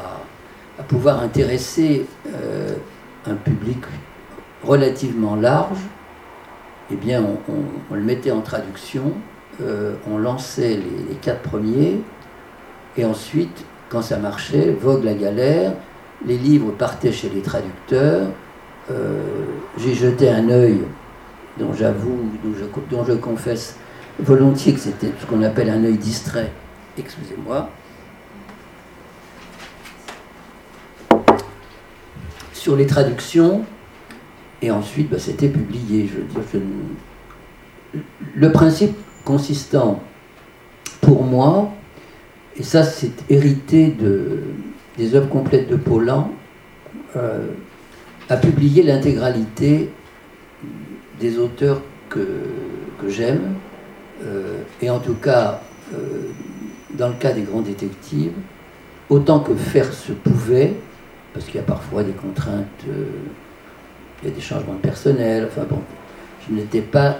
à 0.78 0.82
pouvoir 0.82 1.20
intéresser 1.20 2.06
un 3.26 3.34
public 3.34 3.78
relativement 4.64 5.36
large, 5.36 5.78
eh 6.92 6.96
bien, 6.96 7.24
on, 7.48 7.94
le 7.94 8.00
mettait 8.00 8.30
en 8.30 8.40
traduction, 8.40 9.12
euh, 9.62 9.94
on 10.10 10.18
lançait 10.18 10.78
les, 11.08 11.14
quatre 11.16 11.42
premiers, 11.42 12.00
et 12.96 13.04
ensuite, 13.04 13.64
quand 13.88 14.02
ça 14.02 14.18
marchait, 14.18 14.70
vogue 14.72 15.04
la 15.04 15.14
galère, 15.14 15.72
les 16.26 16.36
livres 16.36 16.72
partaient 16.72 17.12
chez 17.12 17.28
les 17.28 17.42
traducteurs, 17.42 18.28
euh, 18.90 19.22
j'ai 19.78 19.94
jeté 19.94 20.28
un 20.28 20.48
œil 20.50 20.80
dont 21.58 21.72
j'avoue, 21.72 22.18
dont 22.44 22.54
je, 22.58 22.96
dont 22.96 23.04
je 23.04 23.12
confesse 23.12 23.76
volontiers 24.18 24.74
que 24.74 24.80
c'était 24.80 25.12
ce 25.20 25.26
qu'on 25.26 25.42
appelle 25.42 25.70
un 25.70 25.84
œil 25.84 25.96
distrait, 25.96 26.50
excusez-moi, 26.98 27.68
sur 32.52 32.76
les 32.76 32.86
traductions, 32.86 33.64
et 34.62 34.70
ensuite 34.70 35.10
bah, 35.10 35.18
c'était 35.18 35.48
publié. 35.48 36.08
Je 36.08 36.18
veux 36.18 36.24
dire, 36.24 36.60
Le 38.34 38.52
principe 38.52 38.96
consistant 39.24 40.02
pour 41.00 41.24
moi, 41.24 41.70
et 42.56 42.62
ça 42.62 42.82
c'est 42.82 43.30
hérité 43.30 43.88
de, 43.88 44.40
des 44.96 45.14
œuvres 45.14 45.28
complètes 45.28 45.68
de 45.68 45.76
Paulan, 45.76 46.32
euh, 47.16 47.48
a 48.28 48.36
publié 48.36 48.82
l'intégralité 48.82 49.90
des 51.18 51.38
auteurs 51.38 51.82
que, 52.08 52.26
que 53.00 53.08
j'aime, 53.08 53.54
euh, 54.24 54.62
et 54.80 54.90
en 54.90 54.98
tout 54.98 55.14
cas, 55.14 55.60
euh, 55.94 56.28
dans 56.94 57.08
le 57.08 57.14
cas 57.14 57.32
des 57.32 57.42
grands 57.42 57.62
détectives, 57.62 58.32
autant 59.08 59.40
que 59.40 59.54
faire 59.54 59.92
se 59.92 60.12
pouvait, 60.12 60.74
parce 61.32 61.46
qu'il 61.46 61.56
y 61.56 61.58
a 61.58 61.62
parfois 61.62 62.02
des 62.02 62.12
contraintes, 62.12 62.66
euh, 62.88 63.06
il 64.22 64.28
y 64.28 64.32
a 64.32 64.34
des 64.34 64.40
changements 64.40 64.74
de 64.74 64.78
personnel, 64.80 65.48
enfin 65.50 65.66
bon, 65.68 65.80
je 66.48 66.54
n'étais 66.54 66.80
pas, 66.80 67.18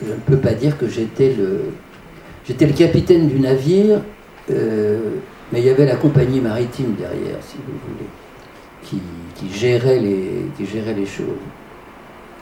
je, 0.00 0.08
ne 0.08 0.18
peux 0.26 0.36
pas 0.36 0.54
dire 0.54 0.78
que 0.78 0.88
j'étais 0.88 1.34
le, 1.34 1.72
j'étais 2.46 2.66
le 2.66 2.72
capitaine 2.72 3.28
du 3.28 3.40
navire, 3.40 4.00
euh, 4.50 4.98
mais 5.52 5.60
il 5.60 5.66
y 5.66 5.70
avait 5.70 5.86
la 5.86 5.96
compagnie 5.96 6.40
maritime 6.40 6.94
derrière, 6.98 7.42
si 7.42 7.56
vous 7.56 7.78
voulez, 7.88 9.00
qui, 9.36 9.50
gérait, 9.52 9.98
les, 9.98 10.46
qui 10.56 10.66
gérait 10.66 10.94
les 10.94 11.06
choses. 11.06 11.26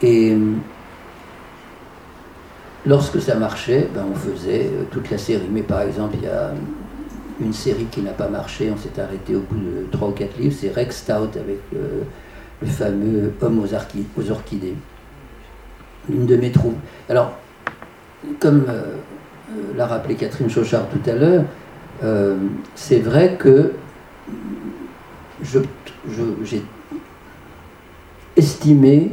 Et 0.03 0.37
lorsque 2.87 3.21
ça 3.21 3.37
marchait, 3.37 3.89
ben 3.95 4.05
on 4.11 4.15
faisait 4.15 4.67
euh, 4.67 4.85
toute 4.91 5.11
la 5.11 5.19
série. 5.19 5.49
Mais 5.51 5.63
par 5.63 5.83
exemple, 5.83 6.17
il 6.21 6.25
y 6.25 6.31
a 6.31 6.53
une 7.41 7.53
série 7.53 7.87
qui 7.91 8.03
n'a 8.03 8.13
pas 8.13 8.29
marché, 8.29 8.71
on 8.73 8.77
s'est 8.77 9.01
arrêté 9.01 9.35
au 9.35 9.41
bout 9.41 9.57
de 9.57 9.87
3 9.91 10.09
ou 10.09 10.13
4 10.13 10.39
livres, 10.39 10.57
c'est 10.59 10.73
Rex 10.73 10.97
Stout 10.99 11.39
avec 11.39 11.59
euh, 11.75 12.03
le 12.63 12.69
fameux 12.69 13.33
Homme 13.41 13.61
aux, 13.61 14.31
orchidées. 14.31 14.75
Une 16.09 16.27
de 16.27 16.37
mes 16.37 16.51
troubles. 16.51 16.79
Alors, 17.09 17.33
comme 18.41 18.65
euh, 18.69 18.83
euh, 19.51 19.77
l'a 19.77 19.87
rappelé 19.87 20.15
Catherine 20.15 20.49
Chauchard 20.49 20.87
tout 20.89 21.11
à 21.11 21.15
l'heure, 21.15 21.45
c'est 22.75 22.99
vrai 22.99 23.37
que 23.39 23.75
j'ai 26.43 26.63
estimé 28.37 29.13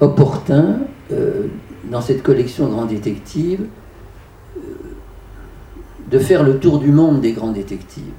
opportun, 0.00 0.78
dans 1.84 2.00
cette 2.00 2.24
collection 2.24 2.66
Grand 2.66 2.86
Détective, 2.86 3.66
de 6.10 6.18
faire 6.18 6.42
le 6.42 6.58
tour 6.58 6.78
du 6.78 6.90
monde 6.90 7.20
des 7.20 7.32
grands 7.32 7.52
détectives. 7.52 8.12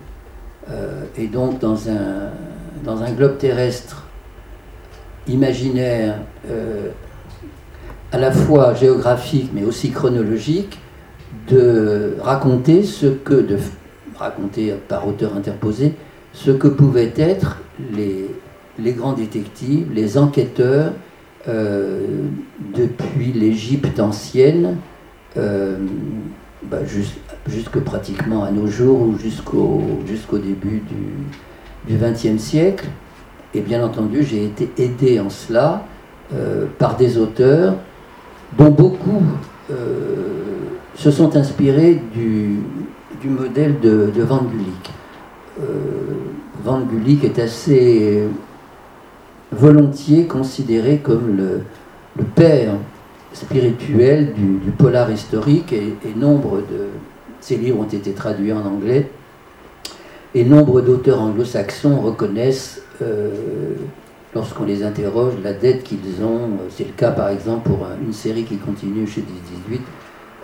Euh, 0.69 1.03
et 1.17 1.27
donc 1.27 1.59
dans 1.59 1.89
un, 1.89 2.31
dans 2.83 3.03
un 3.03 3.11
globe 3.11 3.37
terrestre 3.37 4.04
imaginaire 5.27 6.15
à 8.11 8.17
la 8.17 8.31
fois 8.31 8.73
géographique 8.73 9.51
mais 9.53 9.63
aussi 9.63 9.91
chronologique 9.91 10.79
de 11.49 12.15
raconter 12.21 12.83
ce 12.83 13.07
que, 13.07 13.33
de 13.33 13.57
raconter 14.17 14.73
par 14.87 15.07
auteur 15.07 15.35
interposé, 15.35 15.93
ce 16.33 16.51
que 16.51 16.67
pouvaient 16.67 17.13
être 17.17 17.61
les, 17.91 18.93
grands 18.93 19.13
détectives, 19.13 19.91
les 19.93 20.17
enquêteurs 20.17 20.93
euh, 21.47 22.05
depuis 22.75 23.31
l'Égypte 23.31 23.99
ancienne 23.99 24.77
euh, 25.37 25.77
bah, 26.63 26.79
jusque 27.47 27.79
pratiquement 27.79 28.43
à 28.43 28.51
nos 28.51 28.67
jours 28.67 29.01
ou 29.01 29.17
jusqu'au 29.17 29.81
jusqu'au 30.07 30.39
début 30.39 30.81
du 31.87 31.95
XXe 31.95 32.41
siècle. 32.41 32.87
Et 33.55 33.61
bien 33.61 33.83
entendu, 33.83 34.23
j'ai 34.23 34.45
été 34.45 34.69
aidé 34.77 35.19
en 35.19 35.29
cela 35.29 35.85
euh, 36.33 36.65
par 36.77 36.97
des 36.97 37.17
auteurs 37.17 37.75
dont 38.57 38.69
beaucoup 38.69 39.23
se 40.93 41.09
sont 41.09 41.35
inspirés 41.35 41.99
du, 42.13 42.59
modèle 43.27 43.79
de, 43.79 44.11
de 44.15 44.21
Van 44.21 44.43
Gulik. 44.43 44.91
Van 46.63 46.81
Gulik 46.81 47.23
est 47.23 47.39
assez 47.39 48.27
volontiers 49.51 50.25
considéré 50.25 50.97
comme 50.97 51.37
le, 51.37 51.61
père 52.35 52.71
spirituel 53.33 54.33
du, 54.33 54.71
polar 54.71 55.11
historique 55.11 55.73
et, 55.73 55.95
nombre 56.15 56.57
de 56.57 56.87
ses 57.41 57.57
livres 57.57 57.79
ont 57.79 57.83
été 57.83 58.11
traduits 58.11 58.53
en 58.53 58.65
anglais 58.65 59.09
et 60.35 60.43
nombre 60.43 60.81
d'auteurs 60.81 61.21
anglo-saxons 61.21 62.01
reconnaissent 62.01 62.83
euh, 63.01 63.29
lorsqu'on 64.35 64.65
les 64.65 64.83
interroge 64.83 65.33
la 65.41 65.53
dette 65.53 65.83
qu'ils 65.83 66.21
ont. 66.21 66.49
C'est 66.69 66.83
le 66.83 66.91
cas 66.91 67.11
par 67.11 67.29
exemple 67.29 67.69
pour 67.69 67.87
une 68.05 68.11
série 68.11 68.43
qui 68.43 68.57
continue 68.57 69.07
chez 69.07 69.21
10-18 69.21 69.79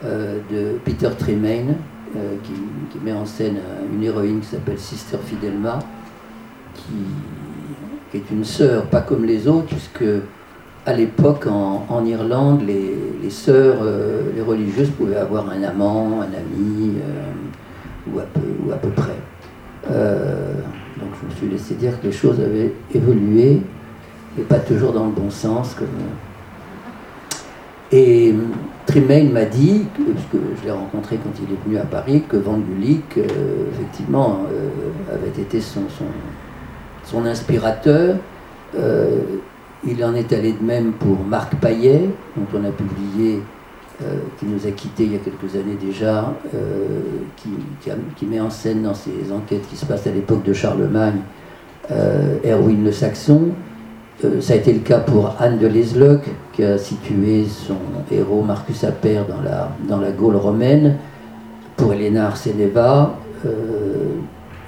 euh, 0.06 0.38
de 0.50 0.78
Peter 0.86 1.10
Tremaine 1.20 1.76
euh, 2.16 2.36
qui, 2.42 3.00
met 3.04 3.12
en 3.12 3.26
scène 3.26 3.58
une 3.94 4.02
héroïne 4.02 4.40
qui 4.40 4.48
s'appelle 4.48 4.80
Sister 4.80 5.18
Fidelma 5.26 5.80
qui 8.12 8.18
est 8.18 8.32
une 8.32 8.46
sœur 8.46 8.86
pas 8.86 9.02
comme 9.02 9.26
les 9.26 9.48
autres, 9.48 9.68
puisque 9.68 10.06
à 10.86 10.94
l'époque 10.94 11.48
en, 11.48 12.06
Irlande, 12.06 12.62
les, 12.66 13.30
sœurs, 13.30 13.84
les 14.36 14.42
religieuses 14.42 14.90
pouvaient 14.90 15.18
avoir 15.18 15.50
un 15.50 15.64
amant, 15.64 16.22
un 16.22 16.34
ami, 16.34 16.94
ou 18.12 18.20
à 18.20 18.76
peu 18.76 18.90
près. 18.90 19.18
Euh, 19.90 20.54
donc 21.00 21.10
je 21.22 21.28
me 21.28 21.32
suis 21.32 21.48
laissé 21.48 21.74
dire 21.76 22.00
que 22.00 22.08
les 22.08 22.12
choses 22.12 22.40
avaient 22.40 22.74
évolué, 22.94 23.62
et 24.38 24.42
pas 24.44 24.60
toujours 24.60 24.94
dans 24.94 25.06
le 25.06 25.12
bon 25.12 25.30
sens. 25.30 25.74
Comme... 25.74 25.88
Et 27.92 28.34
Tremaine 28.86 29.32
m'a 29.32 29.46
dit, 29.46 29.86
puisque 29.94 30.44
je 30.60 30.66
l'ai 30.66 30.72
rencontré 30.72 31.18
quand 31.18 31.32
il 31.42 31.54
est 31.54 31.58
venu 31.66 31.78
à 31.78 31.86
Paris, 31.86 32.24
que 32.28 32.38
Van 32.38 32.58
Gulik, 32.58 33.18
effectivement, 33.18 34.42
avait 35.12 35.42
été 35.42 35.60
son, 35.60 35.82
son 37.04 37.26
inspirateur. 37.26 38.16
Euh, 38.78 39.20
il 39.86 40.04
en 40.06 40.14
est 40.14 40.32
allé 40.32 40.54
de 40.54 40.64
même 40.64 40.94
pour 40.94 41.20
Marc 41.26 41.56
Paillet, 41.56 42.10
dont 42.38 42.60
on 42.60 42.64
a 42.64 42.72
publié, 42.72 43.42
euh, 44.04 44.18
qui 44.40 44.46
nous 44.46 44.68
a 44.68 44.72
quittés 44.72 45.04
il 45.04 45.14
y 45.14 45.16
a 45.16 45.20
quelques 45.20 45.56
années 45.56 45.78
déjà, 45.80 46.34
euh, 46.56 47.02
qui, 48.16 48.26
met 48.26 48.40
en 48.40 48.50
scène 48.50 48.84
dans 48.84 48.94
ses 48.94 49.32
enquêtes 49.32 49.68
qui 49.70 49.76
se 49.76 49.86
passent 49.86 50.08
à 50.08 50.12
l'époque 50.12 50.44
de 50.44 50.54
Charlemagne, 50.54 51.20
Erwin 52.46 52.84
le 52.84 52.92
Saxon. 52.92 53.50
ça 54.40 54.54
a 54.54 54.56
été 54.56 54.72
le 54.72 54.80
cas 54.80 55.00
pour 55.00 55.36
Anne 55.40 55.58
de 55.58 55.68
Lesloc, 55.68 56.22
qui 56.54 56.64
a 56.64 56.78
situé 56.78 57.46
son 57.46 57.76
héros 58.10 58.44
Marcus 58.44 58.84
Appert 58.84 59.26
dans 59.28 59.42
la, 59.42 59.72
dans 59.90 60.00
la 60.00 60.12
Gaule 60.12 60.38
romaine. 60.38 60.98
Pour 61.76 61.94
Elena 61.94 62.28
Arseneva, 62.28 63.16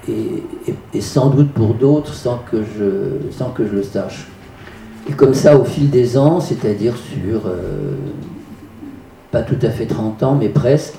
et, 0.09 1.01
sans 1.01 1.29
doute 1.29 1.51
pour 1.51 1.73
d'autres 1.75 2.13
sans, 2.13 2.39
que 2.49 2.57
je, 2.57 3.31
sans 3.31 3.49
que 3.49 3.65
je 3.65 3.73
le 3.73 3.83
sache. 3.83 4.27
Et 5.09 5.13
comme 5.13 5.33
ça, 5.33 5.57
au 5.57 5.65
fil 5.65 5.89
des 5.89 6.17
ans, 6.17 6.39
c'est-à-dire 6.39 6.95
sur 6.95 7.47
euh, 7.47 7.95
pas 9.33 9.41
tout 9.41 9.57
à 9.63 9.69
fait 9.71 9.87
30 9.87 10.21
ans, 10.21 10.35
mais 10.39 10.47
presque, 10.47 10.93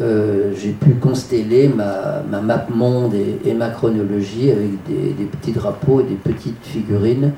euh, 0.00 0.52
j'ai 0.56 0.70
pu 0.70 0.94
consteller 0.94 1.68
ma, 1.68 2.22
ma 2.30 2.40
map 2.40 2.66
monde 2.72 3.14
et, 3.14 3.52
ma 3.52 3.68
chronologie 3.68 4.50
avec 4.52 4.70
des, 4.86 5.24
petits 5.24 5.50
drapeaux 5.50 6.00
et 6.00 6.04
des 6.04 6.14
petites 6.14 6.64
figurines 6.64 7.32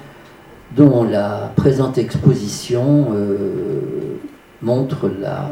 dont 0.76 1.04
la 1.04 1.52
présente 1.56 1.96
exposition 1.96 3.08
euh, 3.14 3.80
montre 4.60 5.10
la, 5.20 5.50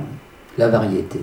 la 0.58 0.68
variété. 0.68 1.20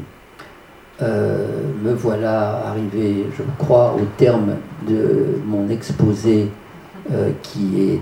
Euh, 1.04 1.46
me 1.84 1.94
voilà 1.94 2.66
arrivé, 2.66 3.28
je 3.38 3.44
crois, 3.60 3.96
au 3.96 4.06
terme 4.18 4.56
de 4.90 5.40
mon 5.46 5.70
exposé 5.70 6.50
qui 7.42 7.82
est 7.82 8.00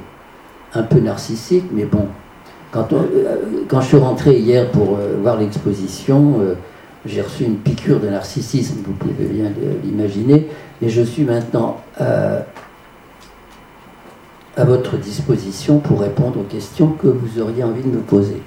un 0.75 0.83
peu 0.83 0.99
narcissique, 0.99 1.65
mais 1.71 1.85
bon, 1.85 2.05
quand, 2.71 2.93
euh, 2.93 3.63
quand 3.67 3.81
je 3.81 3.87
suis 3.87 3.97
rentré 3.97 4.37
hier 4.39 4.69
pour 4.71 4.97
voir 5.21 5.37
l'exposition, 5.37 6.39
j'ai 7.05 7.21
reçu 7.21 7.43
une 7.45 7.57
piqûre 7.57 7.99
de 7.99 8.09
narcissisme, 8.09 8.77
vous 8.85 8.93
pouvez 8.93 9.25
bien 9.25 9.51
l'imaginer, 9.83 10.47
et 10.81 10.89
je 10.89 11.01
suis 11.01 11.23
maintenant 11.23 11.77
à 11.99 12.43
votre 14.65 14.97
disposition 14.97 15.79
pour 15.79 16.01
répondre 16.01 16.39
aux 16.41 16.43
questions 16.43 16.89
que 16.89 17.07
vous 17.07 17.39
auriez 17.41 17.63
envie 17.63 17.83
de 17.83 17.87
me 17.89 18.01
poser. 18.01 18.41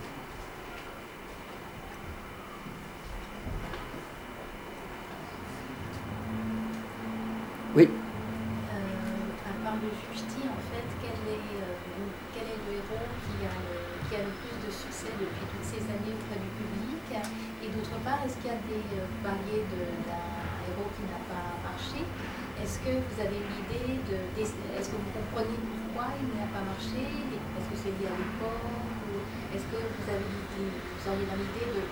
Oui. 7.73 7.89
Euh, 7.89 9.49
à 9.49 9.53
part 9.65 9.81
le 9.81 9.89
Justi, 9.97 10.45
en 10.45 10.61
fait, 10.69 10.85
quel 11.01 11.17
est, 11.25 11.49
euh, 11.57 11.73
quel 12.37 12.53
est 12.53 12.61
le 12.69 12.85
héros 12.85 13.09
qui 13.25 13.49
a, 13.49 13.57
qui 14.05 14.15
a, 14.21 14.29
le 14.29 14.33
plus 14.45 14.61
de 14.61 14.69
succès 14.69 15.09
depuis 15.17 15.49
toutes 15.49 15.65
ces 15.65 15.81
années 15.89 16.13
auprès 16.13 16.37
du 16.37 16.53
public 16.53 17.09
Et 17.65 17.73
d'autre 17.73 17.97
part, 18.05 18.21
est-ce 18.29 18.37
qu'il 18.45 18.53
y 18.53 18.57
a 18.57 18.61
des 18.69 18.85
paliers 19.25 19.65
euh, 19.73 19.89
d'un 20.05 20.29
héros 20.69 20.93
qui 20.93 21.09
n'a 21.09 21.17
pas 21.33 21.65
marché 21.65 22.05
Est-ce 22.61 22.77
que 22.85 22.93
vous 22.93 23.17
avez 23.17 23.41
une 23.41 23.57
idée 23.65 24.05
de. 24.05 24.21
Est-ce 24.37 24.93
que 24.93 24.97
vous 25.01 25.13
comprenez 25.17 25.57
pourquoi 25.57 26.13
il 26.21 26.29
n'a 26.37 26.53
pas 26.53 26.61
marché 26.69 27.09
Est-ce 27.09 27.73
que 27.73 27.77
c'est 27.81 27.95
lié 27.97 28.13
à 28.13 28.21
l'époque 28.21 28.69
Est-ce 29.57 29.65
que 29.73 29.81
vous 29.81 30.07
avez 30.13 30.29
vous 30.29 31.05
auriez 31.09 31.25
l'idée 31.41 31.73
de 31.73 31.83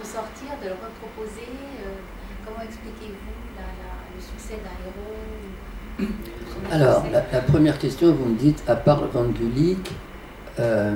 ressortir, 0.00 0.56
de 0.64 0.72
le 0.72 0.76
reproposer 0.80 1.52
Comment 2.40 2.64
expliquez-vous 2.64 3.36
le 4.16 4.22
succès 4.22 4.58
d'un 4.64 4.76
héros 4.86 6.08
Alors, 6.76 7.04
la, 7.10 7.40
première 7.40 7.78
question, 7.78 8.12
vous 8.12 8.26
me 8.26 8.36
dites, 8.36 8.62
à 8.68 8.76
part 8.76 9.06
Van 9.06 9.24
Gulik, 9.24 9.92
euh, 10.58 10.94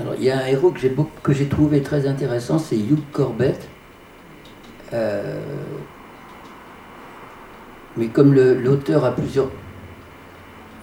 alors 0.00 0.14
il 0.16 0.24
y 0.24 0.30
a 0.30 0.38
un 0.38 0.46
héros 0.46 0.70
que 0.70 0.80
j'ai, 0.80 0.96
que 1.22 1.34
j'ai 1.34 1.46
trouvé 1.46 1.82
très 1.82 2.06
intéressant, 2.06 2.58
c'est 2.58 2.78
Hugh 2.78 3.02
Corbett. 3.12 3.68
Euh, 4.94 5.42
mais 7.98 8.06
comme 8.06 8.32
l'auteur 8.32 9.04
a 9.04 9.14
plusieurs, 9.14 9.50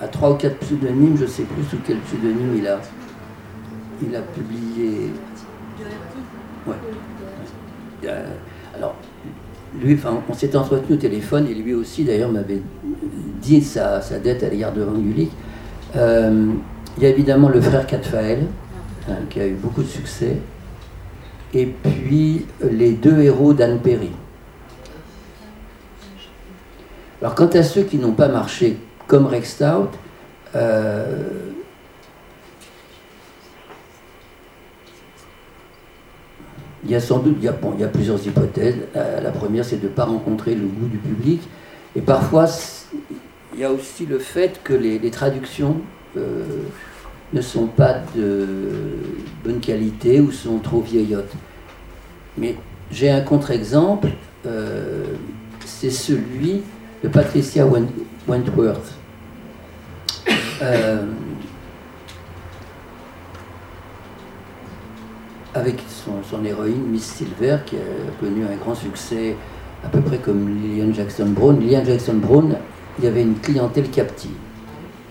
a 0.02 0.08
trois 0.08 0.34
ou 0.34 0.36
quatre 0.36 0.60
pseudonymes, 0.60 1.18
je 1.18 1.24
ne 1.24 1.28
sais 1.28 1.44
plus 1.46 1.64
sous 1.64 1.80
quel 1.84 1.98
pseudonyme 1.98 2.58
il 2.58 2.68
a, 2.68 2.80
il 4.04 4.16
a 4.16 4.22
publié. 4.22 5.14
Ouais. 6.68 6.76
Euh, 8.06 8.28
alors, 8.76 8.96
lui, 9.82 9.98
on 10.30 10.34
s'est 10.34 10.56
entretenu 10.56 10.96
au 10.96 11.00
téléphone 11.00 11.48
et 11.48 11.54
lui 11.54 11.74
aussi, 11.74 12.04
d'ailleurs, 12.04 12.32
m'avait 12.32 12.62
dit 13.42 13.62
sa, 13.62 14.00
dette 14.24 14.44
à 14.44 14.50
l'égard 14.50 14.74
de 14.74 14.84
Van 14.84 14.94
Gulik. 14.94 15.32
Euh, 15.96 16.54
il 16.98 17.04
y 17.04 17.06
a 17.06 17.10
évidemment 17.10 17.50
le 17.50 17.60
frère 17.60 17.88
Katfael, 17.88 18.46
hein, 19.10 19.16
qui 19.30 19.40
a 19.40 19.48
eu 19.48 19.54
beaucoup 19.54 19.82
de 19.82 19.88
succès, 19.88 20.38
et 21.54 21.66
puis 21.66 22.46
les 22.62 22.92
deux 22.92 23.22
héros 23.22 23.54
d'Anne 23.54 23.80
Perry. 23.80 24.12
Alors, 27.22 27.36
quant 27.36 27.48
à 27.48 27.64
ceux 27.64 27.84
qui 27.84 27.98
n'ont 27.98 28.12
pas 28.12 28.28
marché, 28.28 28.78
comme 29.08 29.28
Rex 29.28 29.56
Stout, 29.56 29.90
euh, 30.56 31.53
Il 36.86 36.92
y 36.92 36.96
a 36.96 37.00
sans 37.00 37.20
doute, 37.20 37.36
il 37.40 37.46
y 37.46 37.48
a, 37.48 37.56
il 37.76 37.82
y 37.82 37.84
a 37.84 37.88
plusieurs 37.88 38.26
hypothèses. 38.26 38.76
La, 38.94 39.32
première, 39.32 39.64
c'est 39.64 39.78
de 39.78 39.88
ne 39.88 39.94
pas 39.94 40.06
rencontrer 40.06 40.54
le 40.56 40.68
goût 40.68 40.88
du 40.88 40.98
public. 40.98 41.42
Et 41.96 42.02
parfois, 42.02 42.46
il 43.54 43.60
y 43.60 43.64
a 43.64 43.72
aussi 43.72 44.06
le 44.06 44.20
fait 44.20 44.60
que 44.64 44.74
les, 44.74 45.12
traductions 45.12 45.78
euh, 46.18 46.44
ne 47.32 47.42
sont 47.42 47.68
pas 47.68 47.96
de 48.16 48.48
bonne 49.44 49.60
qualité 49.60 50.20
ou 50.20 50.32
sont 50.32 50.60
trop 50.60 50.82
vieillottes. 50.82 51.34
Mais 52.38 52.56
j'ai 52.92 53.10
un 53.10 53.22
contre-exemple, 53.22 54.10
euh, 54.46 55.04
c'est 55.66 55.92
celui 55.92 56.62
de 57.04 57.08
Patricia 57.08 57.68
Wentworth, 58.28 58.94
Euh, 60.62 61.04
avec 65.56 65.78
son, 65.90 66.44
héroïne, 66.44 66.84
Miss 66.90 67.04
Silver, 67.04 67.58
qui 67.66 67.76
a 67.76 67.80
connu 68.20 68.44
un 68.44 68.56
grand 68.56 68.76
succès, 68.76 69.36
à 69.84 69.88
peu 69.88 70.02
près 70.02 70.18
comme 70.18 70.58
Lillian 70.62 70.94
Jackson 70.94 71.28
Brown. 71.28 71.60
Lillian 71.60 71.84
Jackson 71.86 72.16
Brown, 72.16 72.56
il 72.98 73.06
y 73.06 73.08
avait 73.08 73.22
une 73.22 73.36
clientèle 73.36 73.90
captive. 73.90 74.32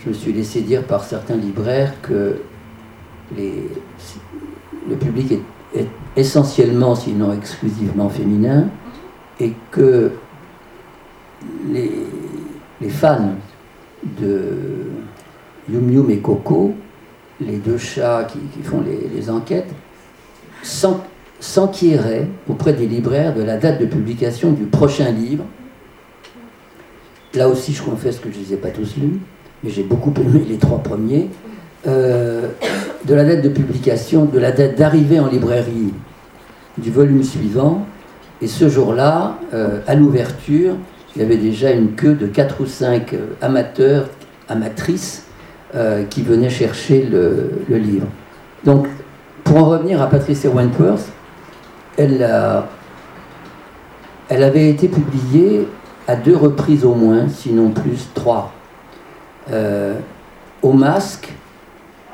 Je 0.00 0.08
me 0.08 0.14
suis 0.14 0.32
laissé 0.32 0.62
dire 0.62 0.82
par 0.82 1.04
certains 1.04 1.36
libraires 1.36 1.94
que 2.02 2.38
le 3.36 4.96
public 4.96 5.38
est, 5.74 5.86
essentiellement, 6.16 6.94
sinon 6.94 7.32
exclusivement 7.32 8.08
féminin, 8.08 8.68
et 9.40 9.52
que 9.70 10.10
les, 11.70 12.88
fans 12.88 13.34
de 14.20 14.42
Yum 15.70 15.90
Yum 15.90 16.10
et 16.10 16.18
Coco, 16.18 16.74
les 17.40 17.56
deux 17.56 17.78
chats 17.78 18.24
qui, 18.24 18.62
font 18.62 18.82
les 18.82 19.30
enquêtes, 19.30 19.72
s'enquérait 20.62 22.28
auprès 22.48 22.72
des 22.72 22.86
libraires 22.86 23.34
de 23.34 23.42
la 23.42 23.56
date 23.56 23.80
de 23.80 23.86
publication 23.86 24.52
du 24.52 24.64
prochain 24.64 25.10
livre. 25.10 25.44
Là 27.34 27.48
aussi, 27.48 27.72
je 27.72 27.82
confesse 27.82 28.18
que 28.18 28.30
je 28.30 28.38
ne 28.38 28.44
les 28.44 28.52
ai 28.54 28.56
pas 28.56 28.70
tous 28.70 28.96
lus, 28.96 29.18
mais 29.64 29.70
j'ai 29.70 29.82
beaucoup 29.82 30.12
aimé 30.20 30.44
les 30.48 30.58
trois 30.58 30.78
premiers. 30.78 31.28
Euh, 31.86 32.48
de 33.04 33.14
la 33.14 33.24
date 33.24 33.42
de 33.42 33.48
publication, 33.48 34.26
de 34.26 34.38
la 34.38 34.52
date 34.52 34.78
d'arrivée 34.78 35.18
en 35.18 35.26
librairie 35.26 35.92
du 36.78 36.90
volume 36.92 37.24
suivant. 37.24 37.84
Et 38.40 38.46
ce 38.46 38.68
jour-là, 38.68 39.38
euh, 39.52 39.80
à 39.88 39.96
l'ouverture, 39.96 40.76
il 41.16 41.22
y 41.22 41.24
avait 41.24 41.36
déjà 41.36 41.72
une 41.72 41.96
queue 41.96 42.14
de 42.14 42.26
4 42.26 42.60
ou 42.60 42.66
5 42.66 43.12
euh, 43.14 43.16
amateurs, 43.40 44.08
amatrices, 44.48 45.24
qui 46.10 46.20
venaient 46.20 46.50
chercher 46.50 47.02
le, 47.10 47.50
le 47.66 47.78
livre. 47.78 48.06
Donc, 48.62 48.88
pour 49.44 49.58
en 49.58 49.64
revenir 49.64 50.00
à 50.00 50.06
Patricia 50.08 50.50
Wentworth, 50.50 51.10
elle, 51.96 52.26
elle 54.28 54.42
avait 54.42 54.70
été 54.70 54.88
publiée 54.88 55.68
à 56.08 56.16
deux 56.16 56.36
reprises 56.36 56.84
au 56.84 56.94
moins, 56.94 57.28
sinon 57.28 57.70
plus, 57.70 58.08
trois. 58.14 58.52
Euh, 59.50 59.98
au 60.62 60.72
masque, 60.72 61.32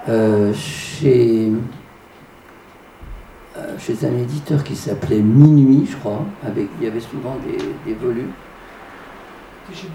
euh, 0.09 0.53
chez, 0.55 1.53
euh, 3.57 3.79
chez 3.79 3.97
un 4.07 4.16
éditeur 4.18 4.64
qui 4.64 4.74
s'appelait 4.74 5.20
Minuit, 5.20 5.87
je 5.91 5.97
crois. 5.97 6.24
Avec, 6.47 6.68
il 6.81 6.85
y 6.85 6.91
avait 6.91 7.01
souvent 7.01 7.37
des, 7.45 7.59
des 7.87 7.99
volumes. 7.99 8.33
Chez 9.72 9.89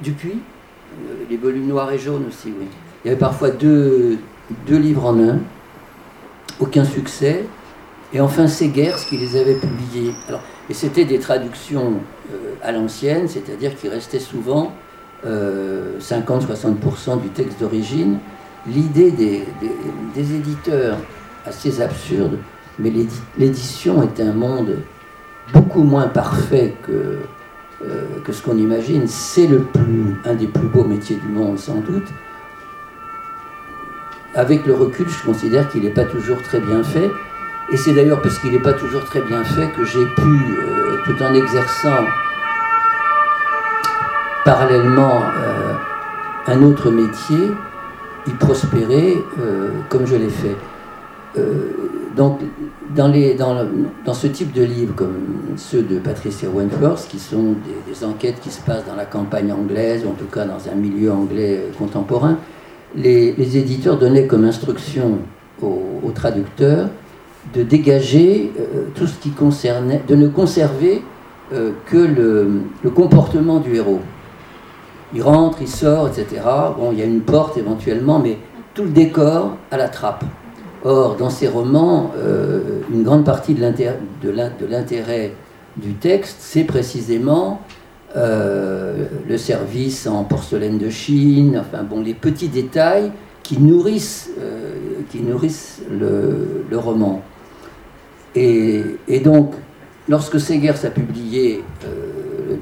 Dupuis. 0.00 0.30
Dupuis 0.30 0.40
Les 1.28 1.36
volumes 1.36 1.66
noirs 1.66 1.90
et 1.90 1.98
jaunes 1.98 2.26
aussi, 2.28 2.54
oui. 2.58 2.66
Il 3.04 3.08
y 3.08 3.10
avait 3.10 3.18
parfois 3.18 3.50
deux, 3.50 4.18
deux 4.66 4.78
livres 4.78 5.06
en 5.06 5.18
un 5.18 5.38
aucun 6.60 6.84
succès. 6.84 7.44
Et 8.12 8.20
enfin, 8.20 8.46
Segers, 8.46 8.96
qui 9.08 9.16
les 9.18 9.36
avait 9.36 9.56
publiés. 9.56 10.12
Alors, 10.28 10.40
et 10.70 10.74
c'était 10.74 11.04
des 11.04 11.18
traductions 11.18 11.94
euh, 12.32 12.54
à 12.62 12.72
l'ancienne, 12.72 13.28
c'est-à-dire 13.28 13.76
qu'il 13.76 13.90
restait 13.90 14.18
souvent 14.18 14.72
50-60% 15.24 15.26
euh, 15.26 17.16
du 17.16 17.28
texte 17.30 17.60
d'origine. 17.60 18.18
L'idée 18.66 19.10
des, 19.10 19.44
des, 20.14 20.34
éditeurs, 20.34 20.98
assez 21.46 21.80
absurde, 21.80 22.38
mais 22.78 22.92
l'édition 23.38 24.02
est 24.02 24.20
un 24.20 24.32
monde 24.32 24.76
beaucoup 25.52 25.82
moins 25.82 26.08
parfait 26.08 26.74
que, 26.82 27.20
euh, 27.82 28.04
que 28.24 28.32
ce 28.32 28.42
qu'on 28.42 28.58
imagine. 28.58 29.06
C'est 29.06 29.48
un 30.26 30.34
des 30.34 30.48
plus 30.48 30.68
beaux 30.68 30.84
métiers 30.84 31.16
du 31.16 31.28
monde, 31.28 31.58
sans 31.58 31.80
doute 31.80 32.08
avec 34.38 34.64
le 34.66 34.72
recul, 34.74 35.08
je 35.08 35.26
considère 35.26 35.68
qu'il 35.68 35.82
n'est 35.82 35.90
pas 35.90 36.04
toujours 36.04 36.40
très 36.42 36.60
bien 36.60 36.84
fait. 36.84 37.10
Et 37.72 37.76
c'est 37.76 37.92
d'ailleurs 37.92 38.22
parce 38.22 38.38
qu'il 38.38 38.52
n'est 38.52 38.60
pas 38.60 38.72
toujours 38.72 39.04
très 39.04 39.20
bien 39.20 39.42
fait 39.42 39.66
que 39.76 39.84
j'ai 39.84 40.06
pu, 40.06 40.22
euh, 40.22 40.96
tout 41.04 41.20
en 41.22 41.34
exerçant 41.34 42.04
parallèlement 44.44 45.22
euh, 45.22 45.72
un 46.46 46.62
autre 46.62 46.90
métier, 46.92 47.50
y 48.28 48.30
prospérer 48.30 49.22
euh, 49.40 49.70
comme 49.88 50.06
je 50.06 50.14
l'ai 50.14 50.30
fait. 50.30 50.56
donc, 52.16 52.40
dans, 52.94 53.08
les, 53.08 53.34
dans, 53.34 53.66
dans, 54.04 54.14
ce 54.14 54.28
type 54.28 54.52
de 54.52 54.62
livres, 54.62 54.94
comme 54.94 55.18
ceux 55.56 55.82
de 55.82 55.98
Patricia 55.98 56.48
Wentworth, 56.48 57.06
qui 57.08 57.18
sont 57.18 57.54
des, 57.64 57.92
des, 57.92 58.04
enquêtes 58.04 58.40
qui 58.40 58.50
se 58.50 58.60
passent 58.60 58.86
dans 58.86 58.96
la 58.96 59.04
campagne 59.04 59.52
anglaise, 59.52 60.04
ou 60.04 60.10
en 60.10 60.14
tout 60.14 60.30
cas 60.32 60.44
dans 60.46 60.68
un 60.68 60.74
milieu 60.74 61.12
anglais 61.12 61.70
contemporain, 61.78 62.38
les, 62.94 63.56
éditeurs 63.56 63.98
donnaient 63.98 64.26
comme 64.26 64.44
instruction 64.44 65.18
aux, 65.62 66.10
traducteurs 66.14 66.88
de 67.54 67.62
dégager 67.62 68.52
euh, 68.58 68.84
tout 68.94 69.06
ce 69.06 69.18
qui 69.18 69.30
concernait, 69.30 70.02
de 70.06 70.14
ne 70.14 70.28
conserver 70.28 71.02
euh, 71.52 71.70
que 71.86 71.96
le, 71.96 72.90
comportement 72.90 73.58
du 73.58 73.76
héros. 73.76 74.00
Il 75.14 75.22
rentre, 75.22 75.58
il 75.60 75.68
sort, 75.68 76.08
etc. 76.08 76.42
Bon, 76.78 76.90
il 76.92 76.98
y 76.98 77.02
a 77.02 77.06
une 77.06 77.20
porte 77.22 77.56
éventuellement, 77.56 78.18
mais 78.18 78.38
tout 78.74 78.84
le 78.84 78.90
décor 78.90 79.56
à 79.70 79.76
la 79.76 79.88
trappe. 79.88 80.24
Or, 80.84 81.16
dans 81.16 81.30
ces 81.30 81.48
romans, 81.48 82.12
euh, 82.16 82.80
une 82.92 83.02
grande 83.02 83.24
partie 83.24 83.54
de 83.54 84.70
l'intérêt 84.70 85.32
du 85.76 85.94
texte, 85.94 86.36
c'est 86.40 86.64
précisément 86.64 87.62
euh, 88.16 89.04
le 89.28 89.36
service 89.36 90.06
en 90.06 90.24
porcelaine 90.24 90.78
de 90.78 90.88
Chine, 90.88 91.60
enfin 91.60 91.82
bon, 91.82 92.00
les 92.00 92.14
petits 92.14 92.48
détails 92.48 93.12
qui 93.42 93.58
nourrissent, 93.60 94.30
euh, 94.40 94.76
qui 95.10 95.20
nourrissent 95.20 95.82
le, 95.90 96.64
roman. 96.78 97.22
Et, 98.34 99.20
donc, 99.22 99.52
lorsque 100.08 100.40
Segers 100.40 100.86
a 100.86 100.90
publié 100.90 101.62
euh, 101.84 102.56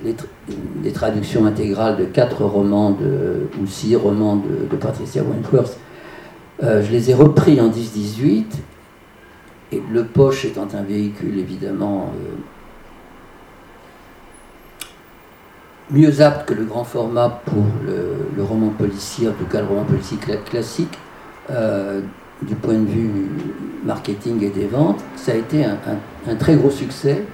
les, 0.83 0.93
traductions 0.93 1.47
intégrales 1.47 1.97
de 1.97 2.07
quatre 2.07 2.45
romans 2.45 2.91
de, 2.91 3.49
ou 3.63 3.67
six 3.69 3.95
romans 3.95 4.37
de, 4.37 4.77
Patricia 4.77 5.23
Wentworth, 5.23 5.79
je 6.61 6.91
les 6.91 7.11
ai 7.11 7.15
repris 7.15 7.61
en 7.61 7.69
10-18, 7.69 8.45
et 9.73 9.83
Le 9.93 10.05
Poche 10.05 10.45
étant 10.45 10.67
un 10.75 10.83
véhicule 10.83 11.39
évidemment 11.39 12.11
mieux 15.91 16.21
apte 16.21 16.49
que 16.49 16.55
le 16.55 16.65
grand 16.65 16.85
format 16.85 17.41
pour 17.45 17.65
le, 17.85 18.43
roman 18.43 18.69
policier, 18.69 19.29
en 19.29 19.33
tout 19.33 19.47
cas 19.47 19.61
le 19.61 19.67
roman 19.67 19.85
policier 19.85 20.19
classique, 20.45 20.99
euh, 21.51 22.01
du 22.43 22.55
point 22.55 22.75
de 22.75 22.87
vue 22.87 23.11
marketing 23.85 24.43
et 24.43 24.51
des 24.51 24.67
ventes, 24.67 25.03
ça 25.17 25.33
a 25.33 25.37
été 25.37 25.65
un, 25.65 26.35
très 26.37 26.57
gros 26.57 26.71
succès. 26.71 27.25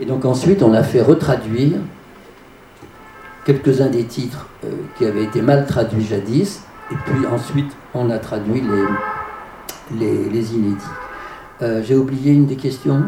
Et 0.00 0.04
donc 0.06 0.24
ensuite, 0.24 0.62
on 0.62 0.72
a 0.72 0.82
fait 0.82 1.02
retraduire 1.02 1.78
quelques-uns 3.44 3.88
des 3.88 4.04
titres 4.04 4.46
euh, 4.64 4.68
qui 4.96 5.04
avaient 5.04 5.24
été 5.24 5.42
mal 5.42 5.66
traduits 5.66 6.04
jadis, 6.04 6.62
et 6.90 6.94
puis 7.06 7.26
ensuite, 7.26 7.72
on 7.94 8.10
a 8.10 8.18
traduit 8.18 8.62
les, 9.90 10.28
les, 10.28 10.54
inédits. 10.54 10.84
Euh, 11.60 11.82
j'ai 11.82 11.96
oublié 11.96 12.32
une 12.32 12.46
des 12.46 12.56
questions? 12.56 13.04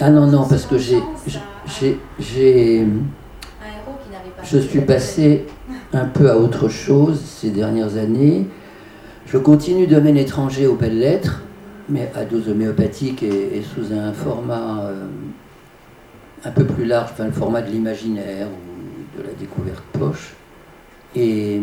Ah 0.00 0.10
non, 0.10 0.26
non, 0.26 0.46
parce 0.48 0.66
que 0.66 0.78
j'ai. 0.78 1.00
j'ai 1.66 2.86
je 4.44 4.58
suis 4.58 4.80
passé 4.80 5.46
un 5.92 6.06
peu 6.06 6.30
à 6.30 6.36
autre 6.36 6.68
chose 6.68 7.20
ces 7.20 7.50
dernières 7.50 7.96
années. 7.96 8.46
Je 9.26 9.38
continue 9.38 9.86
domaine 9.86 10.16
étranger 10.16 10.66
aux 10.66 10.74
belles 10.74 10.98
lettres, 10.98 11.42
mais 11.88 12.10
à 12.14 12.24
dose 12.24 12.48
homéopathique 12.48 13.22
et, 13.22 13.62
sous 13.62 13.92
un 13.92 14.12
format 14.12 14.80
euh, 14.84 15.06
un 16.44 16.50
peu 16.50 16.64
plus 16.64 16.84
large, 16.84 17.10
enfin 17.12 17.26
le 17.26 17.32
format 17.32 17.62
de 17.62 17.70
l'imaginaire 17.70 18.48
ou 18.48 19.18
de 19.18 19.26
la 19.26 19.32
découverte 19.34 19.84
poche. 19.92 20.34
Et 21.14 21.60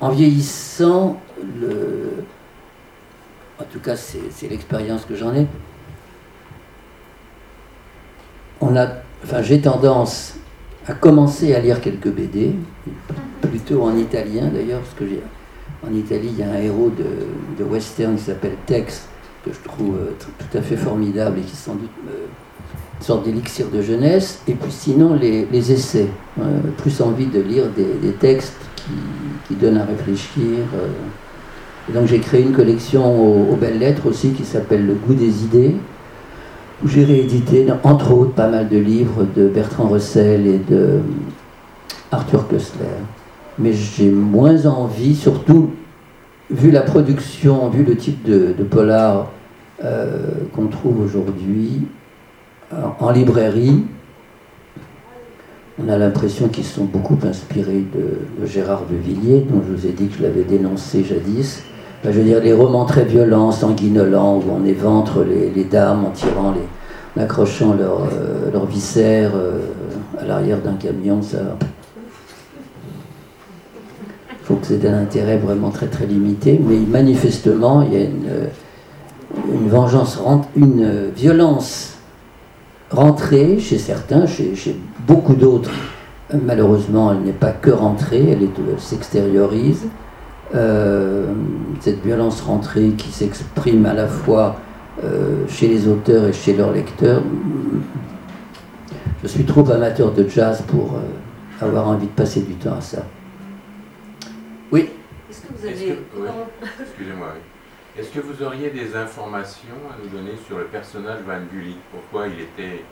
en 0.00 0.10
vieillissant, 0.10 1.20
le, 1.60 2.24
en 3.60 3.64
tout 3.64 3.80
cas 3.80 3.96
c'est 3.96 4.48
l'expérience 4.48 5.04
que 5.04 5.14
j'en 5.14 5.34
ai, 5.34 5.46
on 8.60 8.76
a, 8.76 8.88
enfin, 9.24 9.42
j'ai 9.42 9.60
tendance 9.60 10.34
à 10.86 10.94
commencer 10.94 11.54
à 11.54 11.60
lire 11.60 11.80
quelques 11.80 12.08
BD, 12.08 12.54
plutôt 13.42 13.82
en 13.82 13.96
italien 13.96 14.48
d'ailleurs, 14.48 14.80
parce 14.80 14.94
que 14.94 15.04
en 15.86 15.94
Italie, 15.94 16.28
il 16.32 16.38
y 16.38 16.42
a 16.42 16.50
un 16.50 16.60
héros 16.60 16.90
de, 16.90 17.64
western 17.64 18.16
qui 18.16 18.24
s'appelle 18.24 18.56
Tex, 18.66 19.06
que 19.44 19.52
je 19.52 19.68
trouve 19.68 19.96
euh, 19.96 20.10
tout 20.18 20.58
à 20.58 20.62
fait 20.62 20.76
formidable 20.76 21.38
et 21.38 21.42
qui 21.42 21.54
sans 21.54 21.74
doute 21.74 21.90
euh, 22.08 22.26
une 22.98 23.04
sorte 23.04 23.24
d'élixir 23.24 23.68
de 23.68 23.82
jeunesse. 23.82 24.40
Et 24.48 24.54
puis 24.54 24.72
sinon, 24.72 25.14
les, 25.14 25.72
essais. 25.72 26.08
Euh, 26.40 26.60
plus 26.78 27.00
envie 27.00 27.26
de 27.26 27.40
lire 27.40 27.64
des, 27.70 28.12
textes 28.12 28.56
qui, 29.46 29.54
donnent 29.54 29.78
à 29.78 29.84
réfléchir. 29.84 30.58
Donc 31.92 32.06
j'ai 32.06 32.18
créé 32.18 32.42
une 32.42 32.52
collection 32.52 33.50
aux, 33.50 33.56
belles 33.56 33.78
lettres 33.78 34.06
aussi 34.06 34.30
qui 34.30 34.44
s'appelle 34.44 34.86
Le 34.86 34.94
goût 34.94 35.14
des 35.14 35.44
idées, 35.44 35.76
où 36.84 36.88
j'ai 36.88 37.04
réédité, 37.04 37.66
entre 37.84 38.12
autres, 38.12 38.32
pas 38.32 38.48
mal 38.48 38.68
de 38.68 38.76
livres 38.76 39.26
de 39.36 39.48
Bertrand 39.48 39.88
Russell 39.88 40.46
et 40.46 40.58
de 40.58 41.00
Arthur 42.10 42.48
Koestler. 42.48 42.86
Mais 43.58 43.72
j'ai 43.72 44.10
moins 44.10 44.66
envie, 44.66 45.14
surtout 45.14 45.70
vu 46.50 46.70
la 46.70 46.82
production, 46.82 47.68
vu 47.70 47.84
le 47.84 47.96
type 47.96 48.22
de, 48.24 48.52
polar 48.64 49.30
euh, 49.84 50.30
qu'on 50.54 50.66
trouve 50.66 51.00
aujourd'hui 51.00 51.82
en, 53.00 53.10
librairie, 53.10 53.84
on 55.78 55.88
a 55.88 55.98
l'impression 55.98 56.48
qu'ils 56.48 56.64
sont 56.64 56.84
beaucoup 56.84 57.18
inspirés 57.24 57.84
de, 57.94 58.46
Gérard 58.46 58.86
de 58.90 58.96
Villiers, 58.96 59.44
dont 59.48 59.62
je 59.66 59.74
vous 59.74 59.86
ai 59.86 59.92
dit 59.92 60.08
que 60.08 60.18
je 60.18 60.22
l'avais 60.22 60.44
dénoncé 60.44 61.04
jadis. 61.04 61.62
Je 62.10 62.18
veux 62.18 62.24
dire, 62.24 62.40
les 62.40 62.52
romans 62.52 62.84
très 62.84 63.04
violents, 63.04 63.52
sanguinolents, 63.52 64.36
où 64.36 64.44
on 64.50 64.64
éventre 64.64 65.24
les, 65.24 65.64
dames 65.64 66.04
en 66.04 66.10
tirant 66.10 66.54
en 67.16 67.20
accrochant 67.20 67.74
leurs 67.74 68.08
leur 68.52 68.66
viscères 68.66 69.32
euh, 69.34 69.60
à 70.18 70.24
l'arrière 70.24 70.60
d'un 70.60 70.74
camion, 70.74 71.22
ça, 71.22 71.38
je 74.40 74.44
trouve 74.44 74.60
que 74.60 74.66
c'est 74.66 74.86
un 74.86 74.98
intérêt 74.98 75.38
vraiment 75.38 75.70
très 75.70 75.86
très 75.86 76.06
limité, 76.06 76.60
mais 76.62 76.76
manifestement, 76.76 77.82
il 77.82 77.92
y 77.92 77.96
a 77.96 78.04
une, 78.04 78.28
euh, 78.28 78.46
une 79.52 79.68
vengeance, 79.68 80.20
une 80.56 81.10
violence 81.16 81.96
rentrée 82.90 83.58
chez 83.58 83.78
certains, 83.78 84.26
chez, 84.26 84.54
beaucoup 85.06 85.34
d'autres. 85.34 85.72
Malheureusement, 86.32 87.12
elle 87.12 87.20
n'est 87.20 87.32
pas 87.32 87.52
que 87.52 87.70
rentrée, 87.70 88.30
elle, 88.30 88.48
s'extériorise. 88.78 89.86
Euh, 90.54 91.32
cette 91.80 92.02
violence 92.02 92.40
rentrée 92.40 92.90
qui 92.90 93.10
s'exprime 93.10 93.84
à 93.84 93.94
la 93.94 94.06
fois 94.06 94.56
euh, 95.02 95.46
chez 95.48 95.68
les 95.68 95.88
auteurs 95.88 96.26
et 96.26 96.32
chez 96.32 96.54
leurs 96.54 96.72
lecteurs. 96.72 97.22
Je 99.22 99.28
suis 99.28 99.44
trop 99.44 99.68
amateur 99.70 100.12
de 100.12 100.28
jazz 100.28 100.62
pour 100.68 100.94
avoir 101.60 101.88
envie 101.88 102.06
de 102.06 102.12
passer 102.12 102.42
du 102.42 102.54
temps 102.54 102.76
à 102.76 102.80
ça. 102.80 103.04
Oui. 104.70 104.88
Est-ce 105.28 105.40
que 105.42 105.52
vous 105.52 105.66
avez. 105.66 105.98
Excusez-moi. 106.80 107.28
Est-ce 107.98 108.10
que 108.10 108.20
vous 108.20 108.44
auriez 108.44 108.70
des 108.70 108.94
informations 108.94 109.80
à 109.90 109.96
nous 110.02 110.10
donner 110.10 110.36
sur 110.46 110.58
le 110.58 110.64
personnage 110.64 111.20
Van 111.26 111.40
Gulik 111.50 111.78
Pourquoi 111.90 112.28
il 112.28 112.40
était 112.42 112.84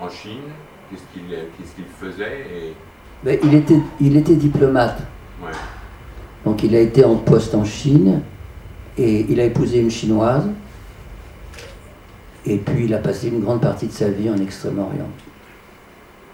en 0.00 0.08
Chine? 0.08 0.50
Qu'est-ce 0.90 1.74
qu'il 1.74 1.84
faisait 2.00 2.74
ben, 3.22 3.38
il, 3.42 3.54
était, 3.54 3.80
il 4.00 4.16
était 4.16 4.36
diplomate. 4.36 4.98
Ouais. 5.42 5.52
Donc 6.46 6.62
il 6.62 6.74
a 6.76 6.80
été 6.80 7.04
en 7.04 7.16
poste 7.16 7.56
en 7.56 7.64
Chine 7.64 8.20
et 8.96 9.26
il 9.28 9.40
a 9.40 9.44
épousé 9.44 9.80
une 9.80 9.90
chinoise. 9.90 10.48
Et 12.46 12.56
puis 12.58 12.84
il 12.84 12.94
a 12.94 12.98
passé 12.98 13.28
une 13.28 13.40
grande 13.40 13.60
partie 13.60 13.88
de 13.88 13.92
sa 13.92 14.08
vie 14.08 14.30
en 14.30 14.36
Extrême-Orient. 14.36 15.10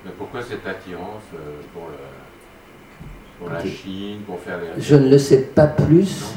Mais 0.04 0.10
pourquoi 0.18 0.42
cette 0.42 0.66
attirance 0.66 1.22
euh, 1.34 1.60
pour 1.72 1.88
le 1.88 3.50
la 3.50 3.64
Chine, 3.64 4.18
pour 4.26 4.38
faire 4.38 4.58
Je 4.78 4.94
ne 4.94 5.08
le 5.08 5.18
sais 5.18 5.40
pas 5.40 5.66
plus 5.66 6.34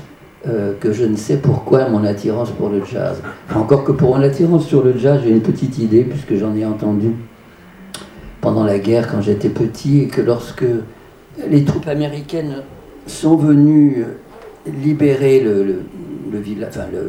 euh, 0.48 0.74
que 0.80 0.94
je 0.94 1.04
ne 1.04 1.18
sais 1.18 1.38
pourquoi 1.38 1.90
mon 1.90 2.04
attirance 2.04 2.52
pour 2.52 2.70
le 2.70 2.84
jazz. 2.84 3.22
Encore 3.54 3.84
que 3.84 3.92
pour 3.92 4.16
mon 4.16 4.24
attirance 4.24 4.66
sur 4.66 4.84
le 4.84 4.98
jazz, 4.98 5.22
j'ai 5.24 5.32
une 5.32 5.42
petite 5.42 5.78
idée, 5.78 6.04
puisque 6.04 6.36
j'en 6.36 6.56
ai 6.56 6.66
entendu 6.66 7.12
pendant 8.42 8.64
la 8.64 8.80
guerre 8.80 9.12
quand 9.12 9.22
j'étais 9.22 9.50
petit, 9.50 10.02
et 10.02 10.08
que 10.08 10.22
lorsque 10.22 10.66
les 11.48 11.64
troupes 11.66 11.88
américaines 11.88 12.64
sont 13.08 13.36
venues 13.36 14.06
libérer 14.66 15.40
le, 15.42 15.84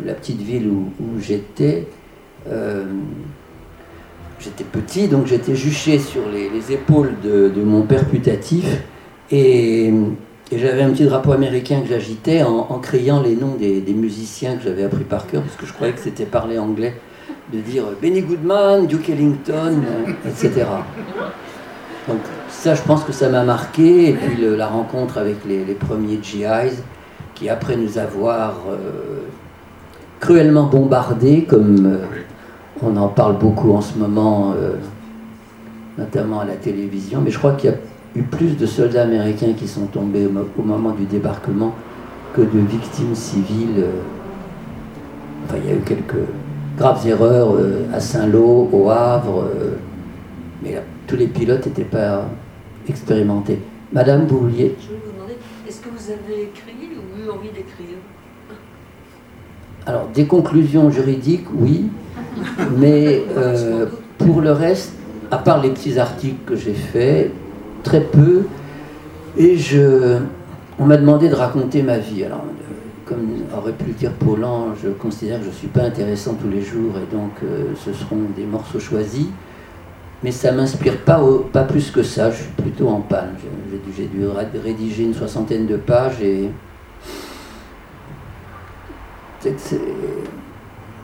la 0.05 0.15
petite 0.15 0.41
ville 0.41 0.69
où, 0.69 1.21
j'étais, 1.21 1.87
euh, 2.49 2.85
j'étais 4.39 4.65
petit, 4.65 5.09
donc 5.09 5.27
j'étais 5.27 5.55
juché 5.55 5.99
sur 5.99 6.23
les, 6.31 6.73
épaules 6.73 7.15
de, 7.23 7.51
mon 7.63 7.83
père 7.83 8.05
putatif, 8.07 8.83
et, 9.31 9.93
j'avais 10.53 10.83
un 10.83 10.91
petit 10.91 11.05
drapeau 11.05 11.33
américain 11.33 11.81
que 11.81 11.89
j'agitais 11.89 12.43
en, 12.45 12.79
criant 12.79 13.21
les 13.21 13.35
noms 13.35 13.57
des, 13.59 13.83
musiciens 13.89 14.57
que 14.57 14.63
j'avais 14.63 14.85
appris 14.85 15.05
par 15.05 15.27
cœur, 15.27 15.43
parce 15.43 15.57
que 15.57 15.67
je 15.67 15.73
croyais 15.73 15.93
que 15.93 16.01
c'était 16.01 16.25
parler 16.25 16.59
anglais, 16.59 16.95
de 17.53 17.61
dire 17.61 17.85
Benny 18.01 18.23
Goodman, 18.23 18.87
Duke 18.87 19.09
Ellington, 19.09 19.83
euh, 20.07 20.13
etc. 20.29 20.67
Donc 22.09 22.21
ça, 22.63 22.75
je 22.75 22.83
pense 22.83 23.05
que 23.05 23.13
ça 23.13 23.29
m'a 23.29 23.45
marqué. 23.45 24.11
Et 24.11 24.13
puis 24.13 24.45
la 24.57 24.67
rencontre 24.67 25.19
avec 25.19 25.45
les, 25.45 25.65
premiers 25.75 26.19
GIs, 26.23 26.83
qui 27.35 27.49
après 27.49 27.77
nous 27.77 27.99
avoir 27.99 28.55
euh, 28.71 29.21
cruellement 30.21 30.65
bombardés, 30.65 31.45
comme 31.45 31.87
euh, 31.87 31.99
on 32.83 32.97
en 32.97 33.09
parle 33.09 33.39
beaucoup 33.39 33.73
en 33.73 33.81
ce 33.81 33.97
moment, 33.99 34.55
notamment 35.97 36.41
à 36.41 36.45
la 36.45 36.57
télévision, 36.57 37.23
mais 37.25 37.31
je 37.31 37.39
crois 37.39 37.53
qu'il 37.53 37.71
y 37.71 37.73
a 37.73 37.77
eu 38.17 38.23
plus 38.23 38.57
de 38.57 38.67
soldats 38.67 39.03
américains 39.03 39.53
qui 39.57 39.69
sont 39.69 39.87
tombés 39.87 40.27
au, 40.27 40.63
moment 40.63 40.91
du 40.91 41.05
débarquement 41.05 41.75
que 42.35 42.41
de 42.41 42.59
victimes 42.59 43.15
civiles. 43.15 43.79
Euh, 43.79 44.01
enfin, 45.45 45.57
il 45.63 45.71
y 45.71 45.73
a 45.73 45.77
eu 45.77 45.83
quelques 45.83 46.27
graves 46.77 47.07
erreurs 47.07 47.55
euh, 47.55 47.87
à 47.93 48.01
Saint-Lô, 48.01 48.69
au 48.73 48.91
Havre, 48.91 49.43
euh, 49.43 49.77
mais 50.63 50.83
tous 51.07 51.17
les 51.17 51.27
pilotes 51.27 51.67
n'étaient 51.67 51.85
pas 51.85 52.25
expérimentés. 52.89 53.61
Madame, 53.93 54.27
vous 54.27 54.39
vouliez 54.39 54.75
Je 54.81 54.89
vais 54.89 55.01
vous 55.05 55.13
demander, 55.13 55.37
est-ce 55.67 55.81
que 55.81 55.89
vous 55.89 56.11
avez 56.11 56.43
écrit 56.45 56.75
ou 56.97 57.25
eu 57.25 57.31
envie 57.31 57.49
d'écrire? 57.49 57.99
Alors, 59.87 60.09
des 60.13 60.27
conclusions 60.27 60.91
juridiques, 60.91 61.47
oui, 61.55 61.85
mais 62.79 63.23
pour 64.19 64.41
le 64.41 64.53
reste, 64.53 64.93
à 65.31 65.39
part 65.39 65.61
les 65.63 65.71
petits 65.71 65.99
articles 65.99 66.45
que 66.45 66.57
j'ai 66.57 66.75
faits, 66.75 67.33
très 67.83 68.01
peu. 68.01 68.43
Et 69.37 69.57
je, 69.57 70.19
on 70.79 70.87
m'a 70.87 70.97
demandé 70.97 71.29
de 71.29 71.35
raconter 71.35 71.83
ma 71.83 71.99
vie. 71.99 72.25
Alors, 72.25 72.45
comme 73.05 73.29
aurait 73.57 73.73
pu 73.73 73.87
le 73.87 73.93
dire 73.93 74.13
Paulan, 74.13 74.75
je 74.83 74.89
considère 74.89 75.39
que 75.39 75.45
je 75.45 75.51
ne 75.51 75.55
suis 75.55 75.69
pas 75.69 75.83
intéressant 75.83 76.35
tous 76.35 76.49
les 76.49 76.63
jours 76.63 76.95
et 76.97 77.15
donc 77.15 77.31
euh, 77.45 77.73
ce 77.85 77.93
seront 77.93 78.23
des 78.37 78.45
morceaux 78.45 78.81
choisis. 78.81 79.27
Mais 80.23 80.31
ça 80.31 80.53
m'inspire 80.53 80.99
pas, 80.99 81.23
pas 81.53 81.65
plus 81.65 81.91
que 81.91 82.03
ça, 82.03 82.31
je 82.31 82.43
suis 82.43 82.53
plutôt 82.53 82.89
en 82.89 83.01
panne. 83.01 83.35
J'ai 83.97 84.07
dû, 84.07 84.27
rédiger 84.65 85.05
une 85.05 85.15
soixantaine 85.15 85.67
de 85.67 85.77
pages 85.77 86.21
et. 86.23 86.51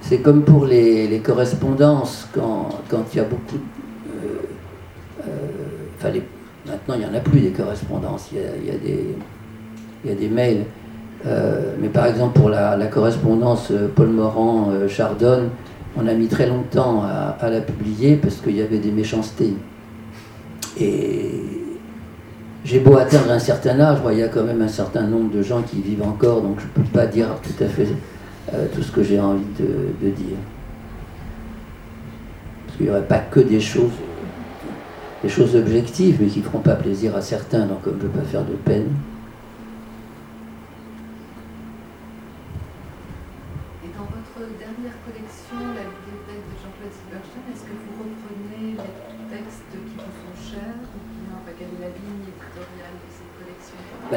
C'est 0.00 0.18
comme 0.18 0.42
pour 0.42 0.66
les, 0.66 1.20
correspondances, 1.24 2.28
quand, 2.34 2.70
quand, 2.88 3.04
il 3.12 3.18
y 3.18 3.20
a 3.20 3.24
beaucoup. 3.24 3.60
Euh, 4.08 5.28
euh, 5.28 6.10
Maintenant, 6.66 6.94
il 6.94 7.00
n'y 7.00 7.06
en 7.06 7.14
a 7.14 7.20
plus 7.20 7.40
des 7.40 7.50
correspondances, 7.50 8.30
il 8.32 8.38
y 8.38 8.70
a, 8.70 8.78
des, 8.78 9.16
il 10.04 10.16
des 10.16 10.28
mails. 10.28 10.64
Euh, 11.26 11.74
mais 11.80 11.88
par 11.88 12.06
exemple, 12.06 12.38
pour 12.38 12.48
la, 12.48 12.86
correspondance 12.86 13.70
euh, 13.70 13.88
Paul 13.94 14.08
Morand-Chardonne, 14.08 15.50
on 15.96 16.06
a 16.06 16.14
mis 16.14 16.28
très 16.28 16.46
longtemps 16.46 17.02
à, 17.04 17.50
la 17.50 17.60
publier 17.60 18.16
parce 18.16 18.36
qu'il 18.36 18.56
y 18.56 18.62
avait 18.62 18.78
des 18.78 18.90
méchancetés. 18.90 19.54
Et 20.80 21.30
j'ai 22.64 22.80
beau 22.80 22.96
atteindre 22.96 23.30
un 23.30 23.38
certain 23.38 23.78
âge, 23.80 23.98
il 24.10 24.18
y 24.18 24.22
a 24.22 24.28
quand 24.28 24.44
même 24.44 24.62
un 24.62 24.68
certain 24.68 25.02
nombre 25.02 25.30
de 25.30 25.42
gens 25.42 25.62
qui 25.62 25.80
vivent 25.80 26.02
encore, 26.02 26.40
donc 26.40 26.60
je 26.60 26.64
ne 26.64 26.84
peux 26.84 26.92
pas 26.92 27.06
dire 27.06 27.28
tout 27.42 27.64
à 27.64 27.66
fait 27.66 27.88
tout 28.74 28.82
ce 28.82 28.90
que 28.90 29.02
j'ai 29.02 29.20
envie 29.20 29.44
de, 29.58 30.08
dire. 30.08 30.36
Parce 32.66 32.76
qu'il 32.76 32.86
n'y 32.86 32.92
aurait 32.92 33.06
pas 33.06 33.18
que 33.18 33.40
des 33.40 33.60
choses 33.60 33.90
des 35.22 35.28
choses 35.28 35.54
objectives, 35.54 36.18
mais 36.20 36.26
qui 36.26 36.40
ne 36.40 36.44
feront 36.44 36.58
pas 36.58 36.74
plaisir 36.74 37.14
à 37.14 37.22
certains, 37.22 37.66
donc 37.66 37.78
je 37.84 37.90
ne 37.90 37.96
veux 37.96 38.08
pas 38.08 38.22
faire 38.22 38.44
de 38.44 38.54
peine. 38.54 38.88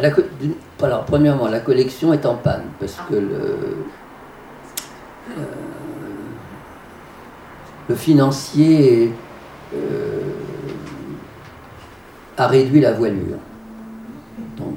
La, 0.09 0.85
Alors, 0.85 1.05
premièrement, 1.05 1.47
la 1.47 1.59
collection 1.59 2.13
est 2.13 2.25
en 2.25 2.35
panne, 2.35 2.63
parce 2.79 2.97
ah. 2.99 3.05
que 3.09 3.15
le, 3.15 3.57
euh, 5.37 5.43
le 7.89 7.95
financier... 7.95 9.11
Euh, 9.73 10.15
a 12.37 12.47
réduit 12.47 12.81
la 12.81 12.91
voilure. 12.91 13.37
Donc, 14.57 14.75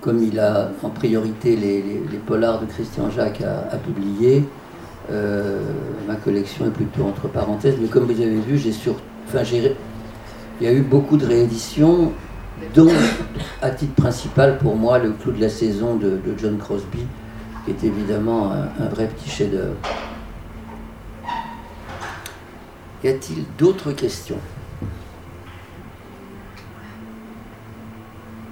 comme 0.00 0.22
il 0.22 0.38
a 0.38 0.70
en 0.82 0.90
priorité 0.90 1.56
les, 1.56 2.18
polars 2.26 2.60
de 2.60 2.66
Christian 2.66 3.10
Jacques 3.10 3.42
à, 3.42 3.76
publier, 3.76 4.44
euh, 5.10 5.60
ma 6.06 6.16
collection 6.16 6.66
est 6.66 6.70
plutôt 6.70 7.04
entre 7.04 7.28
parenthèses. 7.28 7.76
Mais 7.80 7.88
comme 7.88 8.04
vous 8.04 8.20
avez 8.20 8.40
vu, 8.40 8.58
j'ai 8.58 8.72
sur, 8.72 8.94
enfin, 9.26 9.42
il 9.50 10.66
y 10.66 10.66
a 10.66 10.72
eu 10.72 10.82
beaucoup 10.82 11.16
de 11.16 11.26
rééditions, 11.26 12.12
dont, 12.74 12.92
à 13.60 13.70
titre 13.70 13.94
principal 13.94 14.58
pour 14.58 14.76
moi, 14.76 14.98
le 14.98 15.12
clou 15.12 15.32
de 15.32 15.40
la 15.40 15.48
saison 15.48 15.96
de, 15.96 16.20
John 16.38 16.58
Crosby, 16.58 17.06
qui 17.64 17.70
est 17.70 17.84
évidemment 17.84 18.52
un, 18.52 18.88
vrai 18.88 19.08
petit 19.08 19.28
chef-d'œuvre. 19.30 19.76
Y 23.04 23.08
a-t-il 23.08 23.44
d'autres 23.58 23.92
questions? 23.92 24.38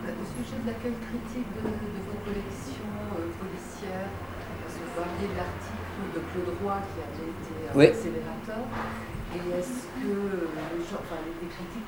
Au 0.04 0.26
sujet 0.42 0.58
de 0.62 0.66
l'accueil 0.66 0.98
critique 1.06 1.46
de, 1.54 1.62
de 1.62 2.00
vos 2.02 2.18
collections 2.26 2.90
euh, 3.14 3.30
policières, 3.38 4.10
parce 4.62 4.74
que 4.74 4.82
vous 4.82 4.94
parliez 4.98 5.28
de 5.30 5.36
l'article 5.38 6.10
de 6.14 6.20
Claude 6.32 6.50
Roy 6.58 6.82
qui 6.90 6.98
avait 6.98 7.30
été 7.30 7.54
un 7.62 7.78
Oui. 7.78 7.86
accélérateur, 7.94 8.66
et 9.30 9.42
est-ce 9.54 9.86
que 9.94 10.10
euh, 10.10 10.50
les, 10.74 10.82
gens, 10.82 10.98
enfin, 10.98 11.22
les, 11.22 11.46
les 11.46 11.50
critiques 11.54 11.86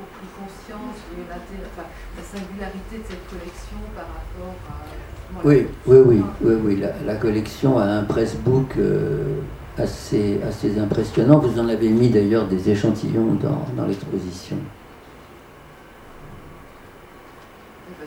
enfin, 0.71 1.87
la 2.17 2.23
singularité 2.23 2.99
de 2.99 3.05
cette 3.09 3.27
collection 3.29 3.79
par 3.95 4.07
rapport 4.07 4.55
à... 4.69 5.45
Oui, 5.45 5.67
oui, 5.87 5.99
oui, 6.07 6.23
collection 6.23 6.37
oui, 6.43 6.55
oui. 6.65 6.77
La, 6.77 6.93
la 7.05 7.19
collection 7.19 7.79
a 7.79 7.85
un 7.85 8.05
pressbook 8.05 8.77
euh, 8.77 9.41
assez, 9.79 10.41
assez 10.47 10.79
impressionnant. 10.79 11.39
Vous 11.39 11.59
en 11.59 11.69
avez 11.69 11.89
mis 11.89 12.11
d'ailleurs 12.11 12.47
des 12.47 12.71
échantillons 12.71 13.35
dans, 13.35 13.67
dans 13.77 13.87
l'exposition. 13.87 14.57
Le 17.99 18.07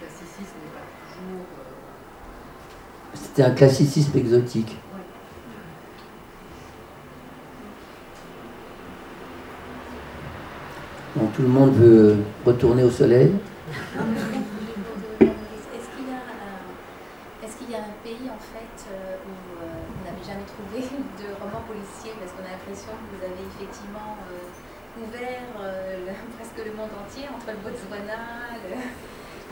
classicisme 0.00 0.56
n'est 0.64 0.72
pas 0.72 0.86
toujours... 1.12 1.46
euh, 1.60 3.14
C'était 3.14 3.42
un 3.42 3.50
classicisme 3.50 4.16
exotique. 4.16 4.76
Donc 11.16 11.25
tout 11.36 11.42
le 11.42 11.48
monde 11.48 11.74
veut 11.76 12.16
retourner 12.46 12.82
au 12.82 12.90
soleil. 12.90 13.30
Est-ce 13.68 13.76
qu'il 17.60 17.68
y, 17.68 17.76
a 17.76 17.76
a 17.76 17.84
un 17.84 17.92
pays 18.00 18.24
en 18.32 18.40
fait 18.40 18.88
euh, 18.88 19.20
où 19.20 19.36
euh, 19.60 19.68
vous 19.84 20.00
n'avez 20.08 20.24
jamais 20.24 20.48
trouvé 20.48 20.80
de 21.20 21.28
roman 21.36 21.60
policier? 21.68 22.16
Parce 22.16 22.32
qu'on 22.32 22.40
a 22.40 22.56
l'impression 22.56 22.96
que 22.96 23.04
vous 23.12 23.20
avez 23.20 23.44
effectivement 23.52 24.16
euh, 24.32 25.04
ouvert 25.04 25.44
euh, 25.60 26.08
presque 26.40 26.56
le 26.56 26.72
monde 26.72 26.96
entier 27.04 27.28
entre 27.28 27.52
le 27.52 27.60
Botswana, 27.60 28.56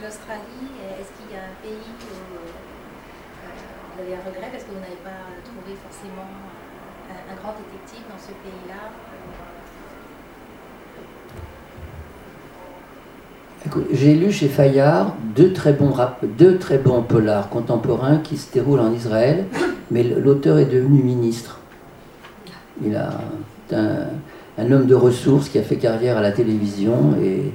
l'Australie. 0.00 0.72
Est-ce 0.96 1.12
qu'il 1.20 1.28
y 1.28 1.36
a 1.36 1.52
un 1.52 1.56
pays 1.60 1.92
où 2.00 2.16
euh, 2.16 2.48
euh, 2.48 3.60
vous 3.92 4.00
avez 4.00 4.16
un 4.16 4.24
regret 4.24 4.48
parce 4.48 4.64
que 4.64 4.72
vous 4.72 4.80
n'avez 4.80 5.04
pas 5.04 5.36
trouvé 5.44 5.76
forcément 5.84 6.32
euh, 6.32 7.28
un 7.28 7.36
grand 7.36 7.52
détective 7.60 8.08
dans 8.08 8.16
ce 8.16 8.32
pays-là 8.40 8.88
euh, 8.88 9.52
Écoute, 13.53 13.53
J'ai 13.92 14.14
lu 14.14 14.30
chez 14.30 14.48
Fayard 14.48 15.14
deux 15.34 15.52
très, 15.52 15.72
bons 15.72 15.94
deux 16.38 16.58
très 16.58 16.76
bons 16.76 17.02
polars 17.02 17.48
contemporains 17.48 18.18
qui 18.18 18.36
se 18.36 18.52
déroulent 18.52 18.80
en 18.80 18.92
Israël, 18.92 19.46
mais 19.90 20.02
l'auteur 20.02 20.58
est 20.58 20.66
devenu 20.66 21.02
ministre. 21.02 21.60
Il 22.84 22.94
a 22.94 23.10
un, 23.72 24.70
homme 24.70 24.86
de 24.86 24.94
ressources 24.94 25.48
qui 25.48 25.58
a 25.58 25.62
fait 25.62 25.76
carrière 25.76 26.18
à 26.18 26.20
la 26.20 26.32
télévision 26.32 27.16
et 27.22 27.52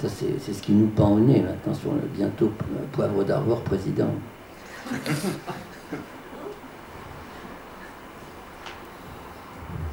ça 0.00 0.08
c'est 0.08 0.52
ce 0.52 0.62
qui 0.62 0.72
nous 0.72 0.86
pend 0.86 1.12
au 1.12 1.18
nez 1.18 1.40
maintenant 1.40 1.74
sur 1.74 1.92
le 1.92 2.02
bientôt 2.14 2.50
euh, 2.62 2.84
Poivre 2.92 3.24
d'Arvor 3.24 3.60
président. 3.62 4.10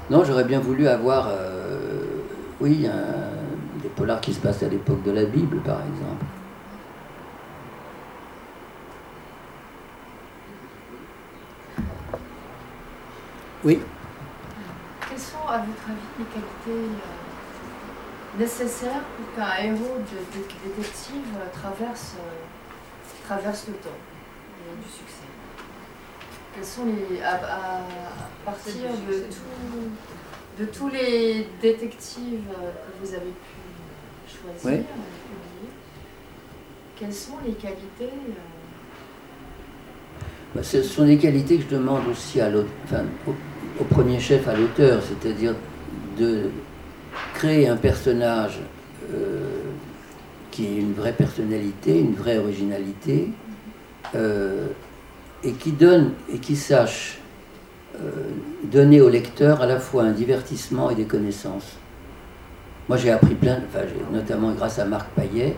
Non, 0.10 0.24
j'aurais 0.26 0.44
bien 0.44 0.60
voulu 0.60 0.88
avoir, 0.88 1.30
euh, 1.30 2.04
oui, 2.60 2.86
un- 2.86 3.41
polars 3.92 4.22
qui 4.22 4.34
se 4.34 4.40
passent 4.40 4.64
à 4.64 4.68
l'époque 4.68 5.04
de 5.04 5.12
la 5.12 5.26
Bible, 5.26 5.58
par 5.60 5.80
exemple. 5.82 6.26
Oui, 13.64 13.80
Quelles 15.08 15.20
sont, 15.20 15.48
à 15.48 15.60
votre 15.60 15.86
avis, 15.88 16.10
les 16.18 16.26
qualités 16.26 16.90
euh, 16.90 18.40
nécessaires 18.40 19.02
pour 19.18 19.36
qu'un 19.36 19.64
héros 19.64 19.98
de, 20.00 20.40
de- 20.40 20.70
détective 20.76 21.28
euh, 21.38 21.46
traverse, 21.54 22.16
euh, 22.18 23.28
traverse 23.28 23.66
le 23.68 23.76
temps 23.76 23.90
et 23.90 24.74
ait 24.74 24.78
du 24.84 24.90
succès? 24.90 25.28
Quels 26.56 26.66
sont 26.66 26.86
les. 26.86 27.22
À, 27.22 27.36
à- 27.36 27.78
à 27.78 28.52
partir 28.52 28.90
de, 29.08 29.14
tout- 29.32 30.60
de 30.60 30.66
tous 30.66 30.90
les 30.90 31.48
détectives 31.62 32.42
que 32.50 33.06
vous 33.06 33.14
avez 33.14 33.30
pu 33.30 33.61
choisir, 34.42 34.80
Oui. 34.80 34.86
publier, 34.86 35.72
quelles 37.00 37.14
sont 37.14 37.38
les 37.46 37.54
qualités 37.54 38.04
euh, 38.04 38.34
Bah, 40.56 40.64
ce 40.64 40.82
sont 40.84 41.06
des 41.06 41.18
qualités 41.18 41.58
que 41.58 41.64
je 41.70 41.76
demande 41.76 42.08
aussi 42.10 42.42
à 42.42 42.50
l'autre, 42.50 42.70
enfin, 42.86 43.04
au, 43.28 43.32
au 43.82 43.84
premier 43.86 44.20
chef 44.20 44.48
à 44.48 44.56
l'auteur, 44.56 45.02
c'est-à-dire 45.02 45.56
de 46.18 46.50
créer 47.34 47.68
un 47.68 47.78
personnage 47.78 48.60
euh, 49.14 49.46
qui 50.52 50.66
ait 50.66 50.78
une 50.80 50.94
vraie 50.94 51.14
personnalité, 51.14 51.98
une 52.00 52.14
vraie 52.14 52.38
originalité, 52.38 53.30
euh, 54.16 54.68
et 55.44 55.54
qui 55.54 55.72
donne 55.72 56.12
et 56.32 56.38
qui 56.38 56.56
sache 56.56 57.20
euh, 57.96 58.10
donner 58.64 59.02
au 59.02 59.10
lecteur 59.10 59.62
à 59.62 59.66
la 59.66 59.80
fois 59.80 60.04
un 60.04 60.12
divertissement 60.12 60.90
et 60.90 60.96
des 60.96 61.06
connaissances. 61.06 61.78
Moi, 62.92 62.98
j'ai 62.98 63.12
appris 63.12 63.36
plein, 63.36 63.60
enfin, 63.70 63.86
notamment 64.12 64.52
grâce 64.52 64.78
à 64.78 64.84
Marc 64.84 65.08
Payet, 65.12 65.56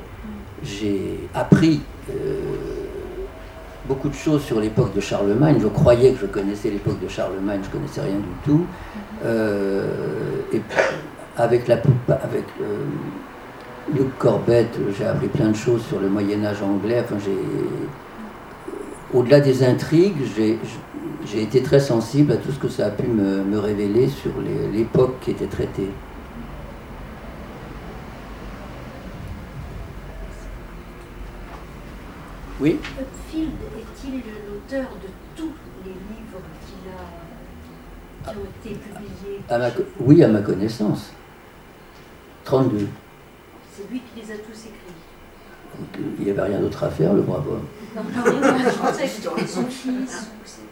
j'ai 0.64 1.20
appris 1.34 1.82
euh, 2.12 2.14
beaucoup 3.88 4.08
de 4.10 4.14
choses 4.14 4.44
sur 4.44 4.60
l'époque 4.60 4.94
de 4.94 5.02
Charlemagne. 5.02 5.58
Je 5.60 5.66
croyais 5.66 6.12
que 6.12 6.20
je 6.22 6.26
connaissais 6.28 6.70
l'époque 6.70 7.02
de 7.02 7.08
Charlemagne, 7.08 7.62
je 7.64 7.70
connaissais 7.72 8.02
rien 8.02 8.18
du 8.18 8.36
tout. 8.46 8.68
Euh, 9.26 9.88
et 10.54 10.62
avec 11.36 11.68
la 11.68 11.78
avec 12.08 12.44
euh, 12.62 12.86
Luc 13.92 14.16
Corbett, 14.20 14.70
j'ai 14.96 15.06
appris 15.06 15.30
plein 15.30 15.50
de 15.50 15.56
choses 15.56 15.84
sur 15.88 16.00
le 16.00 16.10
Moyen 16.10 16.46
Âge 16.46 16.62
anglais. 16.62 17.02
Enfin, 17.04 17.16
j'ai 17.18 17.36
au-delà 19.12 19.40
des 19.40 19.64
intrigues, 19.64 20.22
j'ai 21.26 21.42
été 21.42 21.64
très 21.64 21.80
sensible 21.80 22.34
à 22.34 22.36
tout 22.36 22.52
ce 22.52 22.60
que 22.60 22.70
ça 22.70 22.86
a 22.86 22.92
pu 22.92 23.08
me, 23.08 23.58
révéler 23.58 24.08
sur 24.08 24.34
l'époque 24.72 25.16
qui 25.22 25.32
était 25.32 25.48
traitée. 25.48 25.90
Oui 32.64 32.80
Field 33.30 33.50
est-il 33.78 34.14
l'auteur 34.48 34.88
de 35.04 35.10
tous 35.36 35.52
les 35.84 35.92
livres 35.92 36.40
qu'il 36.66 36.90
a, 36.90 38.32
qui 38.32 38.38
ont 38.38 38.46
été 38.72 38.80
publiés? 38.80 39.42
À 39.50 39.58
ma 39.58 39.68
Oui, 40.00 40.24
à 40.24 40.30
ma 40.30 40.40
connaissance. 40.40 41.12
32. 42.46 42.88
C'est 43.76 43.92
lui 43.92 44.00
qui 44.00 44.22
les 44.22 44.32
a 44.32 44.38
tous 44.38 44.58
écrits. 44.68 44.80
Il 46.20 46.24
n'y 46.26 46.32
avait 46.32 46.44
rien 46.44 46.60
d'autre 46.60 46.84
à 46.86 46.90
faire, 46.90 47.14
le 47.14 47.22
brave 47.24 47.44
homme. 47.50 47.66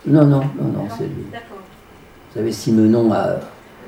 Non, 0.06 0.26
non, 0.26 0.40
Non, 0.60 0.68
non, 0.70 0.88
c'est 0.98 1.04
lui. 1.08 1.26
Vous 1.30 2.34
savez, 2.34 2.52
Simenon 2.54 3.12
a, 3.12 3.36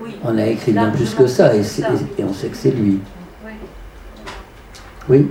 Oui. 0.02 0.18
en 0.26 0.38
a 0.38 0.46
écrit 0.46 0.74
bien 0.74 0.90
plus 0.90 1.14
que 1.16 1.26
ça, 1.28 1.56
et- 1.56 1.62
et 1.62 2.24
on 2.26 2.34
sait 2.34 2.50
que 2.50 2.58
c'est 2.58 2.72
lui. 2.72 3.00
Oui. 3.46 3.52
Oui 5.08 5.28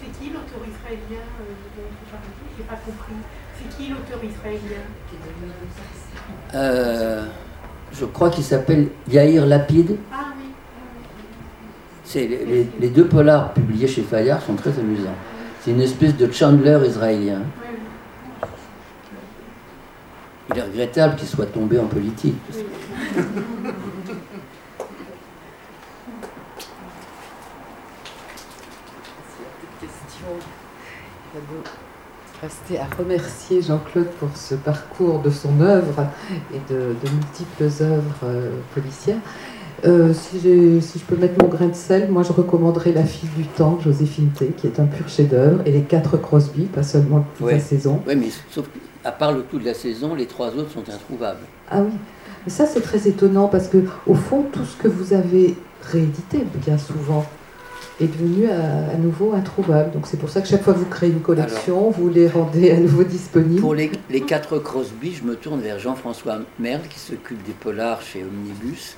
C'est 0.00 0.18
qui 0.18 0.30
l'auteur 0.30 0.60
israélien 0.66 1.22
euh, 1.22 1.54
dont 1.76 1.82
vous 1.82 2.10
parlez 2.10 2.32
J'ai 2.56 2.64
pas 2.64 2.76
compris. 2.76 3.12
C'est 3.58 3.76
qui 3.88 3.94
l'auteur 3.94 4.22
israélien 4.24 4.82
Euh, 6.54 7.24
Je 7.92 8.04
crois 8.04 8.28
qu'il 8.30 8.44
s'appelle 8.44 8.88
Yair 9.10 9.46
Lapide. 9.46 9.96
Ah 10.12 10.26
oui. 10.38 10.44
C'est 12.04 12.26
les, 12.26 12.44
les- 12.44 12.68
les 12.80 12.88
deux 12.90 13.06
polars 13.06 13.52
publiés 13.54 13.88
chez 13.88 14.02
Fayard 14.02 14.42
sont 14.42 14.54
très 14.54 14.78
amusants. 14.78 15.14
C'est 15.62 15.70
une 15.70 15.80
espèce 15.80 16.14
de 16.16 16.30
Chandler 16.30 16.78
israélien. 16.86 17.40
Il 20.50 20.58
est 20.58 20.62
regrettable 20.62 21.16
qu'il 21.16 21.28
soit 21.28 21.46
tombé 21.46 21.78
en 21.78 21.86
politique. 21.86 22.36
oui. 22.54 22.64
S'il 29.28 29.44
y 29.44 29.46
a 29.46 29.80
questions, 29.80 30.36
rester 32.42 32.78
à 32.78 32.86
remercier 32.98 33.62
Jean-Claude 33.62 34.08
pour 34.20 34.28
ce 34.34 34.54
parcours 34.54 35.20
de 35.20 35.30
son 35.30 35.60
œuvre 35.60 36.06
et 36.54 36.72
de, 36.72 36.78
de 36.78 37.10
multiples 37.14 37.82
œuvres 37.82 38.20
euh, 38.24 38.50
policières. 38.74 39.18
Euh, 39.84 40.12
si, 40.12 40.40
je 40.40 41.04
peux 41.06 41.16
mettre 41.16 41.40
mon 41.42 41.48
grain 41.48 41.68
de 41.68 41.74
sel, 41.74 42.10
moi 42.10 42.24
je 42.24 42.32
recommanderais 42.32 42.92
La 42.92 43.04
fille 43.04 43.28
du 43.36 43.44
temps, 43.44 43.78
Joséphine 43.80 44.30
T, 44.30 44.48
qui 44.56 44.66
est 44.66 44.80
un 44.80 44.86
pur 44.86 45.08
chef-d'œuvre, 45.08 45.62
et 45.66 45.70
Les 45.72 45.82
quatre 45.82 46.16
Crosby, 46.16 46.64
pas 46.64 46.82
seulement 46.82 47.24
toute 47.36 47.46
Ouais. 47.46 47.54
la 47.54 47.60
saison. 47.60 48.02
Oui, 48.06 48.16
mais 48.16 48.28
sauf 48.50 48.66
qu'à 49.02 49.12
part 49.12 49.32
le 49.32 49.42
coup 49.42 49.58
de 49.58 49.64
la 49.64 49.74
saison, 49.74 50.14
les 50.16 50.26
trois 50.26 50.48
autres 50.56 50.72
sont 50.72 50.88
introuvables. 50.92 51.40
Ah 51.70 51.82
oui, 51.82 51.92
mais 52.44 52.50
ça 52.52 52.66
c'est 52.66 52.80
très 52.80 53.06
étonnant 53.06 53.46
parce 53.46 53.68
que 53.68 53.78
au 54.08 54.14
fond 54.14 54.44
tout 54.52 54.64
ce 54.64 54.76
que 54.76 54.88
vous 54.88 55.12
avez 55.12 55.54
réédité 55.92 56.44
bien 56.64 56.76
souvent 56.78 57.24
est 58.00 58.06
devenu 58.06 58.48
à, 58.48 58.90
à 58.92 58.96
nouveau 58.96 59.32
introuvable. 59.34 59.90
Donc 59.92 60.06
c'est 60.06 60.16
pour 60.18 60.28
ça 60.30 60.40
que 60.40 60.48
chaque 60.48 60.62
fois 60.62 60.72
que 60.74 60.78
vous 60.78 60.86
créez 60.86 61.10
une 61.10 61.20
collection, 61.20 61.90
vous 61.90 62.08
les 62.08 62.28
rendez 62.28 62.70
à 62.70 62.76
nouveau 62.78 63.04
disponibles. 63.04 63.60
Pour 63.60 63.74
les, 63.74 63.90
les 64.10 64.20
quatre 64.20 64.58
Crosby, 64.58 65.14
je 65.14 65.24
me 65.24 65.34
tourne 65.36 65.60
vers 65.60 65.78
Jean-François 65.78 66.38
Merle, 66.58 66.82
qui 66.88 66.98
s'occupe 66.98 67.42
des 67.44 67.52
polars 67.52 68.02
chez 68.02 68.22
Omnibus. 68.24 68.96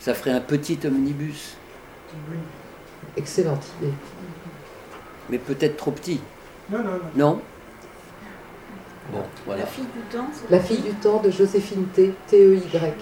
Ça 0.00 0.14
ferait 0.14 0.30
un 0.32 0.40
petit 0.40 0.78
omnibus, 0.86 1.56
Excellente 3.16 3.62
idée. 3.80 3.92
mais 5.28 5.38
peut-être 5.38 5.76
trop 5.76 5.90
petit. 5.90 6.20
Non, 6.70 6.78
non, 6.78 6.84
non. 6.84 7.26
Non 7.26 7.40
Bon, 9.12 9.22
voilà. 9.44 9.62
La 9.62 9.66
fille 9.66 9.84
du 9.84 10.16
temps, 10.16 10.26
La 10.50 10.60
fille 10.60 10.80
du 10.82 10.90
temps 10.94 11.20
de 11.20 11.30
Joséphine 11.30 11.84
T, 11.94 12.14
T-E-Y, 12.28 12.92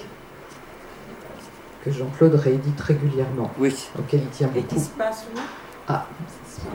que 1.88 1.94
Jean-Claude 1.98 2.34
réédite 2.34 2.80
régulièrement, 2.80 3.50
Oui. 3.58 3.74
auquel 3.98 4.20
il 4.22 4.28
tient 4.28 4.50
Et 4.54 4.62
qui 4.62 4.74
beaucoup. 4.74 4.86
se 4.86 4.90
passe 4.90 5.26
où? 5.34 5.38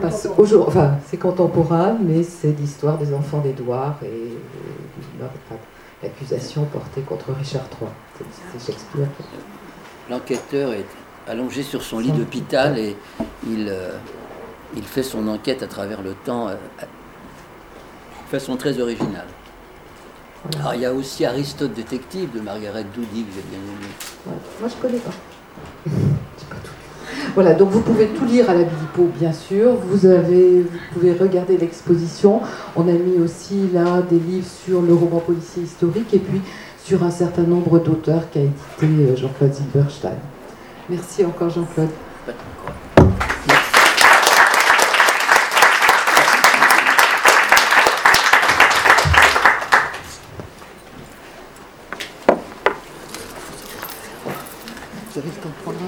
Passe 0.02 0.28
aujourd'hui- 0.38 0.68
enfin, 0.68 0.96
c'est 1.08 1.18
contemporain, 1.18 1.98
mais 2.02 2.24
c'est 2.24 2.52
l'histoire 2.58 2.98
des 2.98 3.14
enfants 3.14 3.40
d'Édouard 3.40 3.98
et 4.02 4.08
euh, 5.22 5.26
l'accusation 6.02 6.64
portée 6.66 7.02
contre 7.02 7.32
Richard 7.34 7.64
III. 7.80 7.90
C'est- 8.18 8.26
C'est 8.58 8.72
Shakespeare. 8.72 9.08
L'enquêteur 10.10 10.74
est 10.74 10.86
allongé 11.28 11.64
sur 11.64 11.84
son 11.84 12.00
lit 12.00 12.12
d'hôpital 12.12 12.78
et 12.80 12.96
il, 13.46 13.68
euh, 13.70 13.92
il 14.76 14.84
fait 14.84 15.04
son 15.04 15.28
enquête 15.28 15.62
à 15.64 15.68
travers 15.68 16.02
le 16.02 16.14
temps 16.14 16.48
euh, 16.48 16.54
de 16.82 18.30
façon 18.32 18.56
très 18.58 18.80
originale. 18.80 19.28
Alors 20.52 20.76
il 20.76 20.82
y 20.82 20.86
a 20.86 20.94
aussi 20.94 21.26
Aristote 21.26 21.74
détective 21.74 22.30
de 22.36 22.42
Margaret 22.42 22.86
Doudy 22.94 23.24
que 23.24 23.32
j'ai 23.36 23.44
bien 23.50 23.60
aimé. 23.60 23.88
Ouais. 24.28 24.34
Moi, 24.60 24.70
je 24.70 24.82
connais 24.82 25.00
pas. 25.00 25.12
Pas 26.50 26.56
tout. 26.62 26.72
Voilà, 27.34 27.54
donc 27.54 27.70
vous 27.70 27.80
pouvez 27.80 28.08
tout 28.08 28.26
lire 28.26 28.50
à 28.50 28.54
la 28.54 28.64
Bilipo, 28.64 29.10
bien 29.18 29.32
sûr. 29.32 29.76
Vous, 29.76 30.06
avez, 30.06 30.62
vous 30.62 30.78
pouvez 30.94 31.14
regarder 31.14 31.58
l'exposition. 31.58 32.42
On 32.76 32.88
a 32.90 32.92
mis 32.92 33.18
aussi 33.24 33.70
là 33.74 34.02
des 34.02 34.20
livres 34.20 34.50
sur 34.66 34.82
le 34.82 34.94
roman 34.94 35.20
policier 35.20 35.64
historique 35.64 36.14
et 36.14 36.20
puis 36.20 36.42
sur 36.84 37.04
un 37.04 37.12
certain 37.12 37.44
nombre 37.44 37.80
d'auteurs 37.80 38.30
qu'a 38.30 38.42
édité 38.42 38.84
euh, 38.84 39.16
Jean-Claude 39.16 39.54
Silberstein. 39.54 40.18
Merci 40.90 41.24
encore 41.24 41.50
Jean-Claude. 41.50 41.90
Pas 42.26 42.34
de 42.34 42.38
quoi. 42.62 42.74
Vous 55.14 55.20
avez 55.20 55.30
le 55.30 55.36
temps 55.36 55.50
de 55.50 55.64
prendre 55.64 55.78
un 55.78 55.82
peu 55.82 55.83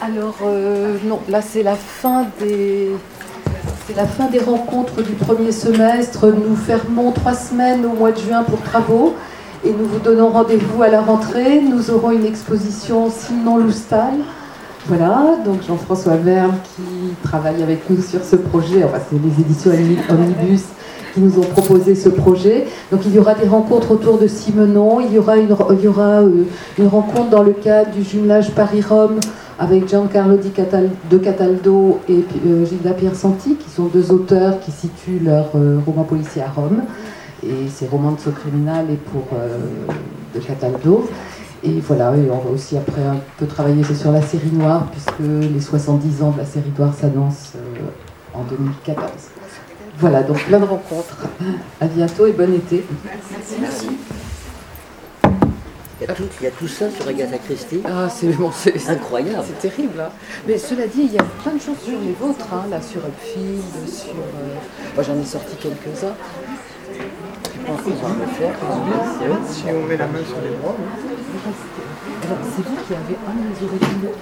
Alors, 0.00 0.34
euh, 0.44 0.96
non, 1.04 1.20
là 1.28 1.40
c'est 1.40 1.62
la 1.62 1.76
fin 1.76 2.26
des. 2.40 2.90
Rencontres 4.44 5.02
du 5.02 5.12
premier 5.12 5.52
semestre. 5.52 6.26
Nous 6.26 6.56
fermons 6.56 7.12
trois 7.12 7.34
semaines 7.34 7.86
au 7.86 7.92
mois 7.92 8.10
de 8.12 8.18
juin 8.18 8.42
pour 8.42 8.60
travaux 8.62 9.14
et 9.64 9.70
nous 9.70 9.86
vous 9.86 9.98
donnons 10.00 10.30
rendez-vous 10.30 10.82
à 10.82 10.88
la 10.88 11.00
rentrée. 11.00 11.60
Nous 11.60 11.90
aurons 11.90 12.10
une 12.10 12.26
exposition 12.26 13.10
Simon 13.10 13.58
Loustal. 13.58 14.14
Voilà, 14.86 15.36
donc 15.44 15.62
Jean-François 15.66 16.16
Verne 16.16 16.56
qui 16.64 16.82
travaille 17.22 17.62
avec 17.62 17.88
nous 17.88 18.02
sur 18.02 18.24
ce 18.24 18.36
projet. 18.36 18.84
Enfin, 18.84 18.98
c'est 19.08 19.16
les 19.16 19.40
éditions 19.42 19.70
Omnibus 20.10 20.64
qui 21.18 21.24
nous 21.24 21.38
ont 21.38 21.46
proposé 21.46 21.94
ce 21.94 22.08
projet. 22.08 22.66
Donc 22.92 23.00
il 23.04 23.14
y 23.14 23.18
aura 23.18 23.34
des 23.34 23.48
rencontres 23.48 23.90
autour 23.90 24.18
de 24.18 24.26
Simenon, 24.26 25.00
il 25.00 25.12
y 25.12 25.18
aura 25.18 25.36
une, 25.36 25.50
euh, 25.50 26.44
rencontre 26.88 27.30
dans 27.30 27.42
le 27.42 27.52
cadre 27.52 27.90
du 27.90 28.02
jumelage 28.04 28.52
Paris-Rome 28.52 29.18
avec 29.58 29.88
Giancarlo 29.88 30.36
Di 30.36 30.52
de 31.10 31.18
Cataldo 31.18 31.98
et 32.08 32.24
euh, 32.46 32.64
Gilda 32.64 32.92
Piersanti, 32.92 33.56
qui 33.56 33.68
sont 33.68 33.86
deux 33.86 34.12
auteurs 34.12 34.60
qui 34.60 34.70
situent 34.70 35.18
leur 35.24 35.50
euh, 35.56 35.80
roman 35.84 36.04
policier 36.04 36.42
à 36.42 36.48
Rome. 36.48 36.82
Et 37.42 37.68
c'est 37.72 37.88
Romanzo 37.88 38.30
Criminal 38.30 38.86
et 38.90 38.96
pour 38.96 39.24
euh, 39.34 39.58
de 40.34 40.40
Cataldo. 40.40 41.08
Et 41.64 41.80
voilà, 41.80 42.12
on 42.12 42.38
va 42.38 42.50
aussi 42.50 42.76
après 42.76 43.02
un 43.02 43.16
peu 43.36 43.46
travailler 43.46 43.82
sur 43.82 44.12
la 44.12 44.22
série 44.22 44.52
noire, 44.52 44.86
puisque 44.92 45.18
les 45.18 45.60
70 45.60 46.22
ans 46.22 46.30
de 46.30 46.38
la 46.38 46.44
série 46.44 46.70
noire 46.78 46.94
s'annoncent 46.94 47.58
en 48.32 48.44
2014. 48.44 49.37
Voilà, 49.98 50.22
donc 50.22 50.38
plein 50.44 50.60
de 50.60 50.64
rencontres. 50.64 51.16
À 51.80 51.86
bientôt 51.86 52.26
et 52.26 52.32
bon 52.32 52.52
été. 52.54 52.84
Merci. 53.60 53.88
Il 56.00 56.06
y, 56.06 56.10
a 56.10 56.14
tout, 56.14 56.22
il 56.40 56.44
y 56.44 56.46
a 56.46 56.50
tout 56.52 56.68
ça 56.68 56.88
sur 56.90 57.08
Agatha 57.08 57.38
Christie. 57.38 57.80
Ah, 57.84 58.08
c'est 58.08 58.28
bon, 58.28 58.52
Incroyable. 58.88 59.44
c'est 59.44 59.68
terrible. 59.68 59.98
hein. 60.00 60.10
Mais 60.46 60.56
cela 60.56 60.86
dit, 60.86 61.02
il 61.02 61.12
y 61.12 61.18
a 61.18 61.24
plein 61.42 61.52
de 61.54 61.58
choses 61.60 61.78
sur 61.84 61.98
les 61.98 62.12
vôtres, 62.12 62.46
hein, 62.52 62.66
là, 62.70 62.80
sur 62.80 63.00
Upfield, 63.04 63.88
sur. 63.88 64.10
euh, 64.12 64.54
Moi, 64.94 65.02
j'en 65.02 65.18
ai 65.20 65.24
sorti 65.24 65.56
quelques-uns. 65.56 66.14
Je 66.94 67.66
pense 67.66 67.80
qu'on 67.82 67.90
va 67.90 68.14
le 68.14 68.26
faire. 68.38 68.54
Si 69.50 69.64
on 69.74 69.82
met 69.86 69.96
la 69.96 70.06
main 70.06 70.20
sur 70.24 70.40
les 70.40 70.56
bras, 70.56 70.74
Alors, 72.24 72.38
c'est 72.44 72.62
vous 72.64 72.76
qui 72.86 72.94
avez 72.94 73.18
un 73.26 73.34
des 73.34 73.64
originaux. 73.66 74.14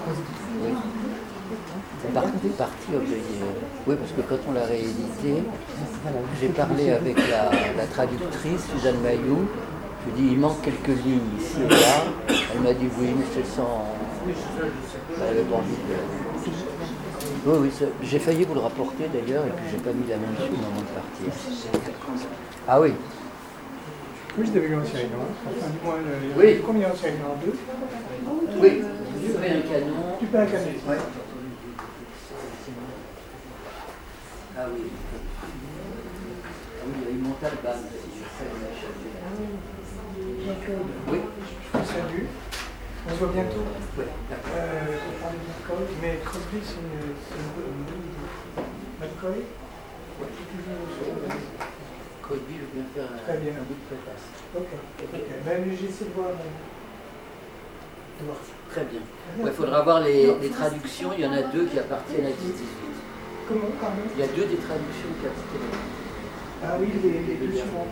C'est 2.07 2.13
parti, 2.15 2.49
parti 2.57 2.89
objet. 2.95 3.21
Oui, 3.87 3.95
parce 3.97 4.13
que 4.13 4.21
quand 4.23 4.41
on 4.49 4.53
l'a 4.55 4.65
réédité, 4.65 5.43
j'ai 6.41 6.49
parlé 6.49 6.91
avec 6.93 7.17
la, 7.29 7.51
la 7.77 7.87
traductrice, 7.87 8.67
Suzanne 8.73 9.01
Mayou. 9.03 9.47
Je 10.09 10.13
lui 10.13 10.19
ai 10.19 10.29
dit, 10.29 10.33
il 10.35 10.39
manque 10.39 10.63
quelques 10.63 10.97
lignes 11.05 11.35
ici 11.39 11.57
et 11.65 11.69
là. 11.69 12.05
Elle 12.55 12.61
m'a 12.61 12.73
dit, 12.73 12.87
oui, 12.99 13.09
mais 13.19 13.25
c'est 13.35 13.47
sans. 13.47 13.87
Elle 14.27 15.29
avait 15.31 15.43
pas 15.43 15.57
envie 15.57 15.73
de. 15.73 16.51
Oui, 17.47 17.59
oui, 17.63 17.71
j'ai 18.03 18.19
failli 18.19 18.45
vous 18.45 18.55
le 18.55 18.61
rapporter 18.61 19.05
d'ailleurs, 19.13 19.45
et 19.47 19.51
puis 19.51 19.65
j'ai 19.71 19.79
pas 19.79 19.93
mis 19.93 20.09
la 20.09 20.17
main 20.17 20.33
dessus 20.39 20.51
au 20.51 20.57
moment 20.57 20.81
de 20.81 20.95
partir. 20.95 21.33
Ah 22.69 22.81
oui, 22.81 22.93
oui, 24.39 24.47
je 24.49 24.53
l'avais 24.55 24.67
vu 24.69 24.77
en 24.77 24.85
série 24.85 25.07
noire. 25.09 25.31
Enfin, 25.47 25.71
du 25.71 25.87
moins, 25.87 25.95
le- 25.97 26.43
Oui. 26.43 26.61
combien 26.67 26.89
en 26.91 26.95
série 26.97 27.15
noire 27.19 27.37
Deux 27.45 27.55
oui, 28.61 28.83
vous 28.83 29.37
avez 29.39 29.49
un 29.51 29.61
canon. 29.61 29.97
Tu 30.19 30.27
peux 30.27 30.39
un 30.39 30.47
canon. 30.47 30.65
Ouais. 30.89 30.97
Ah 34.59 34.65
oui. 34.73 34.83
Ah 35.13 35.47
oui, 36.87 36.93
il 36.97 37.05
y 37.05 37.07
a 37.07 37.11
eu 37.11 37.19
Montalban. 37.21 37.79
Oui, 41.09 41.21
Salut. 41.85 42.27
On 43.07 43.11
se 43.11 43.17
voit 43.17 43.29
bientôt. 43.33 43.65
oui, 43.99 44.05
d'accord. 44.31 44.51
Euh, 44.57 44.97
on 45.23 45.31
de 45.31 45.63
mais 46.03 46.19
Crosby, 46.25 46.59
c'est 46.65 46.81
une, 46.81 47.15
c'est 47.29 47.37
une 47.39 47.53
bonne 47.55 47.77
idée. 47.83 48.01
C'est 49.01 49.07
sur 50.97 51.15
le 51.15 51.29
Crosby 52.23 52.55
faire 52.95 53.05
un, 53.13 53.19
Très 53.29 53.39
bien. 53.39 53.53
un 53.53 53.65
bout 53.65 53.77
de 53.77 53.87
préface. 53.87 54.25
Ok. 54.57 54.71
Ben, 55.45 55.57
j'essaie 55.79 56.07
de 56.07 56.11
voir. 56.17 56.29
euh, 56.31 56.51
de 58.21 58.25
voir. 58.25 58.39
Très 58.71 58.85
bien. 58.85 59.01
Il 59.45 59.53
faudra 59.53 59.83
voir 59.83 60.01
les, 60.01 60.35
les 60.41 60.49
traductions. 60.51 61.11
Il 61.17 61.21
y 61.25 61.27
en 61.27 61.33
a 61.33 61.43
deux 61.43 61.67
qui 61.67 61.79
appartiennent 61.79 62.27
à 62.27 62.31
10 62.31 62.35
Comment, 63.49 63.71
pardon 63.81 64.03
Il 64.17 64.21
y 64.21 64.25
a 64.25 64.27
deux 64.27 64.47
des 64.47 64.57
traductions 64.57 65.13
qui 65.21 65.27
Ah 66.65 66.77
oui, 66.81 66.89
les, 67.03 67.35
les 67.35 67.47
deux 67.47 67.53
suivants. 67.53 67.87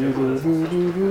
Ouais, 0.00 0.06
donc 0.06 0.38
ça 0.38 0.48
nous 0.48 0.64
fait 0.66 1.09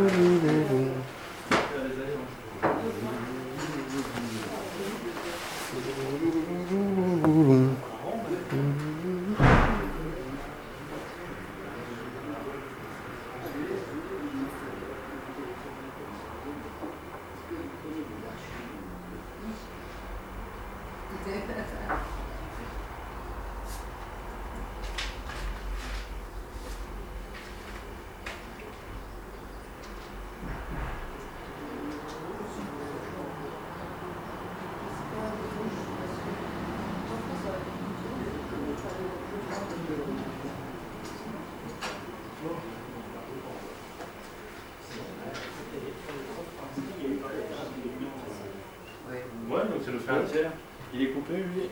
Il 50.93 51.03
est 51.03 51.07
coupé, 51.07 51.34
lui? 51.34 51.70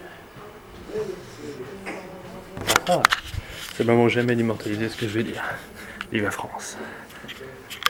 C'est 3.76 3.84
le 3.84 3.94
moment 3.94 4.10
jamais 4.10 4.36
d'immortaliser 4.36 4.90
ce 4.90 4.96
que 4.98 5.08
je 5.08 5.14
vais 5.14 5.24
dire. 5.24 5.44
Vive 6.12 6.24
la 6.24 6.32
France. 6.32 6.77